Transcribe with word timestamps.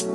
Dạ 0.00 0.06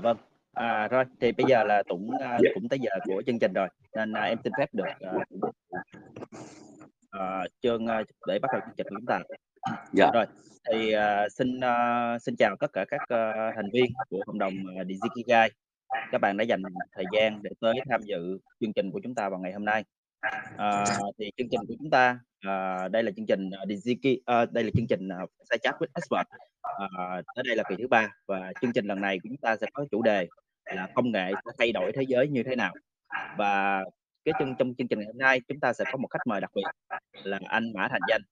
vâng. 0.00 0.16
À, 0.52 0.88
rồi, 0.88 1.04
thì 1.20 1.32
bây 1.32 1.46
giờ 1.48 1.64
là 1.64 1.82
cũng, 1.88 2.10
a, 2.20 2.38
Dạ. 2.42 2.50
cũng 2.54 2.68
tới 2.68 2.78
giờ 2.78 2.90
của 3.04 3.22
chương 3.26 3.38
trình 3.38 3.52
rồi, 3.52 3.68
nên, 3.94 4.12
a, 4.12 4.22
em 4.22 4.38
xin 4.44 4.52
phép 4.58 4.66
được, 4.72 4.84
ờ, 5.00 5.18
ờ, 7.10 7.46
Trương, 7.62 7.86
a, 7.86 8.02
để 8.26 8.38
bắt 8.38 8.48
đầu 8.52 8.60
chương 8.60 8.74
trình 8.76 8.86
của 8.90 8.96
chúng 8.98 9.06
ta. 9.06 9.20
Dạ. 9.92 10.10
Rồi, 10.14 10.26
thì, 10.70 10.92
à, 10.92 11.28
xin, 11.28 11.60
a, 11.60 12.18
xin 12.18 12.34
chào 12.38 12.56
tất 12.60 12.72
cả 12.72 12.84
các, 12.88 13.00
ơ, 13.08 13.32
thành 13.54 13.70
viên 13.72 13.84
của 14.08 14.22
cộng 14.26 14.38
đồng, 14.38 14.54
ờ, 14.78 14.84
Digikigai. 14.84 15.50
Các 16.12 16.20
bạn 16.20 16.36
đã 16.36 16.44
dành 16.44 16.62
thời 16.92 17.04
gian 17.12 17.42
để 17.42 17.50
tới 17.60 17.74
tham 17.90 18.00
dự 18.02 18.38
chương 18.60 18.72
trình 18.72 18.90
của 18.90 19.00
chúng 19.02 19.14
ta 19.14 19.28
vào 19.28 19.38
ngày 19.40 19.52
hôm 19.52 19.64
nay. 19.64 19.84
Ờ, 20.56 20.84
thì 21.18 21.30
chương 21.36 21.48
trình 21.50 21.60
của 21.68 21.74
chúng 21.78 21.90
ta, 21.90 22.18
ờ, 22.44 22.88
đây 22.88 23.02
là 23.02 23.10
chương 23.16 23.26
trình, 23.26 23.50
ờ, 23.50 23.64
Digiki 23.68 24.02
Digi 24.02 24.22
ờ, 24.24 24.46
đây 24.50 24.64
là 24.64 24.70
chương 24.74 24.86
trình, 24.88 25.08
ờ, 25.08 25.26
sai 25.50 25.58
Chat 25.62 25.74
with 25.74 25.86
Expert. 25.94 26.26
Ờ, 26.60 27.22
tới 27.36 27.42
đây 27.46 27.56
là 27.56 27.62
kỳ 27.68 27.76
thứ 27.78 27.88
ba 27.88 28.08
và 28.26 28.52
chương 28.60 28.72
trình 28.72 28.86
lần 28.86 29.00
này 29.00 29.18
của 29.22 29.28
chúng 29.28 29.36
ta 29.42 29.56
sẽ 29.56 29.66
có 29.72 29.84
chủ 29.90 30.02
đề 30.02 30.26
là 30.64 30.88
công 30.94 31.12
nghệ 31.12 31.32
sẽ 31.44 31.50
thay 31.58 31.72
đổi 31.72 31.92
thế 31.92 32.02
giới 32.08 32.28
như 32.28 32.42
thế 32.42 32.56
nào. 32.56 32.74
Và 33.36 33.84
cái 34.24 34.34
chương 34.38 34.54
trong 34.58 34.74
chương 34.78 34.88
trình 34.88 34.98
ngày 34.98 35.06
hôm 35.06 35.18
nay 35.18 35.40
chúng 35.48 35.60
ta 35.60 35.72
sẽ 35.72 35.84
có 35.92 35.96
một 35.96 36.08
khách 36.10 36.26
mời 36.26 36.40
đặc 36.40 36.50
biệt 36.54 36.62
là 37.22 37.38
anh 37.48 37.72
Mã 37.74 37.88
Thành 37.88 38.00
Danh. 38.08 38.22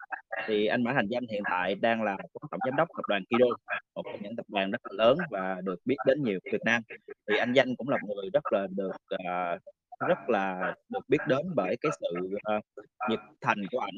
Thì 0.47 0.67
anh 0.67 0.83
Mã 0.83 0.93
Thành 0.93 1.07
Danh 1.09 1.27
hiện 1.31 1.43
tại 1.51 1.75
đang 1.75 2.03
là 2.03 2.17
phó 2.17 2.49
tổng 2.51 2.61
giám 2.67 2.77
đốc 2.77 2.89
tập 2.97 3.03
đoàn 3.09 3.23
Kido, 3.25 3.47
một 3.95 4.03
trong 4.05 4.23
những 4.23 4.37
tập 4.37 4.47
đoàn 4.49 4.71
rất 4.71 4.81
là 4.85 5.05
lớn 5.05 5.19
và 5.31 5.61
được 5.65 5.77
biết 5.85 5.97
đến 6.07 6.23
nhiều 6.23 6.39
Việt 6.53 6.63
Nam. 6.65 6.83
Thì 7.29 7.37
anh 7.37 7.53
Danh 7.53 7.77
cũng 7.77 7.89
là 7.89 7.97
một 8.03 8.15
người 8.15 8.31
rất 8.33 8.53
là 8.53 8.67
được, 8.71 8.97
uh, 9.15 9.61
rất 10.09 10.29
là 10.29 10.75
được 10.89 11.09
biết 11.09 11.19
đến 11.29 11.47
bởi 11.57 11.77
cái 11.81 11.93
sự, 12.01 12.29
ờ, 12.43 12.61
nhiệt 13.09 13.21
thành 13.41 13.59
của 13.71 13.79
ảnh 13.79 13.95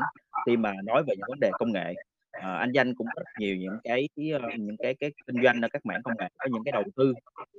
khi 0.46 0.56
mà 0.56 0.72
nói 0.84 1.02
về 1.06 1.14
những 1.16 1.28
vấn 1.28 1.40
đề 1.40 1.50
công 1.58 1.72
nghệ. 1.72 1.94
Ờ, 2.42 2.54
anh 2.56 2.72
Danh 2.72 2.94
cũng 2.94 3.06
có 3.14 3.22
rất 3.22 3.30
nhiều 3.38 3.56
những 3.56 3.78
cái, 3.84 4.08
ơ, 4.32 4.38
những 4.58 4.76
cái 4.82 4.94
cái 5.00 5.10
kinh 5.26 5.42
doanh 5.42 5.60
ở 5.60 5.68
các 5.72 5.86
mảng 5.86 6.02
công 6.02 6.14
nghệ, 6.18 6.28
có 6.38 6.48
những 6.52 6.64
cái 6.64 6.72
đầu 6.72 6.84
tư 6.96 7.14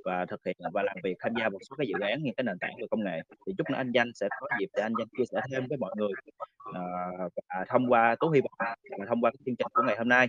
và 0.06 0.26
thực 0.26 0.46
hiện 0.46 0.56
và 0.74 0.84
làm 0.84 0.98
việc 1.04 1.16
tham 1.20 1.34
gia 1.40 1.50
một 1.50 1.60
số 1.70 1.76
cái 1.76 1.88
dự 1.88 1.94
án 2.02 2.24
những 2.24 2.36
cái 2.36 2.44
nền 2.44 2.60
tảng 2.60 2.74
về 2.82 2.88
công 2.92 3.04
nghệ. 3.04 3.22
Thì 3.48 3.54
chút 3.58 3.70
nữa 3.70 3.78
anh 3.78 3.92
Danh 3.92 4.12
sẽ 4.16 4.28
có 4.40 4.48
dịp 4.60 4.70
để 4.76 4.82
anh 4.84 4.94
Danh 5.00 5.08
chia 5.18 5.24
sẻ 5.32 5.40
thêm 5.52 5.68
với 5.70 5.78
mọi 5.78 5.92
người, 5.98 6.12
ờ, 6.74 6.82
và 7.50 7.66
thông 7.70 7.88
qua 7.88 8.16
Tú 8.20 8.30
hy 8.30 8.42
vọng 8.42 8.76
là 8.84 9.06
thông 9.08 9.22
qua 9.22 9.32
cái 9.32 9.38
chương 9.46 9.56
trình 9.56 9.68
của 9.74 9.84
ngày 9.84 9.98
hôm 9.98 10.10
nay 10.10 10.28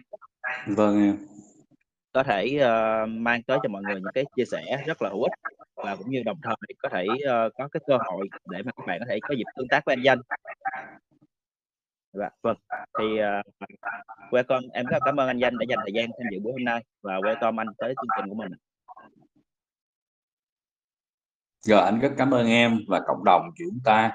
Vâng 0.67 1.03
em. 1.03 1.17
có 2.13 2.23
thể, 2.23 2.59
ờ, 2.61 3.07
mang 3.07 3.43
tới 3.43 3.59
cho 3.63 3.69
mọi 3.69 3.83
người 3.83 3.95
những 3.95 4.13
cái 4.15 4.25
chia 4.37 4.45
sẻ 4.45 4.83
rất 4.87 5.03
là 5.03 5.09
hữu 5.11 5.23
ích 5.23 5.33
và 5.77 5.97
cũng 5.97 6.11
như 6.11 6.23
đồng 6.23 6.41
thời 6.43 6.57
có 6.79 6.89
thể, 6.89 7.07
ơ, 7.27 7.51
có 7.59 7.69
cái 7.69 7.81
cơ 7.87 7.99
hội 8.05 8.29
để 8.51 8.63
mà 8.63 8.73
các 8.77 8.87
bạn 8.87 8.99
có 9.01 9.07
thể 9.09 9.19
có 9.23 9.35
dịp 9.35 9.45
tương 9.57 9.69
tác 9.69 9.83
với 9.87 9.93
anh 9.93 10.03
Danh. 10.03 10.19
Dạ, 12.13 12.31
vâng. 12.43 12.57
Thì, 12.99 13.19
ờ, 13.19 13.43
welcome, 14.31 14.69
em 14.73 14.87
rất 14.87 14.93
là 14.93 15.01
cảm 15.05 15.21
ơn 15.21 15.29
anh 15.29 15.39
Danh 15.39 15.59
đã 15.59 15.65
dành 15.69 15.79
thời 15.83 15.93
gian 15.93 16.07
tham 16.07 16.27
dự 16.33 16.41
buổi 16.41 16.53
hôm 16.53 16.65
nay 16.65 16.85
và 17.03 17.15
welcome 17.19 17.59
anh 17.59 17.69
tới 17.79 17.95
chương 17.97 18.09
trình 18.17 18.29
của 18.29 18.35
mình. 18.35 18.53
Rồi, 21.61 21.81
anh 21.81 22.01
rất 22.01 22.13
cảm 22.19 22.31
ơn 22.31 22.47
em 22.47 22.79
và 22.89 23.01
cộng 23.07 23.25
đồng 23.25 23.43
của 23.47 23.55
chúng 23.59 23.79
ta 23.85 24.13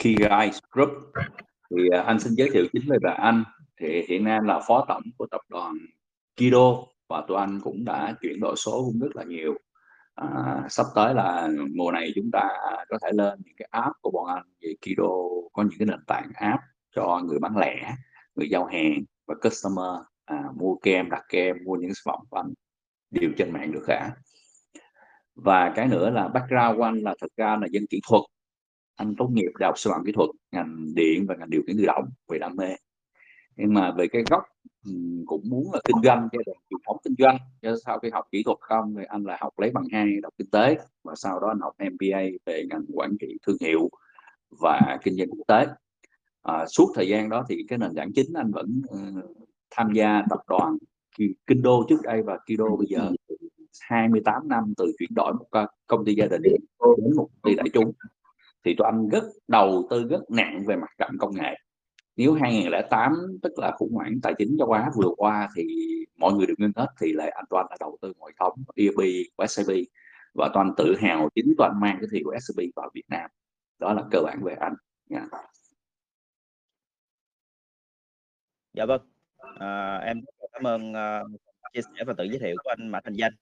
Digikigai 0.00 0.50
Group. 0.70 0.90
Thì, 1.70 1.88
à, 1.92 2.02
anh 2.02 2.20
xin 2.20 2.34
giới 2.34 2.50
thiệu 2.52 2.64
chính 2.72 2.82
về 2.88 2.98
bạn 3.02 3.20
anh. 3.20 3.44
Thì 3.80 4.02
hiện 4.08 4.24
nay 4.24 4.38
là 4.44 4.60
phó 4.68 4.84
tổng 4.88 5.02
của 5.18 5.26
tập 5.30 5.40
đoàn 5.48 5.74
Kido 6.36 6.91
và 7.12 7.24
tụi 7.28 7.38
anh 7.38 7.60
cũng 7.60 7.84
đã 7.84 8.14
chuyển 8.22 8.40
đổi 8.40 8.56
số 8.56 8.84
cũng 8.84 8.98
rất 9.00 9.16
là 9.16 9.24
nhiều. 9.24 9.54
À, 10.14 10.62
sắp 10.68 10.86
tới 10.94 11.14
là 11.14 11.48
mùa 11.76 11.90
này 11.92 12.12
chúng 12.14 12.30
ta 12.32 12.48
có 12.88 12.98
thể 13.02 13.10
lên 13.12 13.38
những 13.44 13.54
cái 13.56 13.68
app 13.70 13.92
của 14.02 14.10
bọn 14.10 14.26
anh 14.26 14.42
về 14.60 14.74
Kido 14.80 15.08
có 15.52 15.62
những 15.62 15.78
cái 15.78 15.86
nền 15.86 16.04
tảng 16.06 16.30
app 16.34 16.62
cho 16.96 17.20
người 17.24 17.38
bán 17.38 17.56
lẻ, 17.56 17.94
người 18.34 18.48
giao 18.50 18.64
hàng 18.64 19.04
và 19.26 19.34
customer, 19.42 20.02
à, 20.24 20.44
mua 20.56 20.74
kem, 20.82 21.10
đặt 21.10 21.22
kem, 21.28 21.56
mua 21.64 21.76
những 21.76 21.94
sản 21.94 22.02
phẩm 22.04 22.20
của 22.30 22.36
anh 22.36 22.52
đều 23.10 23.30
trên 23.38 23.52
mạng 23.52 23.72
được 23.72 23.84
cả. 23.86 24.10
Và 25.34 25.72
cái 25.76 25.88
nữa 25.88 26.10
là 26.10 26.28
background 26.28 26.76
của 26.76 26.82
anh 26.82 26.98
là 26.98 27.14
thực 27.20 27.36
ra 27.36 27.56
là 27.56 27.66
dân 27.70 27.84
kỹ 27.90 28.00
thuật. 28.08 28.22
Anh 28.96 29.14
tốt 29.18 29.28
nghiệp 29.32 29.50
Đại 29.58 29.68
học 29.68 29.78
Sư 29.78 29.90
phạm 29.90 30.04
Kỹ 30.06 30.12
thuật, 30.12 30.30
ngành 30.52 30.94
điện 30.94 31.26
và 31.28 31.34
ngành 31.34 31.50
điều 31.50 31.62
khiển 31.66 31.76
tự 31.78 31.86
động 31.86 32.04
về 32.28 32.38
đam 32.38 32.56
mê. 32.56 32.76
Nhưng 33.56 33.74
mà 33.74 33.92
về 33.98 34.06
cái 34.08 34.22
gốc, 34.30 34.42
cũng 35.26 35.42
muốn 35.44 35.64
là 35.72 35.80
kinh 35.84 36.02
doanh 36.04 36.28
cho 36.32 36.38
đường 36.46 36.56
truyền 36.70 36.80
thống 36.86 36.96
kinh 37.04 37.14
doanh, 37.18 37.36
cho 37.62 37.74
sau 37.84 37.98
khi 37.98 38.10
học 38.12 38.24
kỹ 38.32 38.42
thuật 38.42 38.58
không 38.60 38.94
thì 38.98 39.04
anh 39.08 39.24
lại 39.24 39.38
học 39.40 39.58
lấy 39.58 39.70
bằng 39.70 39.84
hai 39.92 40.06
đọc 40.22 40.32
kinh 40.38 40.50
tế 40.50 40.76
và 41.04 41.14
sau 41.16 41.40
đó 41.40 41.48
anh 41.48 41.60
học 41.60 41.74
MBA 41.78 42.22
về 42.46 42.64
ngành 42.70 42.84
quản 42.94 43.16
trị 43.20 43.36
thương 43.46 43.56
hiệu 43.60 43.90
và 44.60 44.98
kinh 45.04 45.14
doanh 45.16 45.28
quốc 45.30 45.44
tế. 45.48 45.66
À, 46.42 46.66
suốt 46.66 46.92
thời 46.94 47.08
gian 47.08 47.28
đó 47.28 47.44
thì 47.48 47.64
cái 47.68 47.78
nền 47.78 47.94
tảng 47.94 48.12
chính 48.12 48.32
anh 48.34 48.50
vẫn, 48.50 48.82
uh, 48.94 49.24
tham 49.70 49.92
gia 49.92 50.22
tập 50.30 50.40
đoàn 50.48 50.76
kinh 51.46 51.62
đô 51.62 51.84
trước 51.88 52.02
đây 52.02 52.22
và 52.22 52.38
Kido 52.46 52.76
bây 52.78 52.86
giờ 52.86 53.10
28 53.80 54.48
năm 54.48 54.72
từ 54.76 54.92
chuyển 54.98 55.14
đổi 55.14 55.32
một 55.34 55.46
công 55.86 56.04
ty 56.04 56.14
gia 56.14 56.26
đình 56.26 56.42
đến 56.42 57.16
một 57.16 57.28
công 57.32 57.42
ty 57.42 57.54
đại 57.54 57.66
chúng. 57.72 57.92
Thì 58.64 58.74
tụi 58.78 58.84
anh 58.84 59.08
rất 59.08 59.24
đầu 59.48 59.86
tư 59.90 60.04
rất 60.08 60.30
nặng 60.30 60.62
về 60.66 60.76
mặt 60.76 60.90
cạnh 60.98 61.16
công 61.18 61.34
nghệ. 61.34 61.54
Nếu 62.16 62.34
2008 62.34 63.12
tức 63.42 63.58
là 63.58 63.72
khủng 63.76 63.92
hoảng 63.94 64.20
tài 64.22 64.34
chính 64.38 64.56
châu 64.58 64.72
Á 64.72 64.90
vừa 64.96 65.10
qua 65.16 65.48
thì 65.56 65.64
mọi 66.16 66.32
người 66.32 66.46
đều 66.46 66.56
ngưng 66.58 66.72
hết 66.76 66.86
thì 67.00 67.12
lại 67.12 67.30
anh 67.30 67.44
Toàn 67.50 67.66
đã 67.70 67.76
đầu 67.80 67.98
tư 68.02 68.12
ngoại 68.18 68.32
thống 68.40 68.64
ERP 68.74 68.96
của 69.36 69.46
SCB 69.46 69.70
và 70.34 70.50
Toàn 70.54 70.74
tự 70.76 70.96
hào 71.00 71.28
chính 71.34 71.54
toàn 71.58 71.80
mang 71.80 71.96
cái 72.00 72.08
thị 72.12 72.22
của 72.24 72.36
SCB 72.40 72.60
vào 72.76 72.90
Việt 72.94 73.04
Nam. 73.08 73.30
Đó 73.78 73.92
là 73.92 74.02
cơ 74.10 74.20
bản 74.24 74.42
về 74.44 74.54
anh. 74.60 74.74
Yeah. 75.10 75.24
Dạ 78.74 78.86
vâng. 78.86 79.00
à, 79.58 79.96
em 79.96 80.20
cảm 80.52 80.66
ơn, 80.66 80.92
uh, 80.92 81.40
chia 81.72 81.80
sẻ 81.82 82.04
và 82.06 82.14
tự 82.18 82.24
giới 82.24 82.38
thiệu 82.38 82.56
của 82.64 82.70
anh 82.70 82.88
Mã 82.88 83.00
Thành 83.04 83.14
Danh. 83.14 83.32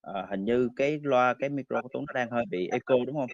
à, 0.00 0.26
hình 0.30 0.44
như 0.44 0.68
cái 0.76 1.00
loa, 1.02 1.34
cái 1.38 1.48
micro 1.48 1.82
của 1.82 1.88
Tuấn 1.92 2.04
nó 2.06 2.12
đang 2.12 2.30
hơi 2.30 2.44
bị 2.50 2.68
echo, 2.68 2.94
đúng 3.06 3.16
không? 3.16 3.30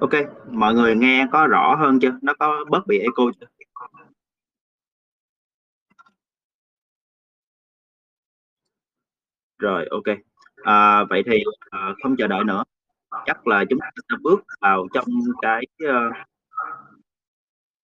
OK, 0.00 0.10
mọi 0.52 0.74
người 0.74 0.94
nghe 0.96 1.26
có 1.32 1.46
rõ 1.46 1.74
hơn 1.74 1.98
chưa? 2.00 2.18
Nó 2.22 2.34
có 2.38 2.64
bớt 2.70 2.86
bị 2.86 2.98
echo 2.98 3.22
chưa? 3.40 3.46
Rồi, 9.58 9.86
OK. 9.90 10.04
À, 10.64 11.04
vậy 11.04 11.22
thì, 11.26 11.38
ờ, 11.70 11.94
không 12.02 12.16
chờ 12.18 12.26
đợi 12.26 12.44
nữa, 12.44 12.64
chắc 13.26 13.46
là 13.46 13.64
chúng 13.70 13.78
ta 13.80 13.86
sẽ 14.10 14.16
bước 14.22 14.40
vào 14.60 14.86
trong 14.94 15.04
cái, 15.42 15.62
ơ 15.88 16.10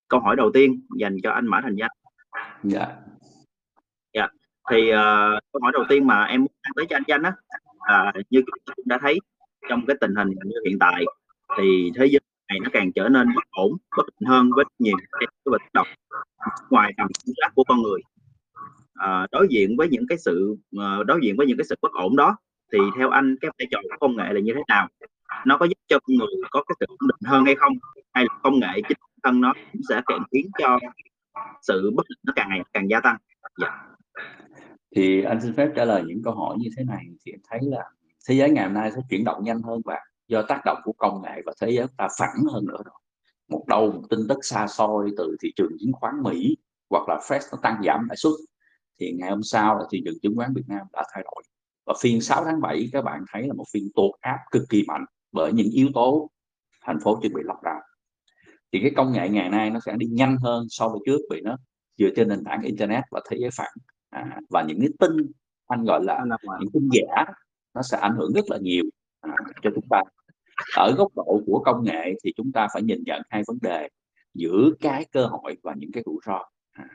câu 0.08 0.20
hỏi 0.20 0.36
đầu 0.36 0.50
tiên 0.54 0.86
dành 0.98 1.16
cho 1.22 1.30
anh 1.30 1.46
Mã 1.46 1.60
Thành 1.62 1.74
Danh. 1.76 1.90
Dạ. 2.62 2.86
Dạ, 4.14 4.28
thì, 4.70 4.90
ờ, 4.90 5.40
câu 5.52 5.60
hỏi 5.62 5.72
đầu 5.74 5.84
tiên 5.88 6.06
mà 6.06 6.24
em 6.24 6.40
muốn 6.40 6.50
tới 6.76 6.86
cho 6.90 6.96
anh 6.96 7.02
Danh 7.08 7.22
á, 7.22 7.32
là 7.88 8.12
như 8.30 8.42
chúng 8.46 8.58
ta 8.66 8.74
đã 8.84 8.98
thấy 9.02 9.18
trong 9.68 9.86
cái 9.86 9.96
tình 10.00 10.14
hình 10.14 10.28
như 10.44 10.56
hiện 10.68 10.78
tại 10.80 11.04
thì 11.58 11.90
thế 11.96 12.06
giới 12.06 12.20
này 12.48 12.58
nó 12.62 12.70
càng 12.72 12.92
trở 12.92 13.08
nên 13.08 13.26
bất 13.34 13.44
ổn, 13.50 13.72
bất 13.96 14.06
định 14.06 14.28
hơn 14.28 14.50
với 14.56 14.64
nhiều 14.78 14.96
cái 15.20 15.26
bệnh 15.44 15.62
độc 15.74 15.86
động 15.86 15.88
ngoài 16.70 16.92
tầm 16.96 17.08
kiểm 17.08 17.34
soát 17.36 17.52
của 17.54 17.64
con 17.64 17.82
người. 17.82 18.00
à, 18.94 19.26
đối 19.32 19.46
diện 19.50 19.76
với 19.76 19.88
những 19.88 20.06
cái 20.08 20.18
sự, 20.18 20.56
ờ, 20.76 21.04
đối 21.04 21.20
diện 21.22 21.36
với 21.36 21.46
những 21.46 21.58
cái 21.58 21.64
sự 21.68 21.74
bất 21.82 21.92
ổn 21.92 22.16
đó 22.16 22.36
thì 22.72 22.78
theo 22.96 23.10
anh 23.10 23.36
cái 23.40 23.50
vai 23.58 23.66
trò 23.70 23.78
của 23.82 23.96
công 24.00 24.16
nghệ 24.16 24.32
là 24.32 24.40
như 24.40 24.52
thế 24.54 24.62
nào? 24.68 24.88
Nó 25.46 25.58
có 25.58 25.66
giúp 25.66 25.78
cho 25.88 25.98
con 25.98 26.16
người 26.16 26.28
có 26.50 26.64
cái 26.68 26.76
sự 26.80 26.86
ổn 26.88 27.08
định 27.08 27.30
hơn 27.30 27.44
hay 27.44 27.54
không? 27.54 27.72
Hay 28.12 28.24
là 28.24 28.38
công 28.42 28.60
nghệ 28.60 28.80
chính 28.88 28.98
thân 29.22 29.40
nó 29.40 29.54
cũng 29.72 29.82
sẽ 29.88 30.02
càng 30.06 30.22
khiến 30.32 30.50
cho 30.58 30.78
sự 31.62 31.90
bất 31.96 32.06
định 32.08 32.18
nó 32.22 32.32
càng 32.36 32.48
ngày 32.48 32.62
càng 32.72 32.90
gia 32.90 33.00
tăng? 33.00 33.16
Dạ. 33.60 33.82
Thì 34.96 35.22
anh 35.22 35.40
xin 35.40 35.54
phép 35.54 35.68
trả 35.76 35.84
lời 35.84 36.02
những 36.06 36.22
câu 36.24 36.34
hỏi 36.34 36.56
như 36.58 36.68
thế 36.76 36.84
này 36.84 37.04
thì 37.24 37.32
em 37.32 37.40
thấy 37.50 37.60
là 37.62 37.84
thế 38.28 38.34
giới 38.34 38.50
ngày 38.50 38.64
hôm 38.64 38.74
nay 38.74 38.90
sẽ 38.94 39.00
chuyển 39.10 39.24
động 39.24 39.44
nhanh 39.44 39.62
hơn 39.62 39.80
và 39.84 39.98
do 40.32 40.42
tác 40.42 40.60
động 40.64 40.78
của 40.84 40.92
công 40.92 41.22
nghệ 41.22 41.42
và 41.46 41.52
thế 41.60 41.70
giới 41.70 41.86
ta 41.96 42.08
phẳng 42.18 42.44
hơn 42.52 42.66
nữa 42.66 42.78
rồi. 42.84 42.94
Một 43.48 43.64
đâu 43.68 43.92
một 43.92 44.02
tin 44.10 44.20
tức 44.28 44.38
xa 44.42 44.66
xôi 44.66 45.10
từ 45.16 45.36
thị 45.42 45.52
trường 45.56 45.72
chứng 45.80 45.92
khoán 45.92 46.22
Mỹ 46.22 46.56
hoặc 46.90 47.08
là 47.08 47.20
Fed 47.28 47.40
nó 47.52 47.58
tăng 47.62 47.82
giảm 47.86 48.06
lãi 48.08 48.16
suất 48.16 48.32
thì 49.00 49.12
ngày 49.18 49.30
hôm 49.30 49.42
sau 49.42 49.78
là 49.78 49.84
thị 49.90 50.02
trường 50.04 50.20
chứng 50.22 50.36
khoán 50.36 50.54
Việt 50.54 50.64
Nam 50.66 50.86
đã 50.92 51.04
thay 51.14 51.24
đổi. 51.24 51.42
Và 51.86 51.94
phiên 52.00 52.20
6 52.20 52.44
tháng 52.44 52.60
7 52.60 52.88
các 52.92 53.02
bạn 53.02 53.24
thấy 53.32 53.42
là 53.46 53.54
một 53.54 53.64
phiên 53.72 53.88
tụt 53.94 54.10
áp 54.20 54.38
cực 54.50 54.62
kỳ 54.68 54.84
mạnh 54.86 55.04
bởi 55.32 55.52
những 55.52 55.70
yếu 55.70 55.88
tố 55.94 56.30
thành 56.84 57.00
phố 57.00 57.18
chuẩn 57.22 57.34
bị 57.34 57.42
lockdown. 57.42 57.80
Thì 58.72 58.78
cái 58.82 58.90
công 58.96 59.12
nghệ 59.12 59.28
ngày 59.28 59.48
nay 59.48 59.70
nó 59.70 59.80
sẽ 59.86 59.94
đi 59.96 60.06
nhanh 60.06 60.36
hơn 60.36 60.66
so 60.68 60.88
với 60.88 61.00
trước 61.06 61.18
vì 61.30 61.40
nó 61.40 61.56
dựa 61.98 62.08
trên 62.16 62.28
nền 62.28 62.44
tảng 62.44 62.62
internet 62.62 63.04
và 63.10 63.20
thế 63.30 63.36
giới 63.40 63.50
phẳng. 63.56 63.72
À, 64.10 64.40
và 64.50 64.62
những 64.62 64.80
cái 64.80 64.88
tin 64.98 65.10
anh 65.66 65.84
gọi 65.84 66.04
là 66.04 66.24
những 66.60 66.70
tin 66.72 66.88
giả 66.92 67.24
nó 67.74 67.82
sẽ 67.82 67.98
ảnh 67.98 68.16
hưởng 68.16 68.32
rất 68.32 68.44
là 68.50 68.58
nhiều 68.60 68.84
à, 69.20 69.36
cho 69.62 69.70
chúng 69.74 69.84
ta. 69.90 70.02
Ở 70.76 70.94
góc 70.96 71.12
độ 71.16 71.40
của 71.46 71.62
công 71.64 71.84
nghệ 71.84 72.14
thì 72.24 72.32
chúng 72.36 72.52
ta 72.52 72.68
phải 72.72 72.82
nhìn 72.82 73.02
nhận 73.06 73.22
hai 73.28 73.42
vấn 73.46 73.58
đề 73.62 73.88
giữa 74.34 74.70
cái 74.80 75.04
cơ 75.12 75.26
hội 75.26 75.56
và 75.62 75.74
những 75.76 75.92
cái 75.92 76.02
rủi 76.06 76.16
ro. 76.26 76.44
À, 76.72 76.88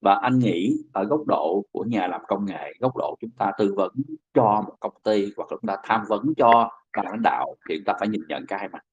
và 0.00 0.14
anh 0.14 0.38
nghĩ 0.38 0.76
ở 0.92 1.04
góc 1.04 1.20
độ 1.26 1.64
của 1.72 1.84
nhà 1.84 2.06
làm 2.06 2.20
công 2.28 2.46
nghệ, 2.46 2.72
góc 2.80 2.96
độ 2.96 3.16
chúng 3.20 3.30
ta 3.30 3.52
tư 3.58 3.74
vấn 3.76 3.92
cho 4.34 4.64
một 4.66 4.76
công 4.80 4.94
ty 5.02 5.32
hoặc 5.36 5.52
là 5.52 5.58
chúng 5.60 5.68
ta 5.68 5.76
tham 5.84 6.04
vấn 6.08 6.34
cho 6.36 6.70
ban 6.96 7.06
lãnh 7.06 7.22
đạo 7.22 7.54
thì 7.68 7.76
chúng 7.76 7.84
ta 7.84 7.92
phải 7.98 8.08
nhìn 8.08 8.22
nhận 8.28 8.46
cái 8.48 8.68
mặt. 8.68 8.84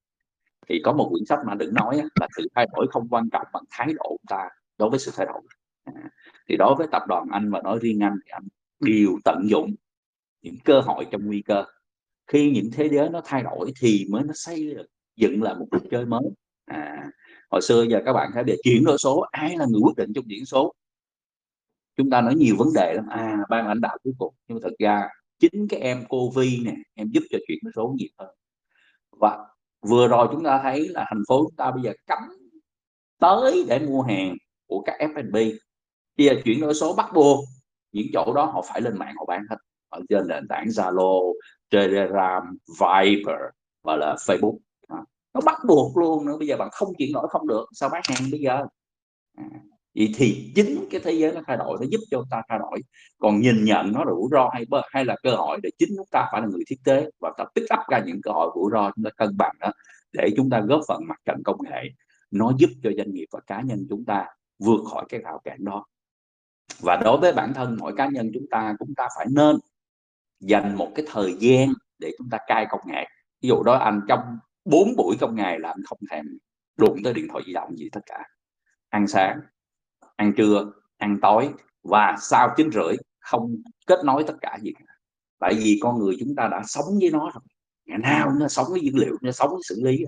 Thì 0.69 0.81
có 0.84 0.94
một 0.94 1.10
quyển 1.12 1.25
sách 1.25 1.40
mà 1.46 1.56
đừng 1.56 1.74
nói 1.74 2.02
là 2.19 2.28
sự 2.38 2.48
thay 2.56 2.68
đổi 2.74 2.88
không 2.92 3.08
quan 3.10 3.30
trọng 3.30 3.48
bằng 3.54 3.64
thái 3.69 3.88
độ 3.94 4.10
của 4.10 4.25
ta 4.28 4.50
đối 4.78 4.90
với 4.90 5.00
sự 5.00 5.12
thay 5.16 5.25
đổi. 5.25 5.42
À, 5.84 6.10
thì 6.50 6.58
đối 6.58 6.75
với 6.75 6.88
tập 6.92 7.04
đoàn 7.08 7.28
anh 7.31 7.52
và 7.52 7.62
nói 7.62 7.80
riêng 7.81 8.04
anh 8.04 8.16
thì 8.25 8.30
anh 8.31 8.48
đều 8.80 9.18
tận 9.25 9.42
dụng 9.50 9.75
những 10.42 10.56
cơ 10.66 10.81
hội 10.81 11.08
trong 11.12 11.25
nguy 11.25 11.42
cơ 11.42 11.64
khi 12.27 12.51
những 12.51 12.69
thế 12.71 12.89
giới 12.91 13.09
nó 13.09 13.21
thay 13.25 13.44
đổi 13.44 13.71
thì 13.81 14.06
mới 14.09 14.24
nó 14.24 14.33
xây 14.35 14.75
dựng 15.15 15.44
lại 15.44 15.56
một 15.56 15.65
cuộc 15.71 15.89
chơi 15.91 16.06
mới. 16.06 16.24
À, 16.65 17.12
hồi 17.51 17.62
xưa 17.62 17.83
giờ 17.89 18.01
các 18.06 18.13
bạn 18.13 18.31
thấy 18.33 18.44
về 18.44 18.56
chuyển 18.63 18.83
đổi 18.83 18.97
số 18.97 19.25
ai 19.31 19.57
là 19.57 19.65
người 19.69 19.81
quyết 19.83 19.95
định 19.97 20.13
trong 20.15 20.25
chuyển 20.29 20.45
số? 20.45 20.74
Chúng 21.97 22.09
ta 22.09 22.21
nói 22.21 22.35
nhiều 22.35 22.56
vấn 22.57 22.68
đề 22.75 22.94
lắm. 22.94 23.06
À 23.09 23.38
ban 23.50 23.68
lãnh 23.68 23.81
đạo 23.81 23.97
cuối 24.03 24.13
cùng 24.18 24.33
nhưng 24.47 24.56
mà 24.56 24.59
thật 24.63 24.75
ra 24.79 25.09
chính 25.39 25.68
cái 25.69 25.79
em 25.79 26.03
cô 26.09 26.29
Vi 26.35 26.59
nè 26.65 26.75
em 26.94 27.09
giúp 27.13 27.24
cho 27.29 27.38
chuyển 27.47 27.57
đổi 27.63 27.71
số 27.75 27.95
nhiều 27.97 28.09
hơn. 28.18 28.35
Và 29.12 29.38
vừa 29.81 30.07
rồi 30.07 30.27
chúng 30.31 30.44
ta 30.44 30.59
thấy 30.63 30.88
là 30.89 31.06
thành 31.09 31.23
phố 31.27 31.44
chúng 31.44 31.56
ta 31.56 31.71
bây 31.71 31.83
giờ 31.83 31.94
cấm 32.07 32.19
tới 33.19 33.65
để 33.68 33.80
mua 33.80 34.01
hàng 34.01 34.35
của 34.68 34.81
các 34.85 34.95
F&B 35.00 35.35
bây 36.18 36.27
giờ 36.27 36.33
chuyển 36.45 36.62
đổi 36.62 36.73
số 36.73 36.94
bắt 36.94 37.09
buộc 37.13 37.45
những 37.91 38.07
chỗ 38.13 38.33
đó 38.33 38.45
họ 38.45 38.62
phải 38.69 38.81
lên 38.81 38.97
mạng 38.97 39.15
họ 39.18 39.25
bán 39.25 39.45
hết. 39.50 39.57
Ở 39.89 40.01
trên 40.09 40.27
nền 40.27 40.47
tảng 40.47 40.65
Zalo, 40.65 41.33
Telegram, 41.69 42.58
Viber 42.80 43.36
và 43.84 43.96
là 43.96 44.16
Facebook. 44.19 44.58
À, 44.88 44.98
nó 45.34 45.42
bắt 45.46 45.58
buộc 45.68 45.98
luôn 45.98 46.25
nữa. 46.25 46.38
Bây 46.38 46.48
giờ 46.48 46.58
bạn 46.58 46.69
không 46.72 46.94
chuyển 46.98 47.14
đổi 47.14 47.28
không 47.30 47.48
được. 47.48 47.66
Sao 47.74 47.90
bán 47.90 48.02
hàng 48.06 48.31
bây 48.31 48.40
giờ? 48.40 48.66
À, 49.38 49.44
vậy 49.96 50.14
thì 50.16 50.52
chính 50.56 50.88
cái 50.90 51.02
thế 51.04 51.12
giới 51.12 51.31
nó 51.34 51.42
thay 51.48 51.58
đổi 51.58 51.78
nó 51.81 51.88
giúp 51.90 52.00
cho 52.12 52.24
ta 52.30 52.42
thay 52.50 52.60
đổi. 52.60 52.81
Còn 53.19 53.40
nhìn 53.40 53.64
nhận 53.64 53.92
nó 53.92 54.04
rủi 54.06 54.30
ro 54.31 54.50
hay 54.54 54.66
hay 54.92 55.06
là 55.06 55.16
cơ 55.24 55.36
hội 55.36 55.60
để 55.64 55.69
chính 55.78 55.90
chúng 55.98 56.08
ta 56.12 56.30
phải 56.31 56.42
là 56.42 56.48
người 56.48 56.64
thiết 56.68 56.80
kế 56.84 57.10
và 57.19 57.31
ta 57.38 57.46
pick 57.56 57.74
up 57.74 57.80
ra 57.90 58.04
những 58.06 58.22
cơ 58.24 58.31
hội 58.31 58.52
rủi 58.56 58.72
ro 58.72 58.92
chúng 58.96 59.04
ta 59.04 59.10
cân 59.18 59.38
bằng 59.38 59.56
đó 59.60 59.72
để 60.14 60.30
chúng 60.38 60.50
ta 60.50 60.60
góp 60.60 60.81
phần 60.88 61.02
mặt 61.08 61.19
trận 61.25 61.44
công 61.46 61.58
nghệ. 61.64 61.81
Nó 62.31 62.52
giúp 62.58 62.69
cho 62.84 62.90
doanh 62.98 63.14
nghiệp 63.14 63.25
và 63.31 63.40
cá 63.48 63.62
nhân 63.62 63.88
chúng 63.90 64.06
ta 64.06 64.25
vượt 64.60 64.81
khỏi 64.92 65.06
cái 65.10 65.19
rào 65.19 65.42
cản 65.44 65.58
đó. 65.66 65.86
Và 66.80 67.00
đối 67.04 67.18
với 67.18 67.34
bản 67.34 67.54
thân 67.54 67.78
mỗi 67.80 67.94
cá 67.98 68.08
nhân 68.08 68.31
chúng 68.34 68.46
ta 68.52 68.75
chúng 68.80 68.96
ta 68.96 69.08
phải 69.18 69.25
nên 69.30 69.58
dành 70.39 70.75
một 70.75 70.92
cái 70.95 71.06
thời 71.10 71.36
gian 71.39 71.74
để 72.00 72.12
chúng 72.18 72.30
ta 72.30 72.38
cai 72.48 72.66
công 72.69 72.81
nghệ. 72.86 73.06
Ví 73.42 73.50
dụ 73.50 73.63
đó 73.63 73.74
anh 73.74 74.01
trong 74.07 74.19
4 74.66 74.95
buổi 74.98 75.16
trong 75.19 75.36
ngày 75.36 75.60
là 75.60 75.69
anh 75.69 75.84
không 75.86 76.00
thèm 76.12 76.25
đụng 76.78 76.98
tới 77.04 77.13
điện 77.13 77.28
thoại 77.31 77.44
di 77.48 77.54
động 77.54 77.78
gì 77.78 77.89
tất 77.92 78.01
cả. 78.06 78.24
Ăn 78.89 79.07
sáng 79.07 79.39
ăn 80.16 80.34
trưa 80.38 80.72
ăn 80.98 81.18
tối 81.22 81.50
và 81.84 82.16
sau 82.19 82.54
chín 82.57 82.72
rưỡi 82.72 82.95
không 83.19 83.56
kết 83.88 84.00
nối 84.06 84.24
tất 84.24 84.36
cả 84.42 84.57
gì 84.62 84.72
tại 85.39 85.54
vì 85.54 85.80
con 85.81 86.00
người 86.00 86.16
chúng 86.19 86.36
ta 86.36 86.48
đã 86.51 86.62
sống 86.66 86.86
với 87.01 87.10
nó 87.12 87.31
rồi. 87.33 87.44
Ngày 87.86 87.98
nào 87.98 88.31
nó 88.40 88.48
sống 88.48 88.66
với 88.69 88.80
dữ 88.80 88.92
liệu 88.94 89.18
nó 89.22 89.31
sống 89.31 89.50
với 89.50 89.62
xử 89.63 89.81
lý 89.83 90.06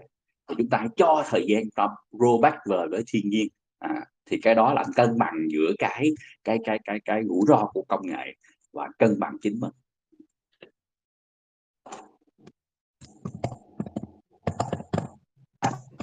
thì 0.50 0.56
chúng 0.58 0.70
ta 0.70 0.78
hãy 0.78 0.88
cho 0.96 1.24
thời 1.30 1.46
gian 1.48 1.64
cho 1.76 1.96
robot 2.12 2.54
về 2.66 2.78
với 2.92 3.04
thiên 3.14 3.30
nhiên. 3.30 3.48
À, 3.80 4.06
thì 4.26 4.38
cái 4.42 4.56
đó 4.56 4.74
là 4.74 4.84
cân 4.96 5.18
bằng 5.18 5.36
giữa 5.50 5.72
cái 5.80 6.10
cái 6.44 6.58
cái 6.64 6.80
cái 6.84 7.00
cái 7.06 7.22
rủi 7.28 7.42
ro 7.48 7.66
của 7.74 7.84
công 7.88 8.08
nghệ 8.08 8.34
và 8.74 8.88
cân 9.00 9.20
bằng 9.20 9.38
chính 9.42 9.60
mình. 9.60 9.72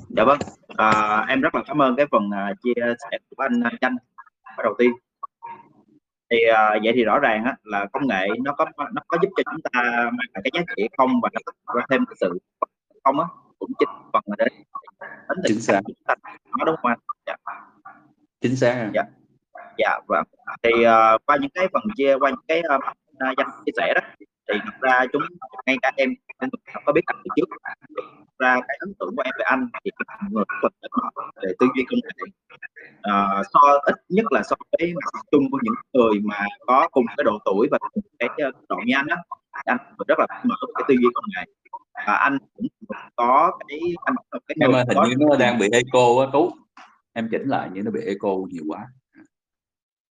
Dạ 0.09 0.25
vâng. 0.25 0.39
À, 0.77 1.25
em 1.29 1.41
rất 1.41 1.55
là 1.55 1.63
cảm 1.67 1.83
ơn 1.83 1.97
cái 1.97 2.07
phần 2.11 2.23
uh, 2.29 2.57
chia 2.63 2.73
sẻ 3.11 3.19
của 3.37 3.43
anh 3.43 3.61
uh, 3.61 3.81
Danh 3.81 3.97
đầu 4.63 4.75
tiên. 4.79 4.93
Thì 6.31 6.37
uh, 6.51 6.83
vậy 6.85 6.93
thì 6.95 7.05
rõ 7.05 7.19
ràng 7.19 7.45
á, 7.45 7.57
là 7.63 7.87
công 7.93 8.07
nghệ 8.07 8.29
nó 8.45 8.53
có 8.53 8.67
nó 8.77 9.03
có 9.09 9.19
giúp 9.23 9.29
cho 9.37 9.43
chúng 9.53 9.61
ta 9.73 9.81
mang 9.85 10.27
lại 10.35 10.43
cái 10.45 10.51
giá 10.55 10.75
trị 10.77 10.89
không 10.97 11.21
và 11.23 11.29
có 11.65 11.81
thêm 11.91 12.05
cái 12.07 12.17
sự 12.21 12.39
không 13.05 13.21
á 13.21 13.27
cũng 13.59 13.71
chính 13.79 13.89
phần 14.13 14.23
là 14.27 14.37
đến 14.39 14.53
đến 15.29 15.39
chính 15.47 15.61
xác. 15.61 15.81
nó 16.59 16.65
đúng 16.65 16.77
không 16.77 16.91
anh? 16.91 16.99
Dạ. 17.27 17.35
chính 18.41 18.57
xác. 18.57 18.91
Dạ. 18.95 19.03
Dạ 19.79 20.01
vâng. 20.09 20.25
Thì 20.63 20.71
uh, 20.73 21.27
qua 21.27 21.37
những 21.41 21.51
cái 21.55 21.69
phần 21.73 21.83
chia 21.97 22.17
qua 22.19 22.31
những 22.31 22.45
cái 22.49 22.63
uh, 22.77 22.85
danh 23.39 23.49
chia 23.67 23.73
sẻ 23.77 23.93
đó 23.95 24.01
thì 24.49 24.59
thật 24.65 24.73
ra 24.81 25.07
chúng 25.13 25.23
ngay 25.67 25.77
cả 25.83 25.93
em 25.97 26.15
em 26.39 26.51
có 26.85 26.93
biết 26.93 27.01
anh 27.07 27.17
từ 27.25 27.29
trước 27.37 27.49
ra 28.47 28.61
cái 28.69 28.77
ấn 28.81 28.95
tượng 28.99 29.17
của 29.17 29.23
em 29.23 29.35
về 29.39 29.45
anh 29.45 29.69
thì 29.85 29.91
là 29.99 30.19
người 30.31 30.45
rất 30.63 30.73
là 30.81 31.11
về 31.43 31.53
tư 31.59 31.67
duy 31.75 31.85
công 31.91 32.01
nghệ. 32.03 32.27
À, 33.03 33.43
so 33.53 33.61
ít 33.85 33.95
nhất 34.09 34.27
là 34.31 34.43
so 34.43 34.57
với 34.73 34.95
mặt 34.95 35.23
chung 35.31 35.51
của 35.51 35.59
những 35.63 35.75
người 35.93 36.21
mà 36.25 36.45
có 36.67 36.89
cùng 36.93 37.05
cái 37.17 37.25
độ 37.25 37.39
tuổi 37.45 37.69
và 37.71 37.79
cái 38.19 38.29
độ 38.69 38.77
như 38.87 38.95
anh 38.97 39.07
á. 39.07 39.17
Anh 39.51 39.79
rất 40.09 40.19
là 40.19 40.27
mở 40.45 40.57
cái 40.75 40.85
tư 40.89 40.95
duy 40.95 41.09
công 41.15 41.25
nghệ. 41.37 41.45
Và 42.07 42.13
anh 42.13 42.39
cũng 42.55 42.67
có 43.17 43.59
cái 43.69 43.81
anh 44.05 44.15
cái 44.33 44.57
em 44.61 44.73
hình 44.73 45.19
như 45.19 45.27
nó 45.31 45.37
đang 45.37 45.59
bị 45.59 45.69
echo 45.73 46.21
á 46.21 46.27
tú. 46.33 46.51
Em 47.13 47.29
chỉnh 47.31 47.49
lại 47.49 47.71
như 47.73 47.83
nó 47.83 47.91
bị 47.91 48.01
echo 48.01 48.29
nhiều 48.49 48.65
quá. 48.69 48.87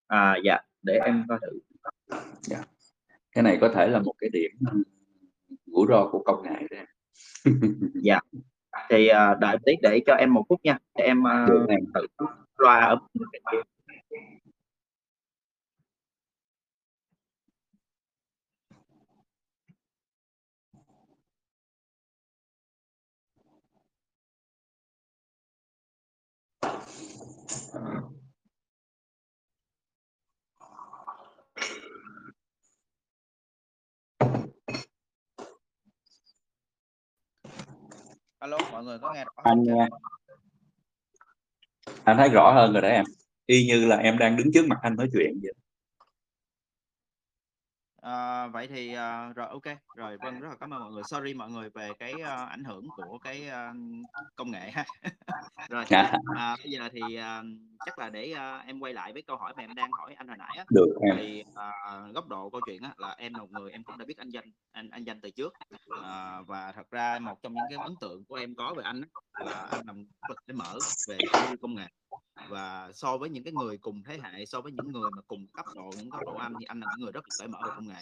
À 0.08 0.36
dạ 0.44 0.60
để 0.82 1.00
em 1.06 1.26
coi 1.30 1.40
thử. 1.42 1.60
Dạ. 2.42 2.58
cái 3.32 3.44
này 3.44 3.58
có 3.62 3.70
thể 3.76 3.88
là 3.88 4.00
một 4.00 4.14
cái 4.18 4.30
điểm 4.34 4.52
rủi 5.66 5.86
ro 5.90 6.10
của 6.12 6.24
công 6.26 6.44
nghệ 6.44 6.68
đấy 6.70 6.86
dạ. 8.04 8.20
Thì 8.90 9.10
uh, 9.10 9.40
đợi 9.40 9.58
tí 9.66 9.74
để 9.82 10.02
cho 10.06 10.14
em 10.14 10.34
một 10.34 10.46
phút 10.50 10.60
nha 10.64 10.78
để 10.98 11.04
em 11.04 11.24
uh, 11.24 11.70
thử 11.94 12.26
loa 12.58 12.80
ở 12.80 12.98
alo 38.46 38.58
mọi 38.72 38.84
người 38.84 39.00
có 39.00 39.14
nghe 39.14 39.24
rõ 39.24 39.32
anh 39.44 39.64
nghe. 39.64 39.88
Anh 42.04 42.18
thấy 42.18 42.30
rõ 42.30 42.52
hơn 42.52 42.74
rồi 42.74 42.82
đấy 42.82 42.92
em. 42.92 43.06
Y 43.46 43.68
như 43.68 43.86
là 43.86 43.96
em 43.96 44.18
đang 44.18 44.38
đứng 44.38 44.48
trước 44.54 44.66
mặt 44.68 44.80
anh 44.82 44.96
nói 44.96 45.10
chuyện 45.14 45.40
vậy 45.42 45.54
À, 48.06 48.48
vậy 48.48 48.68
thì 48.68 48.94
à, 48.94 49.34
rồi 49.36 49.48
ok. 49.48 49.78
Rồi 49.96 50.18
vâng 50.18 50.40
rất 50.40 50.50
là 50.50 50.56
cảm 50.60 50.74
ơn 50.74 50.80
mọi 50.80 50.92
người. 50.92 51.04
Sorry 51.04 51.34
mọi 51.34 51.50
người 51.50 51.70
về 51.70 51.90
cái 52.00 52.14
uh, 52.14 52.50
ảnh 52.50 52.64
hưởng 52.64 52.88
của 52.96 53.18
cái 53.18 53.48
uh, 53.48 53.76
công 54.36 54.52
nghệ 54.52 54.72
ha. 54.72 54.86
Rồi 55.70 55.86
à, 56.36 56.56
bây 56.64 56.72
giờ 56.72 56.90
thì 56.92 57.02
uh, 57.02 57.46
chắc 57.86 58.00
là 58.00 58.10
để 58.10 58.34
uh, 58.34 58.66
em 58.66 58.80
quay 58.80 58.94
lại 58.94 59.14
với 59.14 59.22
câu 59.22 59.38
hỏi 59.38 59.54
mà 59.58 59.64
em 59.64 59.76
đang 59.76 59.90
hỏi 59.92 60.14
anh 60.14 60.28
hồi 60.28 60.38
nãy 60.38 60.56
á. 60.58 60.66
Được 60.70 60.96
em. 61.02 61.16
thì 61.18 61.44
uh, 61.50 62.16
góc 62.16 62.28
độ 62.28 62.50
câu 62.50 62.62
chuyện 62.66 62.82
á 62.82 62.94
là 62.98 63.16
em 63.18 63.34
là 63.34 63.40
một 63.40 63.52
người 63.52 63.72
em 63.72 63.84
cũng 63.84 63.98
đã 63.98 64.06
biết 64.06 64.18
anh 64.18 64.30
danh 64.30 64.52
anh 64.72 64.90
anh 64.90 65.04
danh 65.04 65.22
từ 65.22 65.30
trước. 65.32 65.54
Uh, 66.00 66.48
và 66.48 66.72
thật 66.76 66.92
ra 66.92 67.20
một 67.20 67.42
trong 67.44 67.54
những 67.54 67.66
cái 67.70 67.80
ấn 67.84 67.96
tượng 68.02 68.26
của 68.26 68.36
em 68.36 68.56
có 68.56 68.74
về 68.78 68.84
anh 68.84 69.02
á, 69.02 69.08
là 69.46 69.68
anh 69.72 69.82
làm 69.86 70.06
để 70.48 70.54
mở 70.54 70.78
về 71.10 71.18
công 71.62 71.76
nghệ. 71.76 71.88
Và 72.50 72.92
so 72.94 73.18
với 73.18 73.30
những 73.30 73.44
cái 73.44 73.54
người 73.54 73.78
cùng 73.78 74.04
thế 74.04 74.20
hệ 74.24 74.46
so 74.46 74.62
với 74.62 74.72
những 74.72 74.92
người 74.92 75.10
mà 75.16 75.22
cùng 75.28 75.48
cấp 75.54 75.66
độ 75.76 75.90
những 75.98 76.12
cấp 76.12 76.22
độ 76.26 76.36
anh 76.36 76.54
thì 76.60 76.66
anh 76.66 76.80
là 76.80 76.88
những 76.96 77.04
người 77.04 77.12
rất 77.12 77.24
là 77.24 77.36
cởi 77.40 77.48
mở 77.48 77.60
về 77.66 77.72
công 77.76 77.88
nghệ 77.88 77.95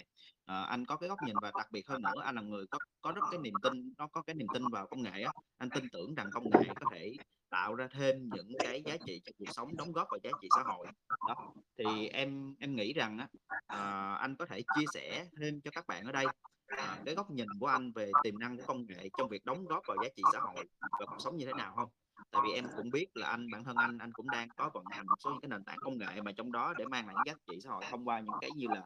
à, 0.46 0.64
anh 0.64 0.86
có 0.86 0.98
cái 0.98 1.10
góc 1.10 1.20
nhìn 1.26 1.36
và 1.42 1.52
đặc 1.58 1.72
biệt 1.72 1.88
hơn 1.88 2.02
nữa 2.02 2.22
anh 2.24 2.36
là 2.36 2.42
người 2.42 2.66
có 2.68 2.78
có 3.02 3.12
rất 3.12 3.22
cái 3.32 3.40
niềm 3.40 3.54
tin 3.64 3.94
nó 3.98 4.08
có 4.08 4.22
cái 4.22 4.36
niềm 4.36 4.48
tin 4.54 4.64
vào 4.72 4.88
công 4.88 5.04
nghệ 5.04 5.22
á. 5.22 5.32
Anh 5.58 5.70
tin 5.70 5.90
tưởng 5.92 6.16
rằng 6.16 6.30
công 6.34 6.50
nghệ 6.50 6.74
có 6.80 6.90
thể 6.92 7.14
tạo 7.50 7.76
ra 7.76 7.88
thêm 7.92 8.30
những 8.34 8.52
cái 8.60 8.82
giá 8.86 8.98
trị 9.06 9.22
cho 9.26 9.32
cuộc 9.38 9.54
sống 9.54 9.78
đóng 9.78 9.92
góp 9.92 10.08
vào 10.12 10.20
giá 10.24 10.30
trị 10.42 10.48
xã 10.56 10.64
hội. 10.64 10.88
Đó 11.28 11.54
thì 11.78 12.08
em 12.08 12.56
em 12.60 12.76
nghĩ 12.76 12.94
rằng 12.94 13.18
á 13.18 13.28
à, 13.68 14.14
anh 14.14 14.36
có 14.36 14.46
thể 14.46 14.62
chia 14.76 14.86
sẻ 14.94 15.28
thêm 15.40 15.62
cho 15.62 15.72
các 15.72 15.88
bạn 15.88 16.06
ở 16.06 16.12
đây 16.12 16.26
à, 16.68 16.98
cái 17.06 17.16
góc 17.16 17.32
nhìn 17.32 17.48
của 17.60 17.68
anh 17.68 17.92
về 17.92 18.12
tiềm 18.24 18.40
năng 18.40 18.58
của 18.58 18.64
công 18.68 18.86
nghệ 18.86 19.10
trong 19.18 19.30
việc 19.30 19.46
đóng 19.46 19.66
góp 19.66 19.84
vào 19.88 19.98
giá 20.04 20.10
trị 20.16 20.24
xã 20.34 20.40
hội 20.40 20.66
và 21.00 21.06
cuộc 21.06 21.20
sống 21.20 21.38
như 21.38 21.46
thế 21.46 21.54
nào 21.54 21.74
không? 21.76 21.90
Tại 22.32 22.42
vì 22.46 22.54
em 22.54 22.66
cũng 22.78 22.90
biết 22.90 23.08
là 23.14 23.28
anh 23.28 23.48
bản 23.52 23.64
thân 23.64 23.76
anh 23.76 23.98
anh 23.98 24.12
cũng 24.12 24.30
đang 24.30 24.50
có 24.50 24.70
vận 24.74 24.86
hành 24.92 25.06
một 25.08 25.16
số 25.20 25.30
những 25.30 25.42
cái 25.42 25.50
nền 25.50 25.64
tảng 25.64 25.78
công 25.82 25.98
nghệ 25.98 26.22
mà 26.22 26.32
trong 26.32 26.52
đó 26.52 26.74
để 26.78 26.86
mang 26.86 27.08
lại 27.08 27.16
giá 27.26 27.34
trị 27.48 27.58
xã 27.64 27.70
hội 27.70 27.84
thông 27.90 28.08
qua 28.08 28.20
những 28.20 28.36
cái 28.42 28.52
như 28.56 28.68
là 28.70 28.84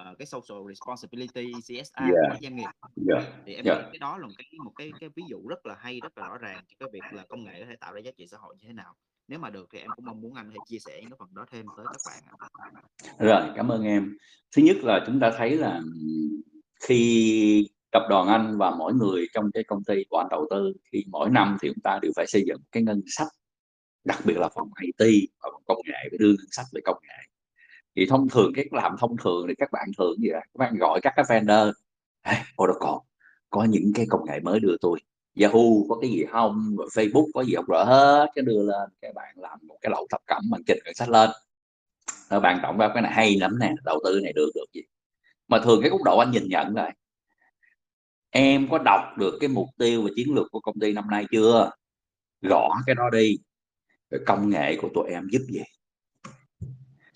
uh, 0.00 0.18
cái 0.18 0.26
social 0.26 0.58
responsibility 0.68 1.52
CSR 1.52 2.00
yeah. 2.00 2.12
của 2.30 2.36
doanh 2.42 2.56
nghiệp 2.56 2.70
yeah. 3.08 3.32
thì 3.46 3.54
em 3.54 3.64
yeah. 3.64 3.78
nghĩ 3.78 3.84
cái 3.92 3.98
đó 4.00 4.18
là 4.18 4.26
một 4.26 4.32
cái 4.38 4.46
một 4.64 4.72
cái 4.76 4.90
cái 5.00 5.10
ví 5.16 5.22
dụ 5.28 5.48
rất 5.48 5.66
là 5.66 5.76
hay 5.78 6.00
rất 6.02 6.18
là 6.18 6.28
rõ 6.28 6.38
ràng 6.38 6.64
cho 6.68 6.76
cái 6.78 6.88
việc 6.92 7.16
là 7.16 7.24
công 7.28 7.44
nghệ 7.44 7.60
có 7.60 7.66
thể 7.68 7.76
tạo 7.76 7.92
ra 7.92 8.00
giá 8.00 8.10
trị 8.16 8.26
xã 8.26 8.36
hội 8.40 8.56
như 8.58 8.66
thế 8.66 8.72
nào 8.72 8.94
nếu 9.28 9.38
mà 9.38 9.50
được 9.50 9.68
thì 9.72 9.78
em 9.78 9.90
cũng 9.96 10.04
mong 10.04 10.20
muốn 10.20 10.34
anh 10.34 10.50
hãy 10.50 10.58
chia 10.68 10.78
sẻ 10.78 10.98
những 11.00 11.10
cái 11.10 11.16
phần 11.18 11.34
đó 11.34 11.46
thêm 11.50 11.66
tới 11.76 11.86
các 11.86 12.00
bạn 12.06 12.22
rồi 13.18 13.52
cảm 13.56 13.68
ơn 13.68 13.82
em 13.82 14.16
thứ 14.56 14.62
nhất 14.62 14.76
là 14.82 15.04
chúng 15.06 15.20
ta 15.20 15.32
thấy 15.36 15.56
là 15.56 15.80
khi 16.80 17.68
tập 17.90 18.02
đoàn 18.08 18.28
anh 18.28 18.58
và 18.58 18.70
mỗi 18.78 18.94
người 18.94 19.26
trong 19.32 19.50
cái 19.54 19.64
công 19.64 19.84
ty 19.84 20.04
của 20.10 20.18
anh 20.18 20.28
đầu 20.30 20.46
tư 20.50 20.72
thì 20.92 21.04
mỗi 21.08 21.30
năm 21.30 21.56
thì 21.60 21.68
chúng 21.68 21.82
ta 21.84 21.98
đều 22.02 22.12
phải 22.16 22.26
xây 22.28 22.44
dựng 22.46 22.60
cái 22.72 22.82
ngân 22.82 23.02
sách 23.06 23.28
đặc 24.04 24.18
biệt 24.24 24.36
là 24.36 24.48
phòng 24.54 24.70
IT 24.80 25.28
và 25.42 25.48
phòng 25.52 25.62
công 25.66 25.78
nghệ 25.86 26.08
phải 26.10 26.18
đưa 26.18 26.28
ngân 26.28 26.46
sách 26.50 26.66
về 26.72 26.80
công 26.84 26.98
nghệ 27.02 27.27
thì 27.98 28.06
thông 28.06 28.28
thường 28.28 28.52
cái 28.56 28.64
làm 28.70 28.96
thông 28.98 29.16
thường 29.24 29.46
thì 29.48 29.54
các 29.58 29.68
bạn 29.72 29.88
thường 29.98 30.16
gì 30.18 30.28
đó 30.28 30.40
các 30.40 30.58
bạn 30.58 30.74
gọi 30.78 31.00
các 31.02 31.12
cái 31.16 31.24
vendor 31.28 31.74
hey, 32.22 32.36
Oracle, 32.62 32.98
có 33.50 33.64
những 33.64 33.92
cái 33.94 34.06
công 34.10 34.24
nghệ 34.26 34.40
mới 34.40 34.60
đưa 34.60 34.76
tôi 34.80 35.00
Yahoo 35.40 35.60
có 35.88 35.98
cái 36.00 36.10
gì 36.10 36.24
không 36.30 36.76
rồi 36.76 36.88
Facebook 36.92 37.26
có 37.34 37.44
gì 37.44 37.54
không 37.54 37.64
Rồi 37.68 37.84
hết 37.86 38.26
cái 38.34 38.42
đưa 38.42 38.62
lên, 38.62 38.90
các 39.02 39.14
bạn 39.14 39.34
làm 39.38 39.58
một 39.62 39.76
cái 39.80 39.90
lậu 39.90 40.06
thập 40.10 40.20
cẩm, 40.26 40.42
bằng 40.50 40.62
trình 40.66 40.78
ngân 40.84 40.94
sách 40.94 41.08
lên. 41.08 41.30
Rồi 42.30 42.40
bạn 42.40 42.60
cộng 42.62 42.76
vào 42.76 42.90
cái 42.94 43.02
này 43.02 43.12
hay 43.12 43.36
lắm 43.36 43.58
nè, 43.60 43.74
đầu 43.84 44.00
tư 44.04 44.20
này 44.22 44.32
được, 44.32 44.50
được 44.54 44.64
gì. 44.72 44.80
Mà 45.48 45.60
thường 45.64 45.80
cái 45.82 45.90
góc 45.90 46.02
độ 46.04 46.18
anh 46.18 46.30
nhìn 46.30 46.48
nhận 46.48 46.74
rồi 46.74 46.90
"Em 48.30 48.68
có 48.70 48.78
đọc 48.84 49.00
được 49.18 49.38
cái 49.40 49.48
mục 49.48 49.68
tiêu 49.78 50.02
và 50.02 50.10
chiến 50.16 50.34
lược 50.34 50.46
của 50.50 50.60
công 50.60 50.80
ty 50.80 50.92
năm 50.92 51.04
nay 51.10 51.26
chưa? 51.32 51.70
Gõ 52.42 52.70
cái 52.86 52.94
đó 52.94 53.10
đi, 53.12 53.38
rồi 54.10 54.20
công 54.26 54.50
nghệ 54.50 54.76
của 54.82 54.88
tụi 54.94 55.10
em 55.10 55.28
giúp 55.32 55.42
gì?" 55.48 55.60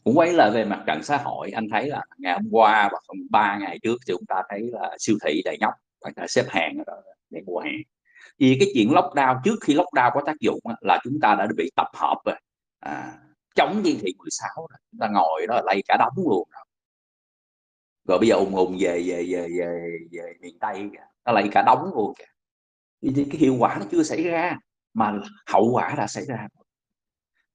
Cũng 0.04 0.18
quay 0.18 0.32
lại 0.32 0.50
về 0.50 0.64
mặt 0.64 0.84
trận 0.86 1.02
xã 1.02 1.16
hội, 1.16 1.50
anh 1.50 1.68
thấy 1.72 1.88
là 1.88 2.02
ngày 2.18 2.34
hôm 2.34 2.48
qua 2.50 2.88
và 2.92 2.98
hôm 3.08 3.18
ba 3.30 3.58
ngày 3.58 3.78
trước 3.82 3.96
thì 4.06 4.14
chúng 4.14 4.26
ta 4.28 4.42
thấy 4.48 4.60
là 4.72 4.96
siêu 4.98 5.16
thị 5.24 5.42
đầy 5.44 5.56
nhóc, 5.60 5.74
người 6.00 6.12
ta 6.16 6.26
xếp 6.28 6.44
hàng 6.48 6.76
rồi 6.86 6.96
để 7.30 7.40
mua 7.46 7.58
hàng. 7.58 7.82
Vì 8.38 8.56
cái 8.60 8.68
chuyện 8.74 8.88
lockdown 8.90 9.40
trước 9.44 9.54
khi 9.60 9.74
lockdown 9.74 10.10
có 10.14 10.22
tác 10.26 10.40
dụng 10.40 10.60
là 10.80 11.00
chúng 11.04 11.20
ta 11.22 11.34
đã 11.34 11.46
bị 11.56 11.70
tập 11.76 11.86
hợp 11.94 12.20
rồi, 12.24 12.36
à, 12.80 13.12
chống 13.54 13.80
chỉ 13.84 13.98
thị 14.02 14.14
16 14.18 14.48
rồi, 14.56 14.78
chúng 14.90 14.98
ta 15.00 15.08
ngồi 15.08 15.46
đó 15.48 15.60
lây 15.64 15.82
cả 15.88 15.96
đống 15.98 16.12
luôn 16.16 16.48
rồi. 16.50 16.64
Rồi 18.08 18.18
bây 18.18 18.28
giờ 18.28 18.34
ùn 18.36 18.54
ùn 18.54 18.76
về 18.80 19.02
về 19.06 19.26
về 19.30 19.48
về 19.58 19.98
về 20.12 20.32
miền 20.40 20.58
Tây 20.58 20.88
kìa, 20.92 21.06
nó 21.24 21.32
lây 21.32 21.48
cả 21.52 21.62
đống 21.66 21.90
luôn 21.94 22.12
kìa. 22.18 22.24
Thì 23.02 23.26
cái 23.30 23.40
hiệu 23.40 23.56
quả 23.58 23.76
nó 23.80 23.86
chưa 23.90 24.02
xảy 24.02 24.22
ra, 24.22 24.58
mà 24.94 25.12
hậu 25.46 25.70
quả 25.72 25.94
đã 25.96 26.06
xảy 26.06 26.24
ra. 26.24 26.48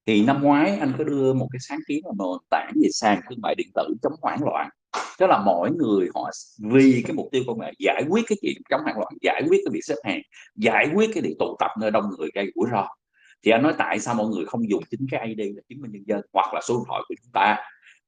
Thì 0.08 0.24
năm 0.24 0.42
ngoái 0.44 0.78
anh 0.78 0.94
có 0.98 1.04
đưa 1.04 1.34
một 1.34 1.48
cái 1.52 1.60
sáng 1.60 1.80
kiến 1.88 2.02
là 2.06 2.12
nền 2.18 2.38
tảng 2.50 2.72
về 2.84 2.90
sàn 2.92 3.20
thương 3.30 3.40
mại 3.42 3.56
điện 3.56 3.68
tử 3.76 3.96
chống 4.02 4.14
hoảng 4.22 4.44
loạn. 4.44 4.70
Tức 5.20 5.28
là 5.28 5.42
mỗi 5.46 5.72
người 5.72 6.10
họ 6.16 6.30
vì 6.60 7.04
cái 7.08 7.16
mục 7.16 7.28
tiêu 7.32 7.44
công 7.48 7.60
nghệ 7.60 7.72
giải 7.80 8.04
quyết 8.10 8.26
cái 8.28 8.38
chuyện 8.42 8.62
chống 8.70 8.82
hoảng 8.84 8.98
loạn, 8.98 9.14
giải 9.22 9.44
quyết 9.50 9.58
cái 9.66 9.72
việc 9.74 9.80
xếp 9.84 9.96
hàng, 10.04 10.22
giải 10.56 10.90
quyết 10.94 11.10
cái 11.14 11.24
việc 11.24 11.36
tụ 11.40 11.56
tập 11.60 11.72
nơi 11.80 11.92
đông 11.92 12.04
người 12.18 12.30
gây 12.34 12.52
rủi 12.56 12.66
ro. 12.72 12.88
Thì 13.44 13.52
anh 13.52 13.64
nói 13.64 13.74
tại 13.78 14.00
sao 14.00 14.16
mọi 14.16 14.28
người 14.28 14.46
không 14.46 14.70
dùng 14.70 14.84
chính 14.92 15.08
cái 15.12 15.28
ID 15.28 15.56
là 15.56 15.62
chứng 15.70 15.82
minh 15.82 15.92
nhân 15.92 16.04
dân 16.08 16.22
hoặc 16.34 16.54
là 16.54 16.62
số 16.68 16.74
điện 16.74 16.84
thoại 16.88 17.02
của 17.08 17.16
chúng 17.24 17.32
ta 17.34 17.58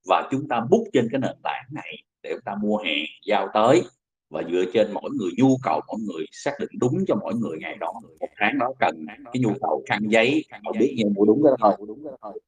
và 0.09 0.27
chúng 0.31 0.47
ta 0.47 0.61
bút 0.69 0.83
trên 0.93 1.07
cái 1.11 1.19
nền 1.19 1.35
tảng 1.43 1.65
này 1.71 1.95
để 2.23 2.31
chúng 2.31 2.43
ta 2.45 2.55
mua 2.61 2.77
hàng 2.77 3.05
giao 3.25 3.47
tới 3.53 3.83
và 4.29 4.43
dựa 4.51 4.63
trên 4.73 4.91
mỗi 4.93 5.09
người 5.11 5.31
nhu 5.37 5.57
cầu 5.63 5.81
mỗi 5.87 5.97
người 5.99 6.25
xác 6.31 6.51
định 6.59 6.69
đúng 6.79 7.05
cho 7.07 7.15
mỗi 7.15 7.33
người 7.35 7.57
ngày 7.59 7.77
đó, 7.79 7.93
một 8.19 8.27
tháng 8.37 8.57
đó 8.59 8.73
cần 8.79 9.05
cái 9.25 9.41
nhu 9.41 9.51
cầu 9.61 9.83
khăn 9.89 10.01
giấy, 10.09 10.45
họ 10.65 10.71
biết 10.79 10.93
như 10.97 11.03
mua 11.15 11.25
đúng 11.25 11.43
cái 11.43 11.53
đó 11.59 11.75
thôi. 12.21 12.39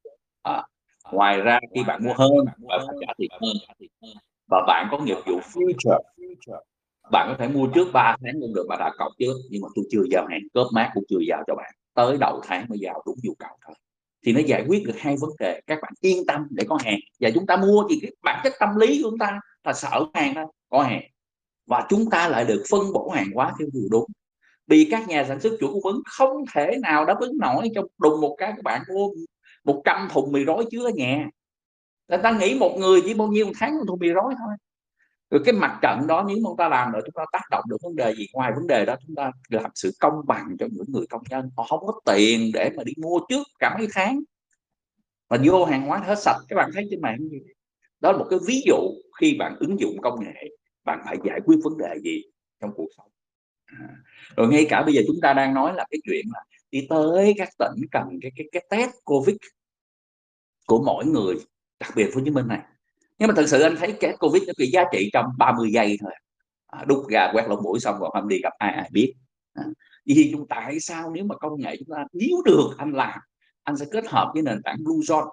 À, 0.44 0.64
ngoài 1.12 1.42
ra 1.42 1.60
khi 1.76 1.84
bạn 1.84 2.04
mua 2.04 2.14
hơn, 2.14 2.32
bạn 2.46 2.80
phải 2.88 2.96
trả 3.02 3.14
tiền 3.18 3.30
hơn 3.32 3.80
và 4.50 4.64
bạn 4.68 4.88
có 4.92 5.00
nghiệp 5.00 5.18
vụ 5.26 5.40
future. 5.40 6.00
Bạn 7.12 7.28
có 7.30 7.36
thể 7.40 7.48
mua 7.48 7.68
trước 7.68 7.88
3 7.94 8.18
tháng 8.24 8.34
cũng 8.42 8.54
được, 8.54 8.66
bạn 8.70 8.80
đã 8.80 8.92
cọc 8.98 9.12
trước, 9.20 9.34
nhưng 9.50 9.62
mà 9.62 9.68
tôi 9.76 9.86
chưa 9.92 10.04
giao 10.12 10.28
hàng, 10.30 10.42
cớp 10.54 10.68
mát 10.74 10.92
cũng 10.94 11.04
chưa 11.10 11.20
giao 11.28 11.44
cho 11.48 11.56
bạn, 11.56 11.72
tới 11.94 12.18
đầu 12.20 12.42
tháng 12.44 12.66
mới 12.70 12.80
giao 12.80 13.04
đúng 13.06 13.16
nhu 13.24 13.34
cầu 13.40 13.50
thôi. 13.66 13.76
Thì 14.26 14.34
nó 14.34 14.40
giải 14.40 14.66
quyết 14.68 14.84
được 14.86 14.94
hai 14.98 15.16
vấn 15.20 15.30
đề, 15.40 15.62
các 15.68 15.80
bạn 15.82 15.94
yên 16.02 16.26
tâm 16.26 16.48
để 16.50 16.64
có 16.70 16.78
hàng 16.84 17.00
và 17.20 17.30
chúng 17.34 17.46
ta 17.46 17.56
mua 17.58 17.84
thì 17.90 18.00
cái 18.02 18.12
bản 18.24 18.42
chất 18.44 18.54
tâm 18.60 18.70
lý 18.76 19.02
của 19.04 19.10
chúng 19.10 19.20
ta 19.20 19.40
là 19.64 19.74
sợ 19.74 20.06
hàng 20.14 20.34
thôi, 20.36 20.46
có 20.70 20.82
hàng. 20.84 21.02
Và 21.72 21.86
chúng 21.90 22.10
ta 22.10 22.28
lại 22.28 22.46
được 22.46 22.64
phân 22.72 22.94
bổ 22.94 23.10
hàng 23.10 23.28
hóa 23.34 23.54
theo 23.60 23.68
điều 23.74 23.88
đúng. 23.92 24.06
Vì 24.68 24.88
các 24.92 25.08
nhà 25.08 25.26
sản 25.28 25.40
xuất 25.40 25.54
chuỗi 25.60 25.70
cung 25.72 25.84
ứng 25.84 26.02
không 26.06 26.32
thể 26.54 26.78
nào 26.82 27.06
đáp 27.06 27.18
ứng 27.20 27.38
nổi 27.38 27.70
trong 27.76 27.86
đùng 27.98 28.22
một 28.22 28.36
cái 28.38 28.54
các 28.56 28.64
bạn 28.64 28.82
mua 28.94 29.10
100 29.64 30.08
thùng 30.12 30.32
mì 30.32 30.44
gói 30.44 30.66
chứa 30.72 30.86
ở 30.86 30.90
nhà. 30.90 31.30
Người 32.08 32.18
ta 32.24 32.32
nghĩ 32.32 32.58
một 32.60 32.76
người 32.80 33.02
chỉ 33.06 33.14
bao 33.14 33.28
nhiêu 33.28 33.46
một 33.46 33.52
tháng 33.60 33.78
một 33.78 33.84
thùng 33.88 34.00
mì 34.00 34.10
gói 34.10 34.34
thôi. 34.40 34.56
Rồi 35.30 35.42
cái 35.46 35.54
mặt 35.54 35.80
trận 35.82 36.08
đó 36.08 36.26
nếu 36.28 36.38
mà 36.38 36.48
chúng 36.50 36.58
ta 36.58 36.70
làm 36.70 36.92
được 36.92 37.00
chúng 37.06 37.14
ta 37.16 37.24
tác 37.32 37.44
động 37.52 37.64
được 37.70 37.78
vấn 37.84 37.96
đề 37.96 38.16
gì? 38.16 38.28
Ngoài 38.34 38.52
vấn 38.56 38.68
đề 38.68 38.86
đó 38.86 38.96
chúng 39.08 39.16
ta 39.16 39.32
làm 39.50 39.72
sự 39.76 39.92
công 40.00 40.14
bằng 40.28 40.56
cho 40.60 40.66
những 40.72 40.86
người 40.88 41.06
công 41.10 41.22
nhân, 41.30 41.50
họ 41.58 41.64
không 41.64 41.80
có 41.80 42.00
tiền 42.06 42.52
để 42.54 42.70
mà 42.78 42.84
đi 42.84 42.94
mua 42.98 43.20
trước 43.30 43.48
cả 43.60 43.76
mấy 43.78 43.88
tháng. 43.94 44.20
Và 45.30 45.38
vô 45.46 45.66
hàng 45.66 45.88
hóa 45.88 45.98
hết 45.98 46.20
sạch, 46.20 46.38
các 46.48 46.56
bạn 46.56 46.70
thấy 46.74 46.88
trên 46.92 47.02
mạng 47.02 47.18
gì? 47.32 47.40
Đó 48.00 48.12
là 48.12 48.18
một 48.18 48.28
cái 48.30 48.40
ví 48.48 48.62
dụ 48.68 48.78
khi 49.20 49.36
bạn 49.40 49.56
ứng 49.60 49.80
dụng 49.80 49.98
công 50.02 50.24
nghệ, 50.24 50.48
bạn 50.84 51.02
phải 51.06 51.18
giải 51.24 51.40
quyết 51.46 51.58
vấn 51.64 51.78
đề 51.78 52.00
gì 52.04 52.24
trong 52.62 52.72
cuộc 52.76 52.88
sống. 52.98 53.08
À, 53.66 53.88
rồi 54.38 54.48
ngay 54.48 54.66
cả 54.70 54.84
bây 54.84 54.94
giờ 54.94 55.02
chúng 55.08 55.22
ta 55.22 55.34
đang 55.34 55.54
nói 55.54 55.74
là 55.76 55.86
cái 55.92 56.00
chuyện 56.04 56.26
là 56.34 56.40
đi 56.72 56.88
tới 56.90 57.34
các 57.38 57.50
tỉnh 57.60 57.88
cần 57.92 58.20
cái 58.22 58.32
cái 58.36 58.48
cái 58.52 58.66
test 58.70 58.92
Covid 59.04 59.36
của 60.68 60.84
mỗi 60.86 61.06
người, 61.06 61.36
đặc 61.80 61.92
biệt 61.96 62.12
Hồ 62.16 62.22
Chí 62.26 62.32
Minh 62.32 62.48
này. 62.48 62.62
Nhưng 63.20 63.28
mà 63.28 63.34
thật 63.38 63.46
sự 63.48 63.62
anh 63.62 63.76
thấy 63.76 63.98
cái 64.00 64.16
Covid 64.20 64.44
nó 64.48 64.54
bị 64.58 64.70
giá 64.72 64.84
trị 64.92 65.10
trong 65.14 65.26
30 65.38 65.72
giây 65.72 65.98
thôi, 66.02 66.12
à, 66.68 66.86
đút 66.88 67.08
gà 67.08 67.32
quét 67.34 67.48
lỗ 67.48 67.62
mũi 67.62 67.80
xong 67.80 68.00
rồi 68.00 68.10
hôm 68.14 68.28
đi 68.28 68.40
gặp 68.44 68.54
ai 68.58 68.74
ai 68.74 68.90
biết. 68.92 69.14
À, 69.54 69.64
vậy 70.06 70.16
thì 70.16 70.30
chúng 70.32 70.48
tại 70.48 70.80
sao 70.80 71.12
nếu 71.12 71.24
mà 71.26 71.36
công 71.36 71.60
nghệ 71.60 71.76
chúng 71.80 71.96
ta 71.96 72.06
nếu 72.14 72.42
được 72.46 72.70
anh 72.78 72.92
làm, 72.92 73.20
anh 73.64 73.78
sẽ 73.78 73.86
kết 73.92 74.08
hợp 74.08 74.32
với 74.34 74.44
nền 74.44 74.62
tảng 74.64 74.78
Bluezone, 74.78 75.32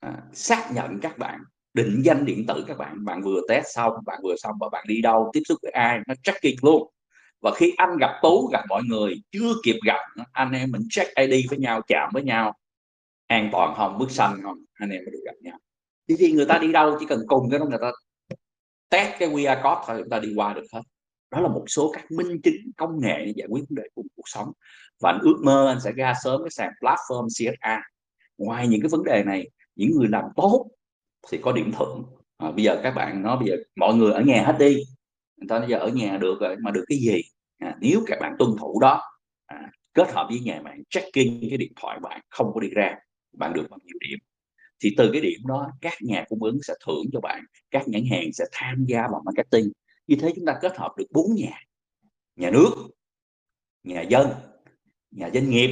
à, 0.00 0.22
xác 0.32 0.70
nhận 0.74 0.98
các 1.00 1.18
bạn, 1.18 1.40
định 1.76 2.02
danh 2.04 2.24
điện 2.24 2.46
tử 2.46 2.64
các 2.68 2.78
bạn, 2.78 3.04
bạn 3.04 3.22
vừa 3.22 3.40
test 3.48 3.66
xong, 3.74 3.92
bạn 4.06 4.20
vừa 4.22 4.34
xong 4.36 4.54
và 4.60 4.68
bạn 4.72 4.84
đi 4.88 5.02
đâu, 5.02 5.30
tiếp 5.32 5.40
xúc 5.48 5.58
với 5.62 5.72
ai, 5.72 6.00
nó 6.06 6.14
tracking 6.22 6.56
luôn. 6.62 6.90
Và 7.40 7.50
khi 7.56 7.72
anh 7.76 7.96
gặp 8.00 8.18
Tú, 8.22 8.48
gặp 8.52 8.64
mọi 8.68 8.82
người 8.82 9.14
chưa 9.32 9.52
kịp 9.64 9.76
gặp, 9.86 10.00
anh 10.32 10.52
em 10.52 10.70
mình 10.72 10.82
check 10.90 11.14
ID 11.16 11.46
với 11.50 11.58
nhau, 11.58 11.80
chạm 11.88 12.10
với 12.12 12.22
nhau, 12.22 12.52
an 13.26 13.48
toàn 13.52 13.74
không, 13.76 13.98
bước 13.98 14.10
xanh 14.10 14.40
không 14.42 14.58
anh 14.74 14.90
em 14.90 15.04
mới 15.04 15.10
được 15.10 15.22
gặp 15.24 15.34
nhau. 15.40 15.58
chứ 16.08 16.14
khi 16.18 16.32
người 16.32 16.46
ta 16.46 16.58
đi 16.58 16.72
đâu 16.72 16.96
chỉ 17.00 17.06
cần 17.06 17.20
cùng 17.26 17.50
cái 17.50 17.58
đó 17.58 17.64
người 17.64 17.78
ta 17.82 17.90
test 18.88 19.10
cái 19.18 19.28
QR 19.28 19.56
code 19.56 19.84
thôi 19.86 19.96
người 19.96 20.08
ta 20.10 20.18
đi 20.18 20.32
qua 20.36 20.54
được 20.54 20.64
hết. 20.72 20.82
Đó 21.30 21.40
là 21.40 21.48
một 21.48 21.64
số 21.68 21.92
các 21.94 22.10
minh 22.10 22.40
chứng 22.42 22.54
công 22.76 23.00
nghệ 23.00 23.24
để 23.24 23.32
giải 23.36 23.48
quyết 23.50 23.64
vấn 23.68 23.76
đề 23.76 23.88
của 23.94 24.02
cuộc 24.16 24.28
sống. 24.28 24.52
Và 25.00 25.10
anh 25.10 25.20
ước 25.22 25.36
mơ 25.42 25.68
anh 25.68 25.80
sẽ 25.80 25.92
ra 25.92 26.14
sớm 26.24 26.40
cái 26.42 26.50
sàn 26.50 26.70
platform 26.80 27.26
CSA. 27.28 27.82
Ngoài 28.38 28.68
những 28.68 28.80
cái 28.80 28.88
vấn 28.88 29.04
đề 29.04 29.22
này, 29.26 29.50
những 29.76 29.90
người 29.96 30.08
làm 30.08 30.24
tốt 30.36 30.68
thì 31.30 31.38
có 31.42 31.52
điểm 31.52 31.72
thưởng. 31.78 32.04
À, 32.36 32.50
bây 32.50 32.64
giờ 32.64 32.80
các 32.82 32.90
bạn 32.90 33.22
nói 33.22 33.36
bây 33.38 33.48
giờ 33.48 33.56
mọi 33.76 33.94
người 33.94 34.12
ở 34.12 34.20
nhà 34.20 34.42
hết 34.46 34.56
đi, 34.58 34.74
người 35.36 35.46
ta 35.48 35.58
bây 35.58 35.68
giờ 35.68 35.78
ở 35.78 35.88
nhà 35.88 36.16
được 36.16 36.38
rồi, 36.40 36.56
mà 36.62 36.70
được 36.70 36.84
cái 36.88 36.98
gì? 36.98 37.20
À, 37.58 37.76
nếu 37.80 38.02
các 38.06 38.18
bạn 38.20 38.36
tuân 38.38 38.50
thủ 38.60 38.80
đó, 38.80 39.02
à, 39.46 39.70
kết 39.94 40.12
hợp 40.12 40.26
với 40.30 40.40
nhà 40.40 40.60
mạng 40.64 40.82
tracking 40.90 41.40
cái 41.48 41.58
điện 41.58 41.72
thoại 41.76 41.98
bạn 42.00 42.20
không 42.28 42.50
có 42.54 42.60
đi 42.60 42.68
ra, 42.68 42.94
bạn 43.32 43.52
được 43.52 43.66
bao 43.70 43.78
nhiêu 43.84 43.96
điểm. 44.00 44.18
Thì 44.80 44.94
từ 44.96 45.10
cái 45.12 45.20
điểm 45.20 45.40
đó 45.46 45.70
các 45.80 45.92
nhà 46.00 46.24
cung 46.28 46.42
ứng 46.42 46.58
sẽ 46.62 46.74
thưởng 46.86 47.04
cho 47.12 47.20
bạn, 47.20 47.44
các 47.70 47.88
nhãn 47.88 48.02
hàng 48.10 48.32
sẽ 48.32 48.44
tham 48.52 48.84
gia 48.88 49.08
vào 49.08 49.22
marketing. 49.24 49.72
Như 50.06 50.16
thế 50.20 50.32
chúng 50.36 50.46
ta 50.46 50.58
kết 50.62 50.76
hợp 50.76 50.94
được 50.98 51.06
bốn 51.10 51.34
nhà, 51.34 51.60
nhà 52.36 52.50
nước, 52.50 52.70
nhà 53.84 54.02
dân, 54.02 54.28
nhà 55.10 55.30
doanh 55.34 55.50
nghiệp, 55.50 55.70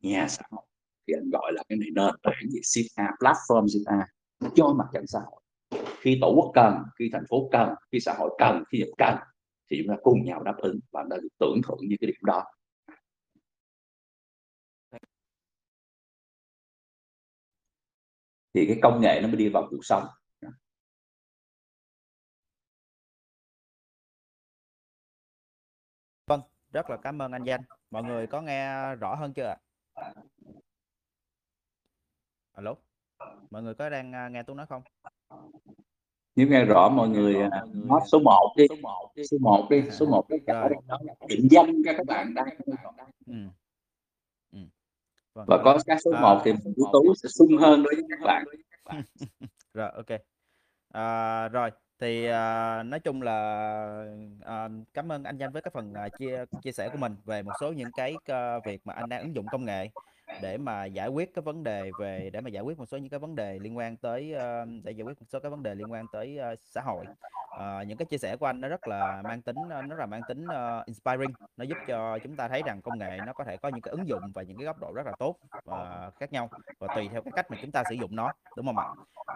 nhà 0.00 0.28
xã 0.28 0.42
hội. 0.50 0.64
Thì 1.06 1.14
anh 1.14 1.30
gọi 1.30 1.52
là 1.54 1.62
cái 1.68 1.78
này 1.78 1.88
nền 1.94 2.14
tảng 2.22 2.50
gì? 2.50 2.60
Sita 2.62 3.06
platform 3.20 3.68
Sita 3.68 4.06
cho 4.54 4.74
mặt 4.78 4.86
trận 4.92 5.06
xã 5.06 5.18
hội. 5.26 5.42
Khi 6.00 6.18
tổ 6.20 6.32
quốc 6.36 6.50
cần, 6.54 6.74
khi 6.98 7.10
thành 7.12 7.24
phố 7.28 7.48
cần, 7.52 7.74
khi 7.92 8.00
xã 8.00 8.14
hội 8.18 8.36
cần, 8.38 8.62
khi 8.72 8.78
dịch 8.78 8.92
cần 8.98 9.16
thì 9.70 9.82
chúng 9.82 9.96
ta 9.96 10.00
cùng 10.02 10.24
nhau 10.24 10.42
đáp 10.42 10.56
ứng 10.58 10.80
và 10.90 11.04
đã 11.10 11.16
được 11.22 11.28
tưởng 11.38 11.60
thưởng 11.68 11.78
như 11.88 11.96
cái 12.00 12.06
điểm 12.06 12.20
đó. 12.22 12.44
Thì 18.54 18.66
cái 18.66 18.78
công 18.82 19.00
nghệ 19.00 19.20
nó 19.22 19.28
mới 19.28 19.36
đi 19.36 19.48
vào 19.48 19.66
cuộc 19.70 19.80
sống. 19.82 20.04
Vâng, 26.26 26.40
rất 26.72 26.90
là 26.90 26.96
cảm 27.02 27.22
ơn 27.22 27.32
anh 27.32 27.44
Danh. 27.44 27.60
Mọi 27.90 28.02
người 28.02 28.26
có 28.26 28.40
nghe 28.40 28.94
rõ 28.94 29.14
hơn 29.14 29.32
chưa 29.34 29.46
ạ? 29.46 29.56
Alo, 32.52 32.74
mọi 33.50 33.62
người 33.62 33.74
có 33.74 33.88
đang, 33.90 34.12
a, 34.14 34.28
nghe 34.28 34.42
Tú 34.42 34.54
nói 34.54 34.66
không? 34.66 34.82
Nếu 36.36 36.48
nghe 36.48 36.64
rõ 36.64 36.88
mọi 36.88 37.08
người, 37.08 37.34
à, 37.50 37.62
nói 37.74 38.00
số 38.12 38.18
1 38.18 38.54
đi, 38.56 38.66
số 38.68 38.76
1 38.82 39.12
đi, 39.70 39.82
số 39.90 40.06
1 40.06 40.26
đi, 40.30 40.36
Rồi. 40.46 40.70
định 41.28 41.48
danh 41.50 41.72
cho 41.84 41.92
các 41.96 42.06
bạn 42.06 42.34
đang 42.34 42.46
Ừm. 43.26 43.50
Ừm. 44.52 44.68
Vâng. 45.34 45.46
Và 45.48 45.58
có 45.64 45.78
cái 45.86 45.96
số 46.04 46.10
À. 46.14 46.20
1 46.20 46.42
thì 46.44 46.52
của 46.76 46.90
Tú 46.92 47.14
sẽ 47.22 47.28
sung 47.28 47.56
hơn 47.60 47.82
đối 47.82 47.94
với 47.94 48.04
các 48.10 48.18
bạn. 48.24 48.44
Rồi, 49.74 49.90
kê. 50.06 50.18
À, 50.92 51.48
rồi, 51.48 51.70
thì, 51.98 52.26
à, 52.26 52.82
nói 52.82 53.00
chung 53.00 53.22
là, 53.22 53.34
à, 54.40 54.68
cảm 54.94 55.12
ơn 55.12 55.24
anh 55.24 55.38
Danh 55.38 55.52
với 55.52 55.62
cái 55.62 55.70
phần, 55.74 55.94
à, 55.94 56.08
chia 56.08 56.44
chia 56.62 56.72
sẻ 56.72 56.88
của 56.92 56.98
mình 56.98 57.16
về 57.24 57.42
một 57.42 57.52
số 57.60 57.72
những 57.72 57.92
cái, 57.92 58.14
ơ, 58.24 58.60
việc 58.60 58.80
mà 58.86 58.94
anh 58.94 59.08
đang 59.08 59.22
ứng 59.22 59.34
dụng 59.34 59.46
công 59.52 59.64
nghệ 59.64 59.88
để 60.40 60.58
mà 60.58 60.84
giải 60.84 61.08
quyết 61.08 61.34
cái 61.34 61.42
vấn 61.42 61.64
đề 61.64 61.90
về 61.98 62.30
để 62.32 62.40
mà 62.40 62.48
giải 62.48 62.62
quyết 62.62 62.78
một 62.78 62.86
số 62.86 62.98
những 62.98 63.08
cái 63.10 63.20
vấn 63.20 63.34
đề 63.34 63.58
liên 63.58 63.76
quan 63.76 63.96
tới, 63.96 64.32
ờ, 64.32 64.64
để 64.84 64.92
giải 64.92 65.04
quyết 65.04 65.20
một 65.20 65.26
số 65.28 65.40
cái 65.40 65.50
vấn 65.50 65.62
đề 65.62 65.74
liên 65.74 65.92
quan 65.92 66.06
tới, 66.12 66.38
ờ, 66.38 66.56
xã 66.60 66.80
hội. 66.80 67.04
Ờ, 67.58 67.82
những 67.82 67.98
cái 67.98 68.06
chia 68.06 68.18
sẻ 68.18 68.36
của 68.36 68.46
anh 68.46 68.60
nó 68.60 68.68
rất 68.68 68.88
là 68.88 69.22
mang 69.24 69.42
tính, 69.42 69.56
ờ, 69.70 69.82
nó 69.82 69.96
là 69.96 70.06
mang 70.06 70.20
tính, 70.28 70.44
uh, 70.44 70.86
inspiring, 70.86 71.32
nó 71.56 71.64
giúp 71.64 71.78
cho 71.86 72.18
chúng 72.18 72.36
ta 72.36 72.48
thấy 72.48 72.62
rằng 72.66 72.82
công 72.82 72.98
nghệ 72.98 73.18
nó 73.26 73.32
có 73.32 73.44
thể 73.44 73.56
có 73.56 73.68
những 73.68 73.80
cái 73.80 73.90
ứng 73.90 74.08
dụng 74.08 74.22
và 74.34 74.42
những 74.42 74.56
cái 74.56 74.64
góc 74.66 74.80
độ 74.80 74.92
rất 74.92 75.06
là 75.06 75.12
tốt, 75.18 75.36
và 75.64 76.10
khác 76.20 76.32
nhau 76.32 76.50
và 76.78 76.94
tùy 76.94 77.08
theo 77.12 77.22
cái 77.22 77.32
cách 77.36 77.50
mà 77.50 77.56
chúng 77.62 77.72
ta 77.72 77.82
sử 77.88 77.94
dụng 77.94 78.16
nó, 78.16 78.32
đúng 78.56 78.66
không 78.66 78.78
ạ? 78.78 78.88